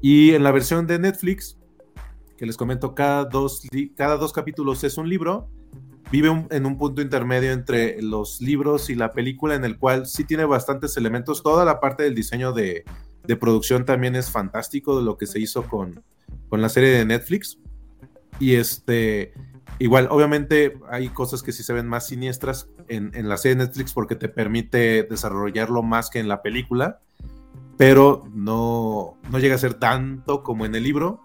[0.00, 1.58] Y en la versión de Netflix,
[2.38, 3.62] que les comento, cada dos,
[3.96, 5.48] cada dos capítulos es un libro,
[6.12, 10.06] vive un- en un punto intermedio entre los libros y la película, en el cual
[10.06, 12.84] sí tiene bastantes elementos, toda la parte del diseño de,
[13.26, 16.02] de producción también es fantástico de lo que se hizo con,
[16.48, 17.58] con la serie de Netflix.
[18.38, 19.34] Y este,
[19.78, 23.66] igual, obviamente hay cosas que sí se ven más siniestras en, en la serie de
[23.66, 27.00] Netflix porque te permite desarrollarlo más que en la película,
[27.76, 31.20] pero no, no llega a ser tanto como en el libro.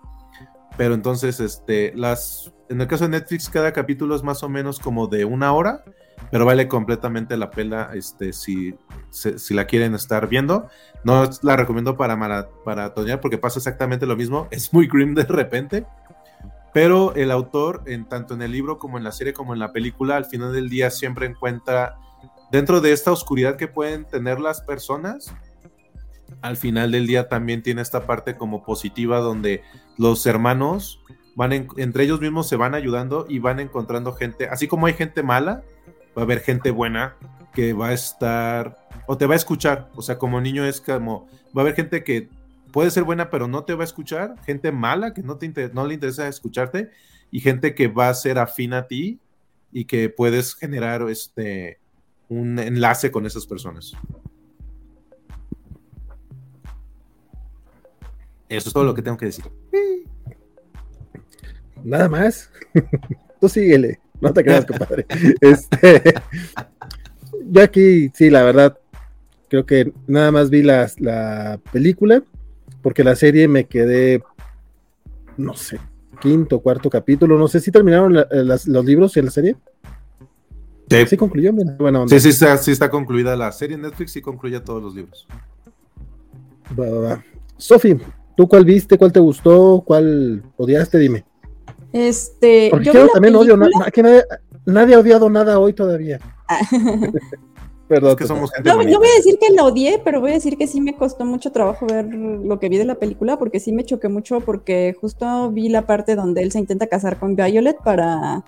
[0.77, 4.79] Pero entonces, este, las, en el caso de Netflix, cada capítulo es más o menos
[4.79, 5.83] como de una hora,
[6.31, 8.75] pero vale completamente la pena este, si,
[9.09, 10.67] si, la quieren estar viendo.
[11.03, 14.47] No la recomiendo para, mara- para tonear porque pasa exactamente lo mismo.
[14.51, 15.85] Es muy grim de repente.
[16.73, 19.71] Pero el autor, en tanto en el libro como en la serie como en la
[19.71, 21.95] película, al final del día siempre encuentra,
[22.51, 25.33] dentro de esta oscuridad que pueden tener las personas,
[26.41, 29.63] al final del día también tiene esta parte como positiva donde
[29.97, 31.01] los hermanos
[31.35, 34.93] van en- entre ellos mismos se van ayudando y van encontrando gente, así como hay
[34.93, 35.63] gente mala,
[36.17, 37.15] va a haber gente buena
[37.53, 38.77] que va a estar
[39.07, 42.03] o te va a escuchar, o sea, como niño es como va a haber gente
[42.03, 42.29] que
[42.71, 45.73] puede ser buena pero no te va a escuchar, gente mala que no te inter-
[45.73, 46.89] no le interesa escucharte
[47.31, 49.19] y gente que va a ser afín a ti
[49.71, 51.79] y que puedes generar este
[52.29, 53.93] un enlace con esas personas.
[58.49, 59.45] Eso es todo lo que tengo que decir.
[61.83, 62.51] Nada más.
[63.41, 65.05] Tú síguele, no te creas, compadre.
[65.41, 66.13] Este,
[67.47, 68.77] yo aquí, sí, la verdad,
[69.49, 72.23] creo que nada más vi la, la película,
[72.81, 74.23] porque la serie me quedé,
[75.37, 75.79] no sé,
[76.21, 79.55] quinto, cuarto capítulo, no sé si terminaron la- las- los libros y la serie.
[80.89, 82.07] Sí, Sí concluyó, onda.
[82.07, 85.27] sí, sí está, sí está concluida la serie en Netflix y concluye todos los libros.
[86.79, 87.23] Va, va, va.
[87.57, 87.97] Sofi,
[88.37, 88.97] ¿tú cuál viste?
[88.97, 89.83] ¿Cuál te gustó?
[89.85, 90.99] ¿Cuál odiaste?
[90.99, 91.25] Dime.
[91.95, 94.23] Este, Porque yo también odio, película- que nadie,
[94.65, 96.19] nadie ha odiado nada hoy todavía.
[97.87, 98.09] Perdón.
[98.09, 100.57] Es que somos gente No, voy a decir que la odié, pero voy a decir
[100.57, 103.71] que sí me costó mucho trabajo ver lo que vi de la película, porque sí
[103.71, 107.77] me choqué mucho, porque justo vi la parte donde él se intenta casar con Violet
[107.81, 108.43] para,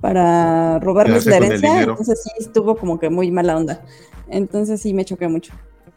[0.00, 3.82] para robarles la herencia, entonces sí estuvo como que muy mala onda.
[4.28, 5.52] Entonces sí me choqué mucho.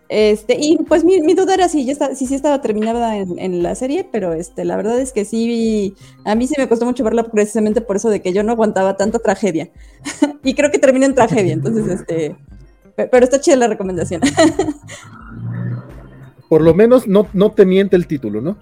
[0.09, 3.37] Este, y pues mi, mi duda era si ya está, si sí estaba terminada en,
[3.39, 6.85] en la serie, pero este, la verdad es que sí, a mí sí me costó
[6.85, 9.69] mucho verla precisamente por eso de que yo no aguantaba tanta tragedia.
[10.43, 12.37] y creo que termina en tragedia, entonces, este,
[12.95, 14.21] pe- pero está chida la recomendación.
[16.49, 18.57] Por lo menos no, no te miente el título, ¿no?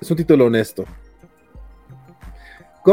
[0.00, 0.84] Es un título honesto.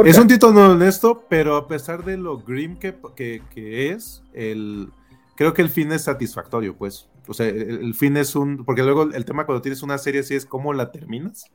[0.06, 4.90] Es un título honesto, pero a pesar de lo grim que, que- que es, el,
[5.36, 7.10] creo que el fin es satisfactorio, pues.
[7.28, 8.66] O sea, el, fin es un.
[8.66, 11.52] Porque luego el tema cuando tienes una serie así es cómo la terminas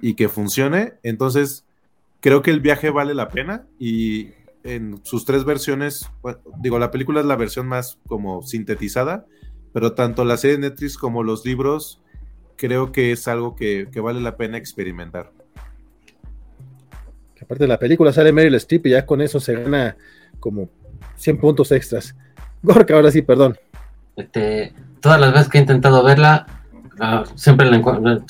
[0.00, 0.94] y que funcione.
[1.02, 1.66] Entonces,
[2.20, 4.30] creo que el viaje vale la pena y
[4.64, 9.26] en sus tres versiones, bueno, digo, la película es la versión más como sintetizada,
[9.72, 12.02] pero tanto la serie de Netflix como los libros,
[12.56, 15.32] creo que es algo que, que vale la pena experimentar.
[17.40, 19.96] aparte de la película sale Meryl Streep y ya con eso se gana
[20.40, 20.68] como
[21.16, 22.16] 100 puntos extras.
[22.66, 23.56] Gorka, ahora sí, perdón.
[24.16, 26.46] Este, todas las veces que he intentado verla,
[27.36, 28.20] siempre la encuentro.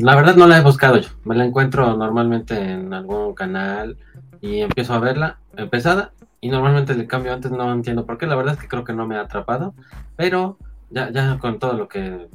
[0.00, 1.10] la verdad no la he buscado yo.
[1.24, 3.98] Me la encuentro normalmente en algún canal
[4.40, 6.12] y empiezo a verla empezada.
[6.40, 8.26] Y normalmente le cambio antes, no entiendo por qué.
[8.26, 9.74] La verdad es que creo que no me ha atrapado.
[10.16, 10.56] Pero
[10.88, 12.28] ya, ya con todo lo que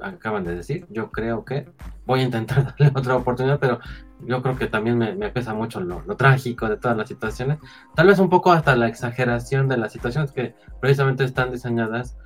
[0.00, 1.66] acaban de decir, yo creo que
[2.04, 3.78] voy a intentar darle otra oportunidad, pero
[4.24, 7.58] yo creo que también me, me pesa mucho lo, lo trágico de todas las situaciones.
[7.94, 12.16] Tal vez un poco hasta la exageración de las situaciones que precisamente están diseñadas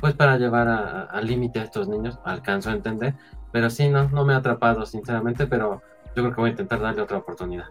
[0.00, 3.14] pues para llevar al límite a estos niños, alcanzo a entender,
[3.50, 5.80] pero sí, no, no me ha atrapado sinceramente, pero
[6.14, 7.64] yo creo que voy a intentar darle otra oportunidad.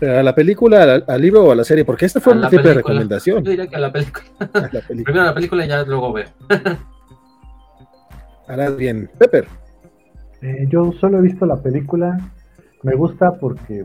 [0.00, 1.84] ¿A la película, al, al libro o a la serie?
[1.84, 2.74] Porque esta fue una película.
[2.74, 3.44] recomendación.
[3.44, 5.04] Yo diría que a la película, A la película.
[5.04, 6.26] primero la película y ya luego veo.
[8.48, 9.08] Harás bien.
[9.18, 9.46] Pepper.
[10.42, 12.18] Eh, yo solo he visto la película.
[12.82, 13.84] Me gusta porque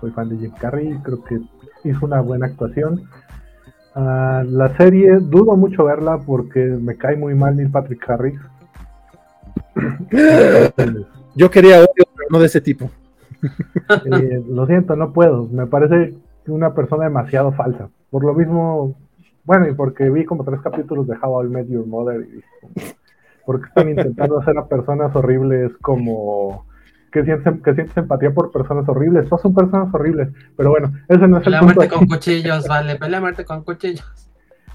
[0.00, 1.40] soy fan de Jim Carrey y creo que
[1.84, 3.02] hizo una buena actuación.
[3.94, 8.38] Ah, la serie, dudo mucho verla porque me cae muy mal Neil Patrick Harris.
[11.34, 12.88] Yo quería odio, pero no de ese tipo.
[14.04, 15.48] eh, lo siento, no puedo.
[15.48, 16.14] Me parece
[16.46, 17.88] una persona demasiado falsa.
[18.10, 18.96] Por lo mismo,
[19.44, 22.42] bueno, y porque vi como tres capítulos de How I Met Your Mother y
[23.46, 26.66] ¿por qué están intentando hacer a personas horribles como
[27.12, 29.28] que sientes, que sientes empatía por personas horribles?
[29.28, 30.28] Todas son personas horribles.
[30.56, 31.74] Pero bueno, ese no es el Pelea a punto.
[31.76, 31.94] muerte aquí.
[31.94, 34.30] con cuchillos, vale, pelea muerte con cuchillos.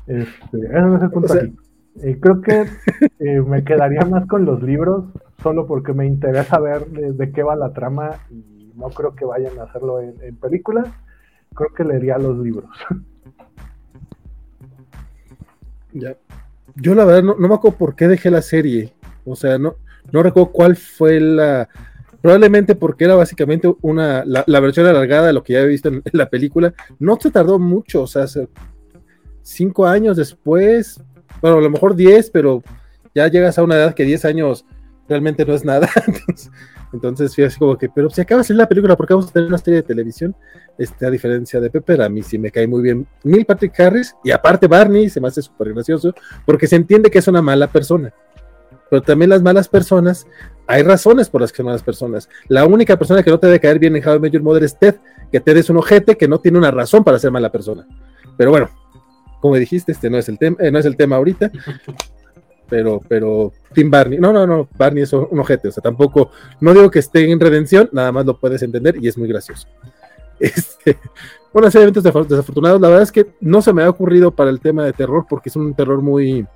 [0.07, 1.55] Este, ese no es el punto O sea- aquí.
[2.03, 2.65] Eh, creo que
[3.19, 5.03] eh, me quedaría más con los libros,
[5.43, 9.25] solo porque me interesa ver de, de qué va la trama y no creo que
[9.25, 10.87] vayan a hacerlo en, en películas.
[11.53, 12.69] Creo que leería los libros.
[15.93, 16.15] Ya.
[16.75, 18.93] Yo la verdad no, no me acuerdo por qué dejé la serie.
[19.25, 19.75] O sea, no,
[20.11, 21.69] no recuerdo cuál fue la...
[22.21, 25.89] Probablemente porque era básicamente una la, la versión alargada de lo que ya había visto
[25.89, 26.73] en, en la película.
[26.99, 28.25] No se tardó mucho, o sea,
[29.41, 31.01] cinco años después,
[31.41, 32.63] bueno, a lo mejor diez, pero
[33.15, 34.65] ya llegas a una edad que diez años
[35.09, 35.89] realmente no es nada.
[36.07, 36.51] Entonces,
[36.93, 39.29] entonces fui así como que, pero si acaba de salir la película, ¿por qué vamos
[39.29, 40.35] a tener una serie de televisión?
[40.77, 44.15] Este, a diferencia de Pepper, a mí sí me cae muy bien Neil Patrick Harris
[44.23, 46.13] y aparte Barney se me hace súper gracioso
[46.45, 48.13] porque se entiende que es una mala persona.
[48.89, 50.27] Pero también las malas personas,
[50.67, 52.27] hay razones por las que son malas personas.
[52.49, 54.63] La única persona que no te debe caer bien en How I Met Your Mother
[54.63, 54.95] es Ted,
[55.31, 57.87] que Ted es un ojete que no tiene una razón para ser mala persona.
[58.35, 58.69] Pero bueno,
[59.39, 61.51] como dijiste, este no es el tema, eh, no es el tema ahorita.
[62.71, 66.31] Pero, pero, Tim Barney, no, no, no, Barney es un ojete, o sea, tampoco,
[66.61, 69.67] no digo que esté en redención, nada más lo puedes entender y es muy gracioso.
[70.39, 70.97] Este,
[71.53, 74.31] una serie de eventos desaf- desafortunados, la verdad es que no se me ha ocurrido
[74.31, 76.47] para el tema de terror porque es un terror muy,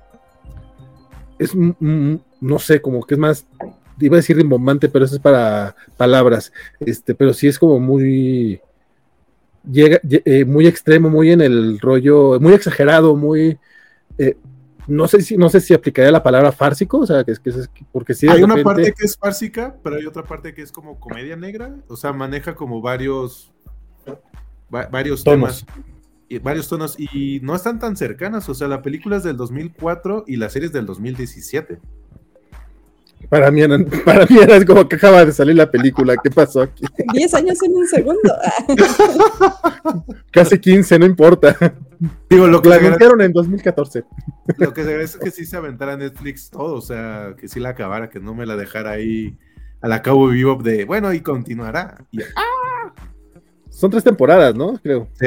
[1.38, 3.46] es, mm, no sé, como que es más,
[4.00, 8.58] iba a decir rimbombante, pero eso es para palabras, este, pero sí es como muy,
[9.70, 13.58] llega, lle- eh, muy extremo, muy en el rollo, muy exagerado, muy,
[14.18, 14.36] eh,
[14.86, 17.50] no sé si, no sé si aplicaría la palabra fársico, o sea, que es que
[17.50, 20.70] es, porque sí, hay una parte que es fársica, pero hay otra parte que es
[20.72, 21.74] como comedia negra.
[21.88, 23.52] O sea, maneja como varios,
[24.74, 25.64] va- varios Tonos.
[25.64, 25.82] temas.
[26.28, 26.96] Y varios tonos.
[26.98, 28.48] Y no están tan cercanas.
[28.48, 31.78] O sea, la película es del 2004 y la serie es del 2017.
[33.28, 36.16] Para mí, eran- para mí era como que acaba de salir la película.
[36.16, 36.84] ¿Qué pasó aquí?
[37.12, 38.34] 10 años en un segundo.
[40.32, 41.56] Casi 15, no importa.
[42.30, 44.04] Digo, lo que, La anunciaron en 2014.
[44.58, 46.74] lo que se agradece es que sí se aventara Netflix todo.
[46.74, 49.38] O sea, que sí la acabara, que no me la dejara ahí
[49.80, 52.04] a la cabo vivo de, bueno, y continuará.
[52.10, 52.20] Y-
[53.70, 54.78] Son tres temporadas, ¿no?
[54.82, 55.08] Creo.
[55.14, 55.26] sí.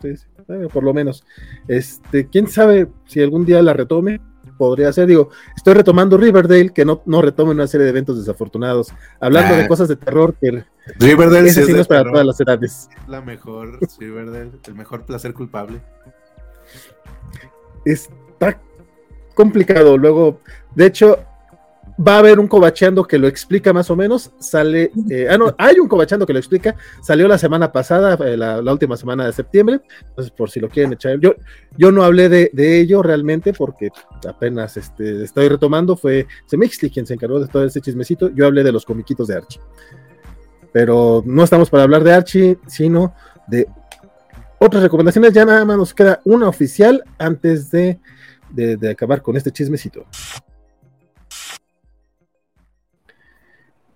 [0.00, 0.24] Sí, sí,
[0.72, 1.24] por lo menos.
[1.66, 4.20] Este, quién sabe si algún día la retome.
[4.58, 8.88] Podría ser, digo, estoy retomando Riverdale, que no, no retome una serie de eventos desafortunados.
[9.20, 9.58] Hablando Ah.
[9.58, 10.64] de cosas de terror, que
[10.98, 12.12] Riverdale sí es de para terror.
[12.12, 12.88] todas las edades.
[13.06, 15.80] la mejor Riverdale, el mejor placer culpable.
[17.84, 18.60] está
[19.34, 19.96] complicado.
[19.96, 20.40] Luego,
[20.74, 21.18] de hecho,
[22.06, 24.30] va a haber un cobacheando que lo explica más o menos.
[24.38, 26.76] Sale, eh, ah, no, hay un cobacheando que lo explica.
[27.02, 29.80] Salió la semana pasada, eh, la, la, última semana de septiembre.
[30.08, 31.34] Entonces, por si lo quieren echar, yo,
[31.76, 33.90] yo no hablé de, de ello realmente porque
[34.28, 35.96] apenas este, estoy retomando.
[35.96, 38.30] Fue Semixli quien se encargó de todo ese chismecito.
[38.30, 39.60] Yo hablé de los comiquitos de Archie.
[40.72, 43.14] Pero no estamos para hablar de Archie, sino
[43.48, 43.66] de
[44.58, 45.32] otras recomendaciones.
[45.32, 47.98] Ya nada más nos queda una oficial antes de,
[48.50, 50.04] de, de acabar con este chismecito.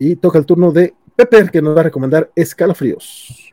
[0.05, 3.53] Y toca el turno de Pepper, que nos va a recomendar Escalofríos.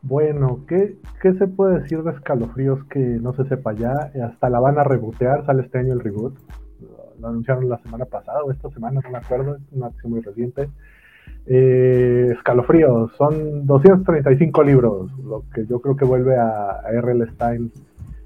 [0.00, 4.12] Bueno, ¿qué, ¿qué, se puede decir de Escalofríos que no se sepa ya?
[4.24, 6.38] Hasta la van a rebotear, sale este año el reboot.
[7.18, 10.20] Lo anunciaron la semana pasada o esta semana, no me acuerdo, es una acción muy
[10.20, 10.68] reciente.
[11.46, 17.26] Eh, Escalofríos, son 235 libros, lo que yo creo que vuelve a, a R.L.
[17.32, 17.72] Stein,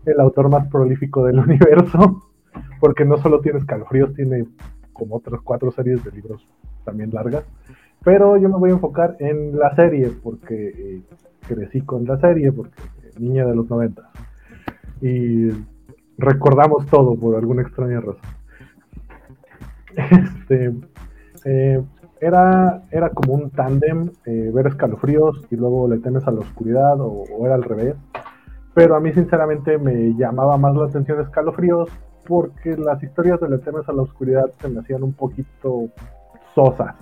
[0.05, 2.23] el autor más prolífico del universo,
[2.81, 4.45] porque no solo tiene Escalofríos, tiene
[4.93, 6.47] como otras cuatro series de libros
[6.91, 7.45] también largas.
[8.03, 11.03] Pero yo me voy a enfocar en la serie, porque eh,
[11.47, 14.03] crecí con la serie, porque eh, niña de los 90.
[15.03, 15.51] Y
[16.19, 18.21] recordamos todo por alguna extraña razón.
[19.97, 20.73] Este,
[21.45, 21.83] eh,
[22.21, 27.01] era, era como un tándem, eh, ver escalofríos y luego le temes a la oscuridad,
[27.01, 27.97] o, o, era al revés.
[28.73, 31.91] Pero a mí sinceramente me llamaba más la atención escalofríos
[32.27, 35.91] porque las historias de le temes a la oscuridad se me hacían un poquito
[36.55, 36.94] sosas.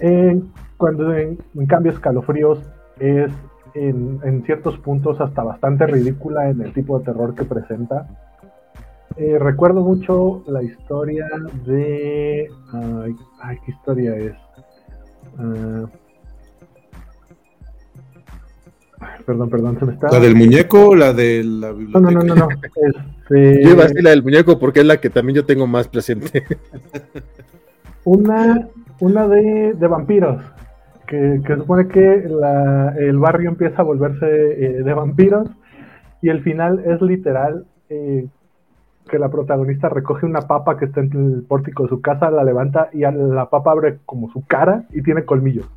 [0.00, 0.40] Eh,
[0.76, 2.60] cuando en, en, cambio escalofríos
[2.98, 3.32] es
[3.74, 8.06] en, en, ciertos puntos hasta bastante ridícula en el tipo de terror que presenta.
[9.16, 11.26] Eh, recuerdo mucho la historia
[11.64, 12.50] de...
[12.72, 14.34] Ay, ay ¿qué historia es?
[15.38, 15.86] Uh,
[19.24, 20.08] perdón, perdón, se me está...
[20.12, 22.00] ¿La del muñeco o la de la biblioteca?
[22.00, 22.46] No, no, no, no.
[22.46, 22.48] no.
[22.52, 23.64] Este...
[23.64, 25.88] Yo iba a decir la del muñeco porque es la que también yo tengo más
[25.88, 26.44] presente.
[28.06, 28.68] una,
[29.00, 30.40] una de, de vampiros,
[31.08, 35.50] que, que, supone que la, el barrio empieza a volverse eh, de vampiros
[36.22, 38.28] y el final es literal eh,
[39.10, 42.44] que la protagonista recoge una papa que está en el pórtico de su casa, la
[42.44, 45.68] levanta y la papa abre como su cara y tiene colmillos.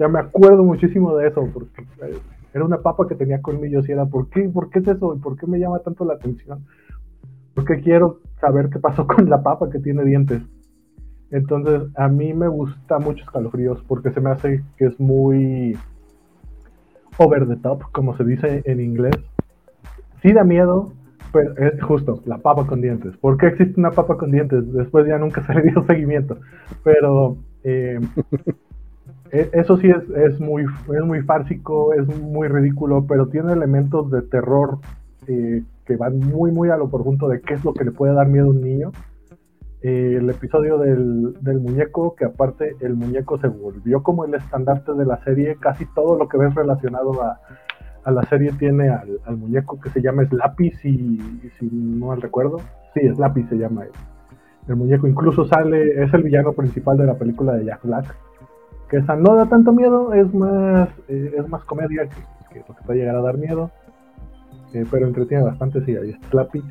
[0.00, 2.18] Ya me acuerdo muchísimo de eso, porque eh,
[2.52, 4.48] era una papa que tenía colmillos y era, ¿por qué?
[4.48, 5.14] ¿Por qué es eso?
[5.14, 6.64] ¿Y por qué me llama tanto la atención?
[7.54, 10.42] Porque quiero saber qué pasó con la papa que tiene dientes.
[11.36, 15.76] Entonces, a mí me gusta mucho Escalofríos porque se me hace que es muy
[17.18, 19.16] over the top, como se dice en inglés.
[20.22, 20.94] Sí da miedo,
[21.34, 23.18] pero es justo, la papa con dientes.
[23.18, 24.72] ¿Por qué existe una papa con dientes?
[24.72, 26.38] Después ya nunca se le dio seguimiento.
[26.82, 28.00] Pero eh,
[29.30, 34.22] eso sí es, es, muy, es muy fársico, es muy ridículo, pero tiene elementos de
[34.22, 34.78] terror
[35.26, 38.14] eh, que van muy, muy a lo profundo de qué es lo que le puede
[38.14, 38.92] dar miedo a un niño
[39.86, 45.22] el episodio del, muñeco, que aparte el muñeco se volvió como el estandarte de la
[45.22, 47.40] serie, casi todo lo que ves relacionado a,
[48.10, 51.18] la serie tiene al, muñeco que se llama Slappy, si,
[51.58, 52.58] si no mal recuerdo,
[52.94, 53.90] sí, Slappy se llama él.
[54.68, 58.16] El muñeco incluso sale, es el villano principal de la película de Jack Black,
[58.88, 62.74] que esa no da tanto miedo, es más, eh, es más comedia que, que, lo
[62.74, 63.70] que puede llegar a dar miedo,
[64.72, 66.62] eh, pero entretiene bastante, sí, ahí es Slappy.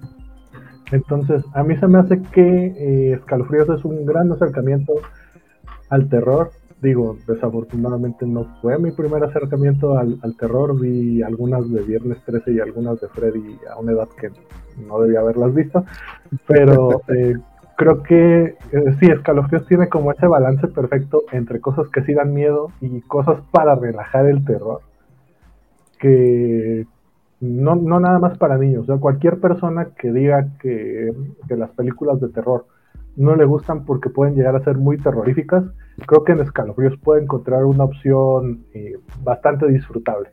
[0.91, 4.93] Entonces, a mí se me hace que eh, Escalofríos es un gran acercamiento
[5.89, 6.51] al terror.
[6.81, 10.79] Digo, desafortunadamente no fue mi primer acercamiento al, al, terror.
[10.79, 14.29] Vi algunas de Viernes 13 y algunas de Freddy a una edad que
[14.87, 15.85] no debía haberlas visto.
[16.47, 17.35] Pero eh,
[17.75, 22.33] creo que eh, sí, Escalofríos tiene como ese balance perfecto entre cosas que sí dan
[22.33, 24.81] miedo y cosas para relajar el terror.
[25.99, 26.85] Que,
[27.39, 31.13] no, no nada más para niños, o sea, cualquier persona que diga que,
[31.49, 32.67] las películas de terror
[33.15, 35.63] no le gustan porque pueden llegar a ser muy terroríficas,
[36.05, 40.29] creo que en Escalofríos puede encontrar una opción eh, bastante disfrutable.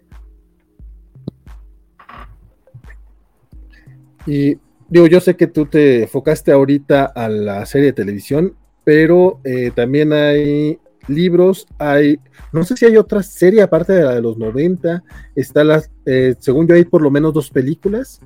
[4.27, 4.59] Y
[4.89, 8.55] digo, yo sé que tú te enfocaste ahorita a la serie de televisión,
[8.85, 12.19] pero eh, también hay libros, hay,
[12.53, 15.03] no sé si hay otra serie aparte de la de los 90,
[15.35, 18.21] está las, eh, según yo hay por lo menos dos películas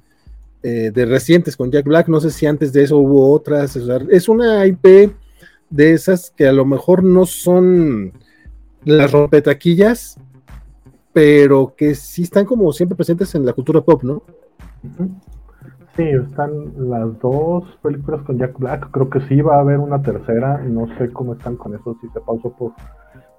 [0.63, 4.29] eh, de recientes con Jack Black, no sé si antes de eso hubo otras, es
[4.29, 5.13] una IP
[5.71, 8.13] de esas que a lo mejor no son
[8.85, 10.17] las rompetaquillas,
[11.13, 14.23] pero que sí están como siempre presentes en la cultura pop, ¿no?
[14.99, 15.36] Uh.
[15.97, 18.91] Sí, están las dos películas con Jack Black.
[18.91, 20.59] Creo que sí va a haber una tercera.
[20.59, 22.73] No sé cómo están con eso, si se pausó por,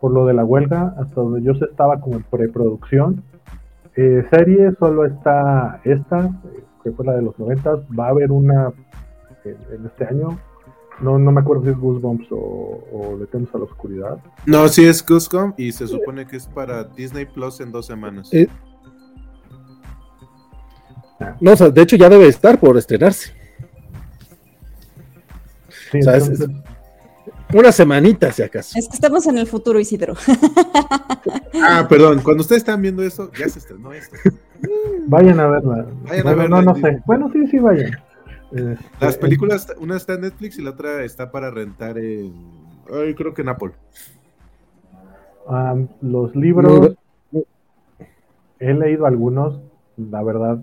[0.01, 0.95] por lo de la huelga.
[0.99, 3.23] Hasta donde yo sé estaba como en preproducción.
[3.95, 6.31] Eh, serie solo está esta,
[6.83, 8.71] que fue la de los 90, va a haber una
[9.43, 10.37] en, en este año.
[10.99, 14.17] No, no me acuerdo si es Goosebumps o, o Le temes a la oscuridad.
[14.45, 18.33] No, sí es Cuscom y se supone que es para Disney Plus en dos semanas.
[18.33, 18.47] Eh,
[21.41, 23.33] No, o sea, de hecho ya debe estar por estrenarse.
[25.91, 26.49] Sí, O sea, es- entonces,
[27.53, 28.77] Una semanita, si acaso.
[28.77, 30.15] Es que estamos en el futuro, Isidro.
[31.59, 34.15] Ah, perdón, cuando ustedes están viendo eso, ya se estrenó esto.
[35.07, 35.87] vayan a verla.
[36.03, 37.01] Vayan a verla no, no sé.
[37.05, 37.91] Bueno, sí, sí, vayan.
[38.51, 42.33] Este, Las películas, una está en Netflix y la otra está para rentar en.
[42.93, 43.71] Ay, creo que en Apple.
[45.47, 46.93] Am, los libros,
[48.59, 49.59] he leído algunos,
[49.97, 50.59] la verdad,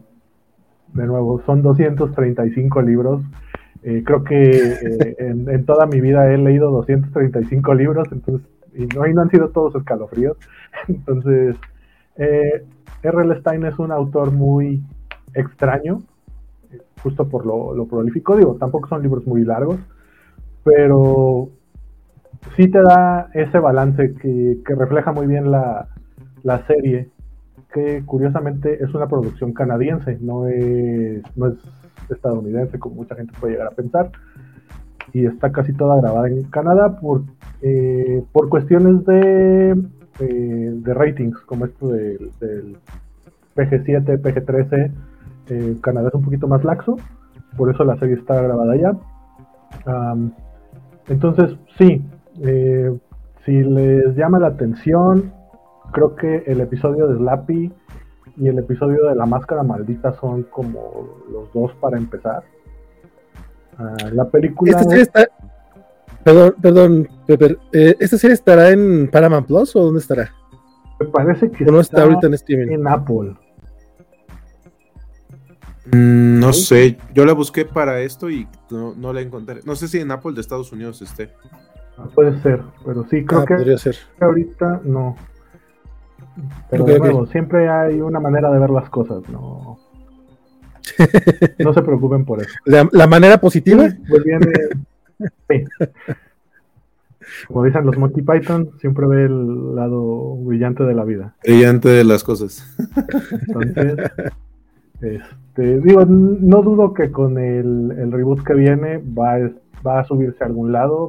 [0.94, 3.22] de nuevo, son 235 libros.
[3.82, 9.06] Eh, creo que eh, en, toda mi vida he leído 235 libros, entonces, y no,
[9.06, 10.36] y no han sido todos escalofríos.
[10.88, 11.56] Entonces,
[12.16, 12.64] eh,
[13.02, 13.40] R.L.
[13.40, 14.82] Stein es un autor muy
[15.34, 16.02] extraño,
[17.02, 18.36] justo por lo, prolífico.
[18.36, 19.78] Digo, tampoco son libros muy largos,
[20.64, 21.50] pero
[22.56, 25.86] sí te da ese balance que, que refleja muy bien la
[26.66, 27.10] serie,
[27.74, 31.54] que curiosamente es una producción canadiense, no es, no es
[32.08, 34.12] estadounidense como mucha gente puede llegar a pensar,
[35.12, 37.22] y está casi toda grabada en Canadá por,
[37.62, 39.70] eh, por cuestiones de,
[40.20, 42.76] eh, de ratings, como esto del, del
[43.56, 44.92] PG7, PG13,
[45.48, 46.96] eh, Canadá es un poquito más laxo,
[47.56, 48.92] por eso la serie está grabada allá.
[49.86, 50.32] Am,
[51.08, 52.04] entonces, sí,
[52.40, 52.96] eh,
[53.44, 55.32] si les llama la atención,
[55.94, 57.72] creo que el episodio de Slappy
[58.36, 62.42] y el episodio de la máscara maldita son como los dos para empezar.
[63.78, 65.28] Ah, la película Esta serie está.
[66.22, 67.58] Perdón, perdón, Pepper.
[67.72, 70.30] eh, ¿Esta serie estará en Paramount Plus o dónde estará?
[71.00, 72.72] me parece que ¿O no está está ahorita en streaming?
[72.72, 73.34] en Apple.
[75.92, 79.60] Mm, no sé, yo la busqué para esto y no, no la encontré.
[79.64, 81.30] No sé si en Apple de Estados Unidos esté.
[81.98, 83.96] Ah, Puede ser, pero sí, creo Ah, que podría ser.
[84.20, 85.16] ahorita no.
[86.70, 89.78] Pero de nuevo, siempre hay una manera de ver las cosas, no.
[91.58, 92.50] No se preocupen por eso.
[92.64, 93.88] La, la manera positiva.
[94.08, 94.52] Pues viene.
[95.48, 95.64] sí.
[97.48, 101.34] Como dicen los Monty Python, siempre ve el lado brillante de la vida.
[101.42, 102.64] Brillante de las cosas.
[103.48, 103.96] Entonces,
[105.00, 109.50] este, digo, no dudo que con el, el reboot que viene va, a-
[109.86, 111.08] va a subirse a algún lado.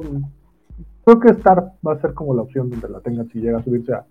[1.04, 3.62] Creo que Star va a ser como la opción donde la tengan si llega a
[3.62, 4.04] subirse a,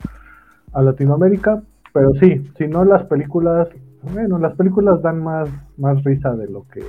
[0.75, 1.63] a Latinoamérica.
[1.93, 3.69] Pero sí, si no las películas,
[4.13, 6.83] bueno, las películas dan más, más risa de lo que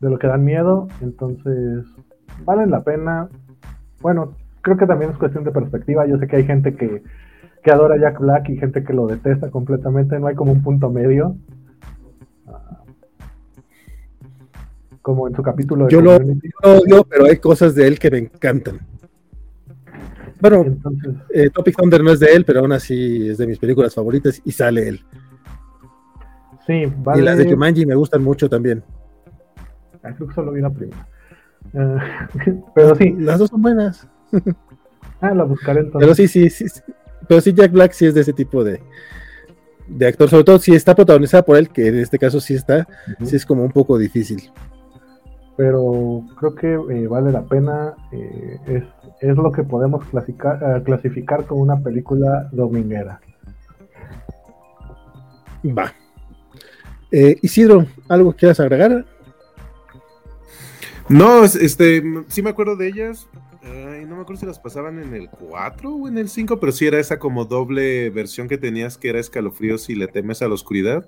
[0.00, 1.84] de lo que dan miedo, entonces
[2.44, 3.28] valen la pena.
[4.00, 6.06] Bueno, creo que también es cuestión de perspectiva.
[6.06, 7.02] Yo sé que hay gente que,
[7.62, 10.18] que adora Jack Black y gente que lo detesta completamente.
[10.18, 11.36] No hay como un punto medio.
[12.48, 12.80] Ah,
[15.02, 16.50] como en su capítulo de Yo lo- Community.
[16.64, 18.80] Odio, pero hay cosas de él que me encantan.
[20.42, 23.60] Bueno, Entonces, eh, Topic Thunder no es de él, pero aún así es de mis
[23.60, 25.04] películas favoritas y sale él.
[26.66, 27.50] sí, Y las de vale.
[27.50, 28.82] Jumanji me gustan mucho también.
[30.02, 31.06] Ah, creo que solo vi la primera.
[31.74, 34.08] Eh, pero sí, Las dos son buenas.
[35.20, 36.00] ah, la buscaré entonces.
[36.00, 36.68] Pero sí, sí, sí.
[36.68, 36.80] sí.
[37.28, 38.82] Pero sí, Jack Black sí es de ese tipo de,
[39.86, 42.88] de actor, sobre todo si está protagonizada por él, que en este caso sí está,
[43.22, 44.50] sí es como un poco difícil.
[45.56, 47.94] Pero creo que eh, vale la pena.
[48.12, 48.84] eh, es,
[49.20, 53.20] es lo que podemos clasificar, eh, clasificar como una película dominguera.
[55.66, 55.92] Va.
[57.10, 59.04] Eh, Isidro, ¿algo quieras agregar?
[61.08, 63.28] No, es- este, sí me acuerdo de ellas.
[63.62, 66.72] Ay, no me acuerdo si las pasaban en el 4 o en el 5, pero
[66.72, 70.48] sí era esa como doble versión que tenías que era escalofríos y le temes a
[70.48, 71.04] la oscuridad.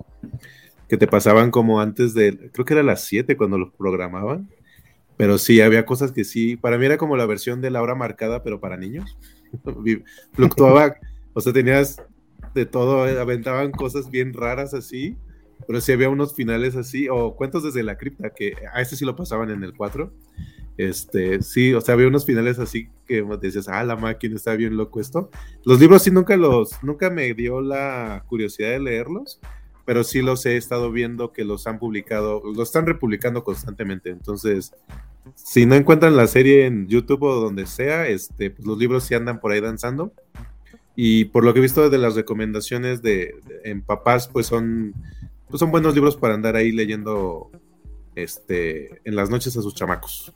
[0.87, 4.49] Que te pasaban como antes de, creo que era las 7 cuando los programaban.
[5.17, 7.95] Pero sí, había cosas que sí, para mí era como la versión de la hora
[7.95, 9.17] marcada, pero para niños.
[10.33, 10.95] Fluctuaba,
[11.33, 12.01] o sea, tenías
[12.53, 15.17] de todo, aventaban cosas bien raras así.
[15.67, 19.05] Pero sí había unos finales así, o cuentos desde la cripta, que a ese sí
[19.05, 20.11] lo pasaban en el 4.
[20.77, 24.75] Este, sí, o sea, había unos finales así que decías, ah, la máquina está bien
[24.75, 25.29] loco esto.
[25.63, 29.39] Los libros sí nunca los, nunca me dio la curiosidad de leerlos,
[29.85, 34.09] pero sí los he estado viendo que los han publicado, los están republicando constantemente.
[34.09, 34.73] Entonces,
[35.35, 39.13] si no encuentran la serie en YouTube o donde sea, este, pues los libros sí
[39.15, 40.11] andan por ahí danzando.
[40.95, 44.93] Y por lo que he visto de las recomendaciones de, de- en papás, pues son,
[45.49, 47.51] pues son buenos libros para andar ahí leyendo
[48.15, 50.31] este, en las noches a sus chamacos.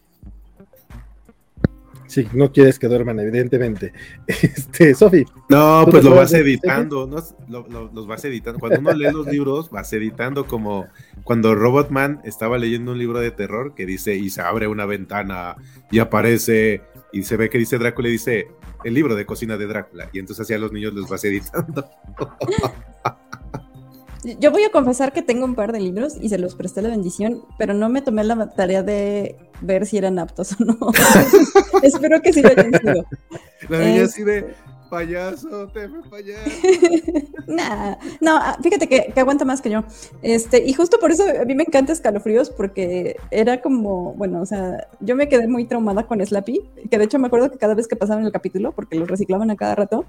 [2.10, 3.94] Sí, no quieres que duerman, evidentemente.
[4.28, 5.24] Este, Sofi.
[5.48, 7.18] No, ¿Tú pues lo vas editando, ¿no?
[7.48, 8.60] Lo- lo- los vas editando.
[8.60, 10.88] Cuando uno lee los libros, vas editando como
[11.24, 15.56] cuando Robotman estaba leyendo un libro de terror que dice, y se abre una ventana
[15.92, 16.82] y aparece,
[17.14, 18.48] y se ve que dice Drácula y dice,
[18.84, 20.10] el libro de cocina de Drácula.
[20.12, 21.86] Y entonces así a los niños los vas editando.
[24.24, 26.90] Yo voy a confesar que tengo un par de libros y se los presté la
[26.90, 30.78] bendición, pero no me tomé la tarea de ver si eran aptos o no.
[31.84, 33.06] Espero que sí lo hayan sido.
[33.70, 34.54] La niña así de,
[34.90, 36.50] payaso, te payaso.
[37.48, 39.84] Nah, no, ah, fíjate que, que aguanta más que yo.
[40.22, 44.46] Este, y justo por eso a mí me encanta Escalofríos, porque era como, bueno, o
[44.46, 47.74] sea, yo me quedé muy traumada con Slappy, que de hecho me acuerdo que cada
[47.74, 50.06] vez que pasaban el capítulo, porque los reciclaban a cada rato,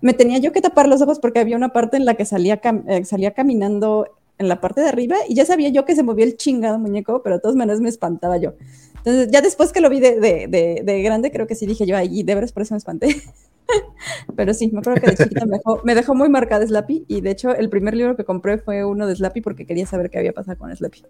[0.00, 2.60] me tenía yo que tapar los ojos porque había una parte en la que salía,
[2.88, 4.08] eh, salía caminando
[4.38, 7.22] en la parte de arriba y ya sabía yo que se movía el chingado muñeco,
[7.22, 8.54] pero de todas maneras me espantaba yo.
[8.96, 11.86] Entonces, ya después que lo vi de, de, de, de grande, creo que sí dije
[11.86, 13.22] yo, ay, de veras por eso me espanté.
[14.36, 17.20] Pero sí, me acuerdo que de chiquita me dejó, me dejó muy marcada Slappy y
[17.20, 20.18] de hecho el primer libro que compré fue uno de Slappy porque quería saber qué
[20.18, 21.04] había pasado con Slappy.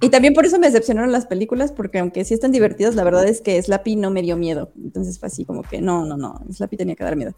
[0.00, 3.26] Y también por eso me decepcionaron las películas porque aunque sí están divertidas, la verdad
[3.26, 4.70] es que Slappy no me dio miedo.
[4.76, 7.34] Entonces fue así como que no, no, no, Slappy tenía que dar miedo.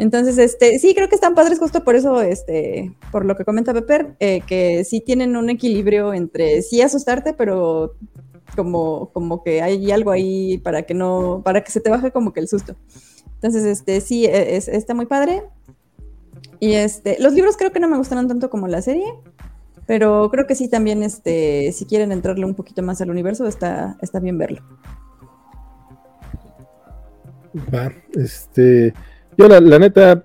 [0.00, 3.74] Entonces, este, sí, creo que están padres justo por eso, este, por lo que comenta
[3.74, 7.96] Pepper, eh, que sí tienen un equilibrio entre sí asustarte, pero
[8.56, 12.32] como, como que hay algo ahí para que no, para que se te baje como
[12.32, 12.76] que el susto.
[13.34, 15.42] Entonces, este, sí, e- es- está muy padre.
[16.60, 19.04] Y este, los libros creo que no me gustaron tanto como la serie,
[19.86, 23.98] pero creo que sí también, este, si quieren entrarle un poquito más al universo, está,
[24.00, 24.62] está bien verlo.
[27.74, 28.94] Va, este,
[29.40, 30.24] yo la, la neta,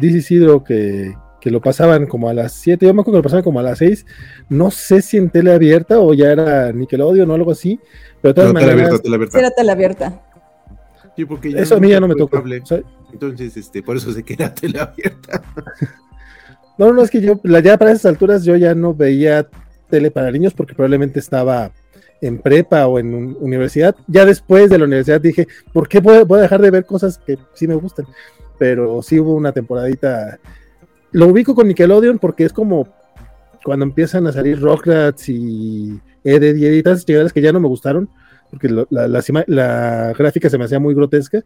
[0.00, 3.22] dice Isidro que, que lo pasaban como a las 7, yo me acuerdo que lo
[3.24, 4.06] pasaban como a las 6,
[4.48, 7.78] no sé si en tele abierta o ya era Nickelodeon o algo así,
[8.20, 9.38] pero de todas No, tele maneras, abierta, tele Sí, abierta.
[9.38, 10.22] era tele abierta.
[11.16, 12.36] Sí, porque yo eso a mí ya no me tocó.
[12.36, 12.60] cable.
[12.60, 12.80] o sea,
[13.12, 15.42] Entonces, este, por eso sé que era tele abierta.
[16.78, 19.48] no, no, es que yo, la- ya para esas alturas yo ya no veía
[19.88, 21.70] tele para niños porque probablemente estaba
[22.20, 23.94] en prepa o en un- universidad.
[24.06, 27.18] Ya después de la universidad dije, ¿por qué voy, voy a dejar de ver cosas
[27.18, 28.06] que sí me gustan?
[28.58, 30.38] Pero sí hubo una temporadita.
[31.12, 32.88] Lo ubico con Nickelodeon porque es como
[33.64, 38.08] cuando empiezan a salir Rockrats y Ed, y esas chingaderas que ya no me gustaron,
[38.50, 41.44] porque lo- la, la la gráfica se me hacía muy grotesca.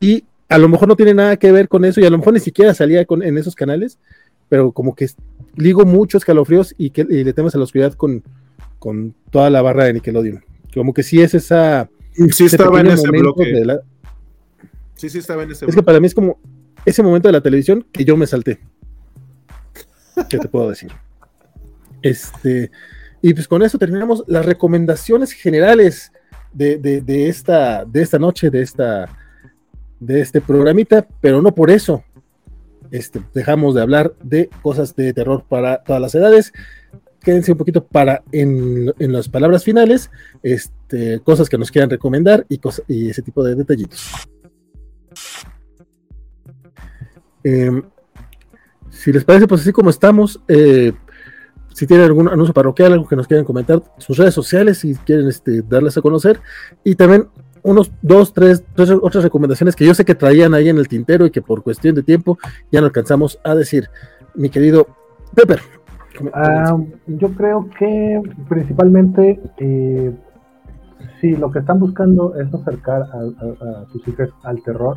[0.00, 2.34] Y a lo mejor no tiene nada que ver con eso, y a lo mejor
[2.34, 3.98] ni siquiera salía con, en esos canales,
[4.48, 5.08] pero como que
[5.56, 8.22] ligo mucho escalofríos y, que, y le temas a la oscuridad con,
[8.84, 10.44] con toda la barra de Nickelodeon.
[10.74, 11.88] Como que sí es esa.
[12.30, 13.64] Sí estaba en ese bloque.
[13.64, 13.80] la-
[14.94, 16.38] Sí, sí estaba en ese es que para mí es como
[16.84, 18.60] ese momento de la televisión que yo me salté.
[20.28, 20.92] ¿Qué te puedo decir?
[22.02, 22.70] Este,
[23.22, 26.12] y pues con eso terminamos las recomendaciones generales
[26.52, 29.08] de, de- de esta, de esta noche, de, esta,
[29.98, 32.04] de este programita, pero no por eso
[32.90, 36.52] este, dejamos de hablar de cosas de terror para todas las edades.
[37.24, 40.10] Quédense un poquito para en, en las palabras finales,
[40.42, 44.10] este, cosas que nos quieran recomendar y, cosas, y ese tipo de detallitos.
[47.42, 47.82] Eh,
[48.90, 50.92] si les parece, pues así como estamos, eh,
[51.72, 55.28] si tienen algún anuncio parroquial, algo que nos quieran comentar, sus redes sociales, si quieren
[55.28, 56.40] este, darles a conocer,
[56.84, 57.28] y también
[57.62, 61.24] unos dos, tres, tres otras recomendaciones que yo sé que traían ahí en el tintero
[61.24, 62.38] y que por cuestión de tiempo
[62.70, 63.88] ya no alcanzamos a decir.
[64.34, 64.86] Mi querido
[65.34, 65.60] Pepper.
[66.32, 66.76] Ah,
[67.06, 70.12] yo creo que principalmente eh,
[71.20, 74.96] si lo que están buscando es acercar a, a- a sus hijas al terror,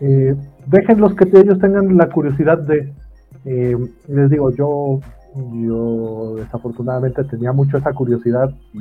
[0.00, 0.36] eh,
[0.66, 2.92] déjenlos que ellos tengan la curiosidad de,
[3.44, 3.76] eh,
[4.08, 5.00] les digo, yo,
[5.54, 8.80] yo desafortunadamente tenía mucho esa curiosidad y,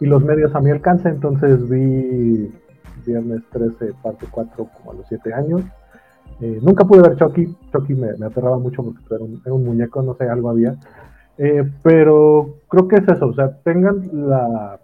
[0.00, 2.50] y los medios a mi alcance, entonces vi
[3.06, 5.62] Viernes 13, parte 4 como a los 7 años.
[6.40, 10.02] Eh, nunca pude ver Chucky, Chucky me, aterraba mucho porque era un, era un muñeco,
[10.02, 10.76] no sé, algo había.
[11.38, 14.78] Eh, pero creo que es eso, o sea, tengan la,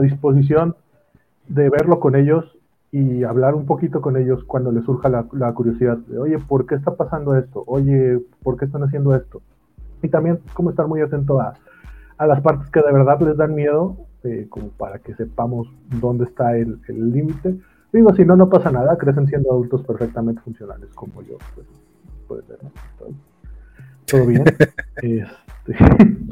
[0.00, 0.76] disposición
[1.48, 2.56] de verlo con ellos
[2.92, 6.76] y hablar un poquito con ellos cuando les surja la, curiosidad de, oye, ¿por qué
[6.76, 7.64] está pasando esto?
[7.66, 9.42] Oye, ¿por qué están haciendo esto?
[10.02, 11.54] Y también como estar muy atento a,
[12.24, 15.66] las partes que de verdad les dan miedo, eh, como para que sepamos
[16.00, 17.58] dónde está el límite.
[17.94, 21.36] Digo, si no, no pasa nada, crecen siendo adultos perfectamente funcionales como yo.
[21.54, 21.64] Pues,
[22.26, 22.70] puede ser, ¿no?
[22.98, 23.10] todo,
[24.06, 24.44] todo bien.
[24.96, 25.28] Este,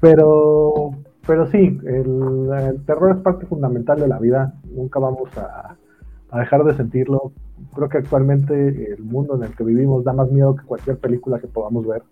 [0.00, 0.90] pero,
[1.24, 4.54] pero sí, el, el terror es parte fundamental de la vida.
[4.74, 5.76] Nunca vamos a,
[6.30, 7.30] a dejar de sentirlo.
[7.76, 11.38] Creo que actualmente el mundo en el que vivimos da más miedo que cualquier película
[11.38, 12.02] que podamos ver.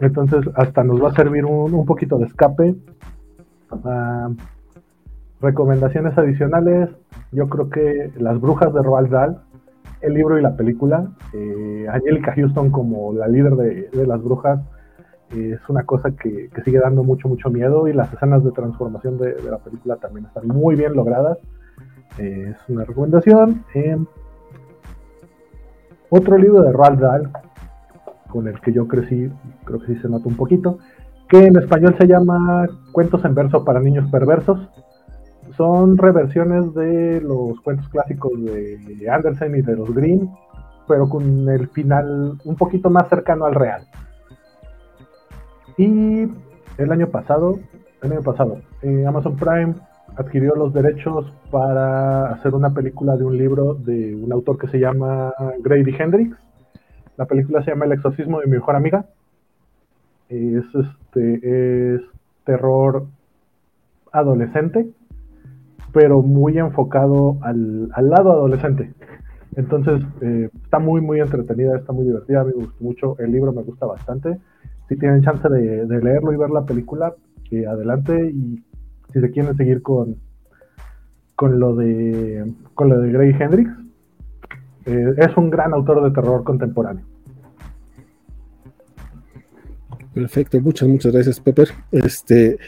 [0.00, 2.74] Entonces, hasta nos va a servir un, un poquito de escape.
[3.70, 4.30] Ah,
[5.40, 6.88] Recomendaciones adicionales,
[7.30, 9.38] yo creo que Las Brujas de Roald Dahl,
[10.00, 14.60] el libro y la película, eh, Angelica Houston como la líder de, las brujas,
[15.32, 19.18] eh, es una cosa que, sigue dando mucho, mucho miedo y las escenas de transformación
[19.18, 21.36] de, la película también están muy bien logradas.
[22.18, 23.62] Eh, es una recomendación.
[26.08, 27.30] otro libro de Roald Dahl,
[28.28, 29.30] con el que yo crecí,
[29.64, 30.78] creo que sí se nota un poquito,
[31.28, 34.66] que en español se llama Cuentos en verso para niños perversos
[35.56, 40.30] son reversiones de los cuentos clásicos de Andersen y de los Green,
[40.86, 43.86] pero con el final un poquito más cercano al real.
[45.76, 46.28] Y
[46.78, 47.58] el año pasado,
[48.02, 49.74] el año pasado, eh, Amazon Prime
[50.16, 54.78] adquirió los derechos para hacer una película de un libro de un autor que se
[54.78, 56.36] llama Grady Hendrix.
[57.16, 59.06] La película se llama El exorcismo de mi mejor amiga.
[60.28, 62.00] Es este es
[62.44, 63.06] terror
[64.12, 64.88] adolescente
[65.96, 68.92] pero muy enfocado al, al lado adolescente.
[69.56, 73.62] Entonces, eh, está muy, muy entretenida, está muy divertida, me gustó mucho, el libro me
[73.62, 74.38] gusta bastante.
[74.90, 77.14] Si tienen chance de, leerlo y ver la película,
[77.48, 78.62] que adelante y
[79.10, 80.16] si se quieren seguir con,
[81.34, 82.44] con lo de
[82.74, 83.70] con lo de Grey Hendrix,
[84.84, 87.06] eh, es un gran autor de terror contemporáneo.
[90.12, 91.68] Perfecto, muchas, muchas gracias, Pepper.
[91.90, 92.58] Este,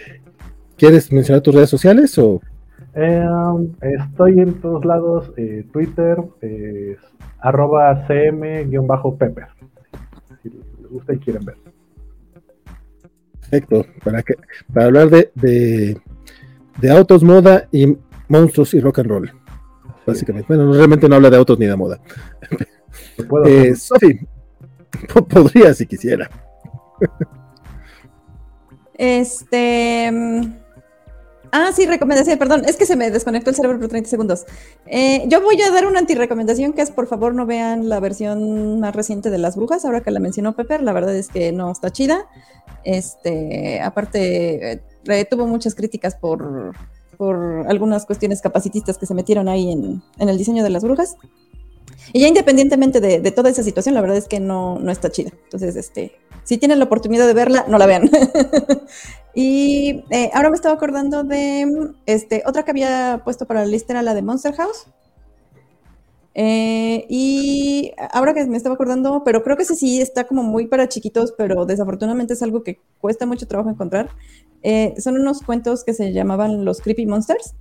[0.79, 2.41] ¿Quieres mencionar tus redes sociales o
[3.01, 6.97] eh, estoy en todos lados, eh, Twitter, eh,
[7.39, 9.47] arroba cm-pepper.
[10.43, 11.57] Si les gusta y quieren ver.
[13.41, 14.35] Perfecto, para, que,
[14.73, 16.01] para hablar de, de,
[16.81, 17.97] de, autos, moda y
[18.29, 19.33] monstruos y rock and roll.
[20.07, 20.47] Básicamente.
[20.49, 22.01] Bueno, realmente no habla de autos ni de moda.
[23.47, 24.19] Eh, Sofi,
[25.29, 26.31] podría si quisiera.
[28.95, 30.11] Este.
[31.51, 34.45] Ah, sí, recomendación, perdón, es que se me desconectó el cerebro por 30 segundos.
[34.87, 38.81] Eh, yo voy a dar una antirecomendación que es, por favor, no vean la versión
[38.81, 41.71] más reciente de Las Brujas, ahora que la mencionó Pepper, la verdad es que no
[41.71, 42.27] está chida.
[42.85, 46.75] Este, aparte, eh, tuvo muchas críticas por,
[47.17, 51.17] por algunas cuestiones capacitistas que se metieron ahí en, en el diseño de Las Brujas.
[52.13, 55.11] Y ya independientemente de, de, toda esa situación, la verdad es que no, no está
[55.11, 55.31] chida.
[55.45, 56.13] Entonces, este,
[56.49, 58.11] si tienen la oportunidad de verla, no la vean.
[59.35, 63.93] y eh, ahora me estaba acordando de este, otra que había puesto para la lista,
[63.93, 64.87] era la de Monster House.
[66.33, 70.69] Eh, y ahora que me estaba acordando, pero creo que ese sí está como muy
[70.69, 74.09] para chiquitos, pero desafortunadamente es algo que cuesta mucho trabajo encontrar.
[74.63, 77.57] Eh, son unos cuentos que se llamaban los Creepy Monsters.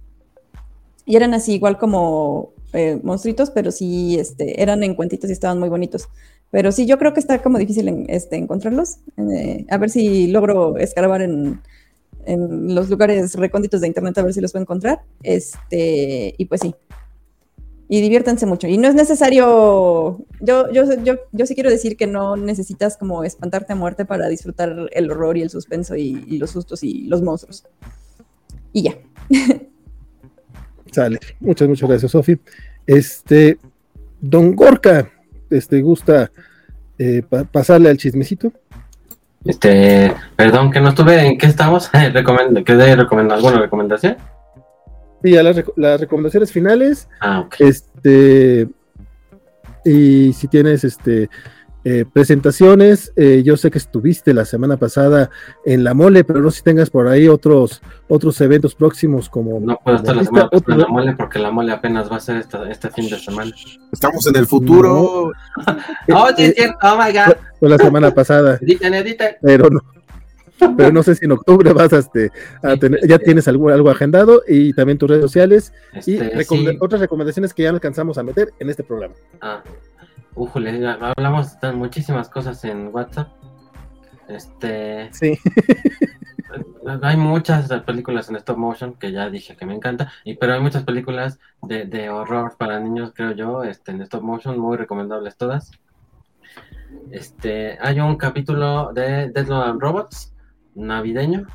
[1.05, 5.59] Y eran así, igual como eh, monstruitos, pero sí este, eran en cuentitos y estaban
[5.59, 6.07] muy bonitos.
[6.51, 8.97] Pero sí, yo creo que está como difícil en, este, encontrarlos.
[9.17, 11.61] Eh, a ver si logro escarbar en,
[12.25, 15.01] en, los lugares recónditos de internet, a ver si los puedo encontrar.
[15.23, 16.73] Este, y pues sí.
[17.89, 18.67] Y diviértanse mucho.
[18.67, 20.19] Y no es necesario.
[20.41, 24.27] Yo, yo, yo, yo sí quiero decir que no necesitas como espantarte a muerte para
[24.27, 27.65] disfrutar el horror y el suspenso y, los sustos y los monstruos.
[28.73, 28.97] Y ya.
[30.91, 31.19] Sale.
[31.39, 32.37] Muchas, muchas gracias, Sofi.
[32.85, 33.57] Este,
[34.19, 35.09] Don Gorka,
[35.49, 36.31] este, gusta
[36.97, 38.51] eh, pa pasarle al chismecito.
[39.45, 41.89] Este, perdón que no estuve, ¿en qué estamos?
[42.13, 44.17] Recomend ¿Qué recomendar alguna recomendación?
[45.23, 47.07] Sí, a las, rec las recomendaciones finales.
[47.21, 47.67] Ah, okay.
[47.67, 48.67] Este,
[49.85, 51.29] y si tienes este
[51.89, 55.29] eh, presentaciones, eh, yo sé que estuviste la semana pasada
[55.63, 59.61] en la mole, pero no sé si tengas por ahí otros otros eventos próximos como...
[59.61, 62.19] No puedo estar la semana pasada en la mole porque la mole apenas va a
[62.19, 63.53] ser esta, este fin de semana.
[63.89, 65.31] Estamos en el futuro.
[66.09, 66.15] No.
[66.23, 66.53] oh, sí,
[66.83, 67.37] oh my God.
[67.57, 68.59] Fue la semana pasada.
[68.59, 69.37] Editen, editen.
[69.41, 69.79] Pero no.
[70.75, 72.31] Pero no sé si en octubre vas a, este,
[72.63, 76.65] a tener, ya tienes algo, algo agendado y también tus redes sociales Este, y recom
[76.65, 76.77] sí.
[76.81, 79.13] otras recomendaciones que ya alcanzamos a meter en este programa.
[79.39, 79.63] Ah,
[80.37, 83.29] ujule, hablamos de muchísimas cosas en WhatsApp.
[84.27, 85.37] Este, Sí.
[87.01, 90.61] hay muchas películas en stop motion que ya dije que me encanta, y pero hay
[90.61, 95.37] muchas películas de, de horror para niños, creo yo, este, en stop motion, muy recomendables
[95.37, 95.71] todas.
[97.11, 100.33] Este, hay un capítulo de Dead Love and Robots
[100.75, 101.47] navideño,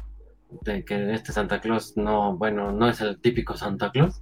[0.63, 4.21] de que este Santa Claus no, bueno, no es el típico Santa Claus,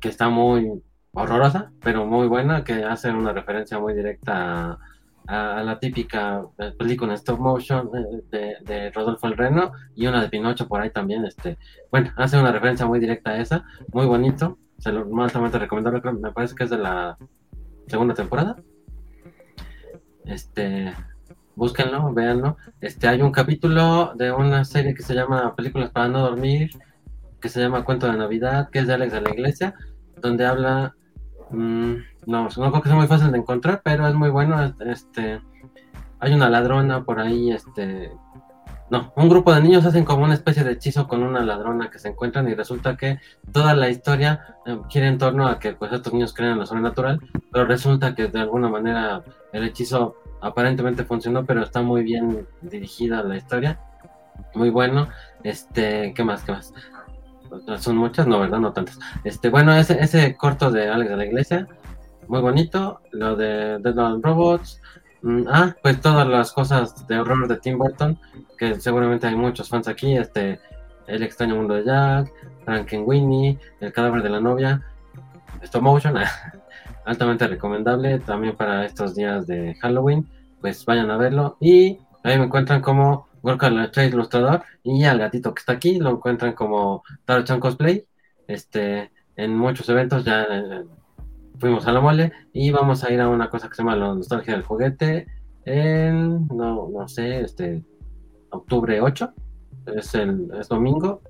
[0.00, 0.82] que está muy
[1.12, 4.78] horrorosa, pero muy buena, que hace una referencia muy directa
[5.26, 10.22] a, la típica eh, película stop motion de, de, de, Rodolfo el Reno y una
[10.22, 11.58] de Pinocho por ahí también, este,
[11.90, 16.32] bueno, hace una referencia muy directa a esa, muy bonito, se lo altamente recomendable, me
[16.32, 17.18] parece que es de la
[17.86, 18.56] segunda temporada.
[20.24, 20.94] Este,
[21.54, 22.56] búsquenlo, véanlo.
[22.80, 26.70] Este, hay un capítulo de una serie que se llama Películas para no dormir,
[27.40, 29.74] que se llama Cuento de Navidad, que es de Alex de la Iglesia,
[30.16, 30.96] donde habla,
[31.50, 31.94] mm,
[32.26, 35.40] no, no creo que sea muy fácil de encontrar, pero es muy bueno, este,
[36.18, 38.10] hay una ladrona por ahí, este,
[38.90, 42.00] no, un grupo de niños hacen como una especie de hechizo con una ladrona que
[42.00, 43.20] se encuentran y resulta que
[43.52, 46.66] toda la historia eh, gira en torno a que pues estos niños creen en lo
[46.66, 47.20] sobrenatural,
[47.52, 49.22] pero resulta que de alguna manera
[49.52, 53.78] el hechizo aparentemente funcionó, pero está muy bien dirigida la historia,
[54.54, 55.08] muy bueno,
[55.44, 56.74] este, ¿qué más, qué más?
[57.78, 58.58] Son muchas, no, ¿verdad?
[58.58, 58.98] No tantas.
[59.24, 61.68] Este, bueno, ese, corto de Alex de la Iglesia,
[62.28, 64.80] muy bonito, lo de Dead Robots,
[65.22, 68.18] Mm, ah, pues todas las cosas de horror de Tim Burton,
[68.58, 70.60] que seguramente hay muchos fans aquí, este,
[71.06, 72.32] El extraño mundo de Jack,
[72.64, 74.82] Frankenweenie, El cadáver de la novia,
[75.62, 76.16] Stop Motion,
[77.04, 80.26] altamente recomendable también para estos días de Halloween,
[80.60, 85.54] pues vayan a verlo y ahí me encuentran como Gorka la Ilustrador y al gatito
[85.54, 88.06] que está aquí lo encuentran como Taro Chan Cosplay,
[88.46, 90.46] este, en muchos eventos ya
[91.58, 94.14] fuimos a la mole y vamos a ir a una cosa que se llama la
[94.14, 95.26] nostalgia del juguete
[95.64, 97.84] en, no, no sé, este,
[98.50, 99.32] octubre 8,
[99.94, 101.22] es el es domingo,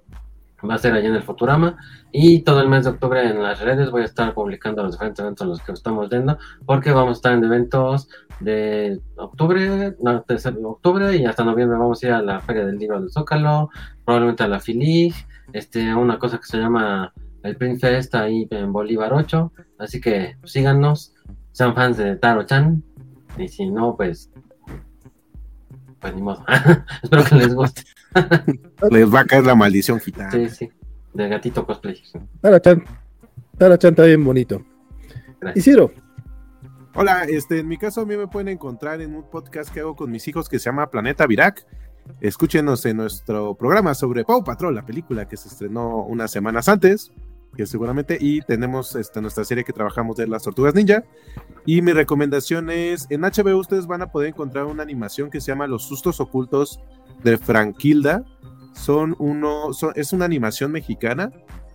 [0.69, 1.77] va a ser allá en el Futurama.
[2.13, 5.21] Y todo el mes de octubre en las redes voy a estar publicando los diferentes
[5.21, 8.09] eventos los que estamos viendo porque vamos a estar en eventos
[8.41, 11.79] de octubre, no, de octubre y hasta noviembre.
[11.79, 13.71] Vamos a ir a la Feria del Libro del Zócalo,
[14.05, 15.15] probablemente a la Filig,
[15.53, 17.13] este, a una cosa que se llama
[17.43, 21.15] el Print está ahí en Bolívar 8, así que síganos,
[21.53, 22.83] sean fans de Taro Chan,
[23.39, 24.31] y si no, pues,
[26.01, 26.45] pues ni modo.
[27.03, 27.83] Espero que les guste.
[28.91, 30.31] les va a caer la maldición gitana.
[30.31, 30.71] Sí, sí,
[31.15, 32.03] de gatito cosplay.
[32.41, 32.85] Taro Chan,
[33.59, 34.65] Taro Chan está bien bonito.
[35.55, 35.93] Isidro.
[36.95, 39.95] Hola, este, en mi caso a mí me pueden encontrar en un podcast que hago
[39.95, 41.65] con mis hijos que se llama Planeta Virac.
[42.21, 47.13] Escúchenos en nuestro programa sobre Pau Patrol, la película que se estrenó unas semanas antes
[47.57, 51.05] que seguramente, y tenemos esta, nuestra serie que trabajamos de las tortugas ninja.
[51.67, 55.49] Y mi recomendación es, en HBO ustedes van a poder encontrar una animación que se
[55.49, 56.81] llama Los sustos ocultos
[57.23, 58.25] de Franquilda.
[58.75, 61.33] Son uno, es una animación mexicana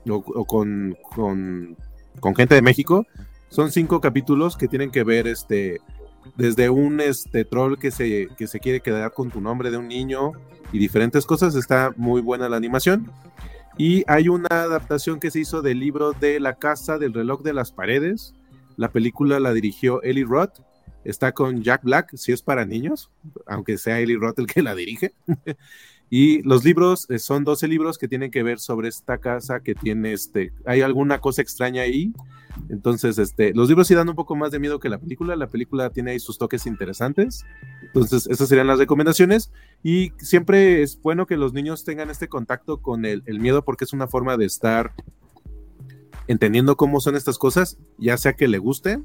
[0.09, 1.75] o, con, con,
[2.19, 3.05] con, gente de México.
[3.49, 5.81] Son cinco capítulos que tienen que ver este,
[6.35, 9.87] desde un este, troll que se, que se quiere quedar con tu nombre de un
[9.87, 10.31] niño
[10.71, 11.55] y diferentes cosas.
[11.55, 13.11] Está muy buena la animación.
[13.77, 17.53] Y hay una adaptación que se hizo del libro de La Casa del Reloj de
[17.53, 18.33] las Paredes.
[18.77, 20.61] La película la dirigió Eli Roth.
[21.03, 23.11] Está con Jack Black, si es para niños,
[23.45, 25.13] aunque sea Eli Roth el que la dirige.
[26.09, 29.75] y los libros eh, son 12 libros que tienen que ver sobre esta casa que
[29.75, 30.53] tiene este.
[30.65, 32.13] Hay alguna cosa extraña ahí
[32.69, 35.35] entonces, este, los libros sí dan un poco más de miedo que la película.
[35.35, 37.45] La película tiene ahí sus toques interesantes.
[37.81, 39.51] Entonces, esas serían las recomendaciones.
[39.83, 43.93] Y siempre es bueno que los niños tengan este contacto con el, miedo porque es
[43.93, 44.93] una forma de estar
[46.27, 48.99] entendiendo cómo son estas cosas, ya sea que le guste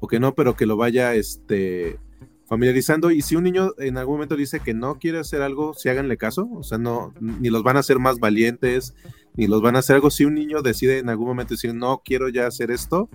[0.00, 2.00] o que no, pero que lo vaya este,
[2.46, 3.10] familiarizando.
[3.12, 6.16] Y si un niño en algún momento dice que no quiere hacer algo, si háganle
[6.16, 6.48] caso.
[6.52, 8.94] O sea, no, ni los van a hacer más valientes,
[9.34, 10.10] ni los van a hacer algo.
[10.10, 13.08] Si un niño decide en algún momento decir, no quiero ya hacer esto,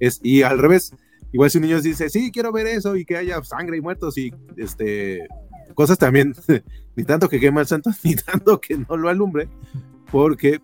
[0.00, 0.94] es, y al revés,
[1.32, 4.18] igual si un niño dice, sí, quiero ver eso y que haya sangre y muertos
[4.18, 5.26] y este,
[5.74, 6.34] cosas también,
[6.96, 9.48] ni tanto que queme al santo, ni tanto que no lo alumbre,
[10.10, 10.60] porque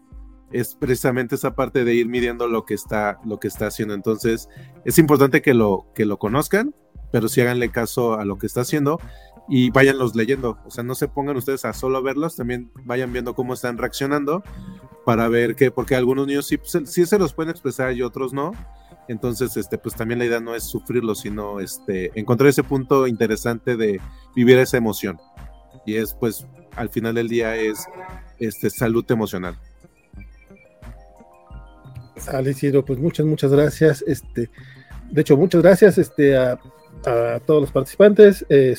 [0.50, 3.94] es precisamente esa parte de ir midiendo lo que está, lo que está haciendo.
[3.94, 4.48] Entonces,
[4.84, 6.74] es importante que lo, que lo conozcan,
[7.12, 8.98] pero sí háganle caso a lo que está haciendo
[9.48, 10.58] y váyanlos leyendo.
[10.66, 14.42] O sea, no se pongan ustedes a solo verlos, también vayan viendo cómo están reaccionando
[15.04, 18.52] para ver que, porque algunos niños sí, sí se los pueden expresar y otros no.
[19.08, 23.76] Entonces, este, pues también la idea no es sufrirlo, sino este, encontrar ese punto interesante
[23.76, 24.00] de
[24.36, 25.18] vivir esa emoción.
[25.86, 26.46] Y es, pues,
[26.76, 27.86] al final del día es
[28.38, 29.58] este, salud emocional.
[32.16, 34.04] Sale, pues muchas, muchas gracias.
[34.06, 34.50] Este,
[35.10, 36.58] de hecho, muchas gracias este, a,
[37.06, 38.74] a todos los participantes, eh,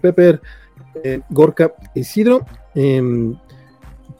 [0.00, 0.40] Pepper,
[1.02, 2.44] eh, Gorka, Isidro.
[2.74, 3.36] Em,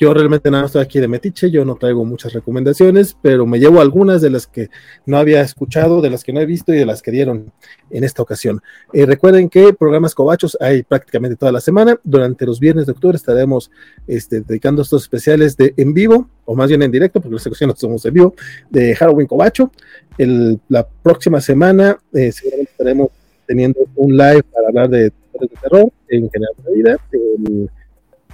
[0.02, 3.80] yo realmente nada estoy aquí de metiche, yo no traigo muchas recomendaciones, pero me llevo
[3.80, 4.68] algunas de las que
[5.06, 7.52] no había escuchado, de las que no he visto y de las que dieron
[7.88, 8.60] en esta ocasión.
[8.92, 12.00] Eh, recuerden que programas cobachos hay prácticamente toda la semana.
[12.02, 13.70] Durante los viernes de octubre estaremos
[14.08, 17.78] este, dedicando estos especiales de en vivo, o más bien en directo, porque las ocasiones
[17.78, 18.34] somos en vivo,
[18.70, 19.70] de Halloween Cobacho.
[20.18, 23.08] la próxima semana eh, seguramente estaremos
[23.46, 26.96] teniendo un live para hablar de, de terror en general de vida.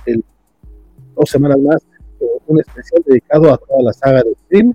[0.06, 0.24] El,
[1.16, 1.82] dos semanas más,
[2.46, 4.74] un especial dedicado a toda la saga de Scream.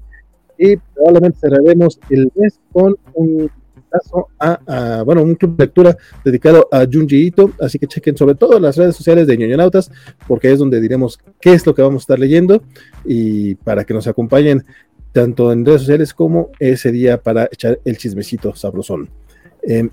[0.58, 4.60] Y probablemente cerraremos el mes con un vistazo a,
[5.00, 8.60] a, bueno, un club de lectura dedicado a Junji Ito, así que chequen sobre todo
[8.60, 9.92] las redes sociales de ñoñonautas,
[10.28, 12.62] porque es donde diremos qué es lo que vamos a estar leyendo
[13.04, 14.64] y para que nos acompañen
[15.12, 19.10] tanto en redes sociales como ese día para echar el chismecito sabrosón.
[19.64, 19.90] Eh,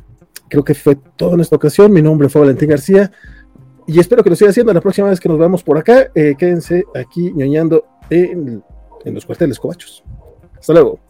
[0.48, 1.93] creo que fue todo en esta ocasión.
[1.93, 3.11] Mi nombre fue Valentín García
[3.86, 6.11] y espero que lo siga haciendo la próxima vez que nos veamos por acá.
[6.15, 8.62] Eh, quédense aquí ñoñando en,
[9.05, 10.05] en los cuarteles cobachos.
[10.59, 11.01] Hasta luego.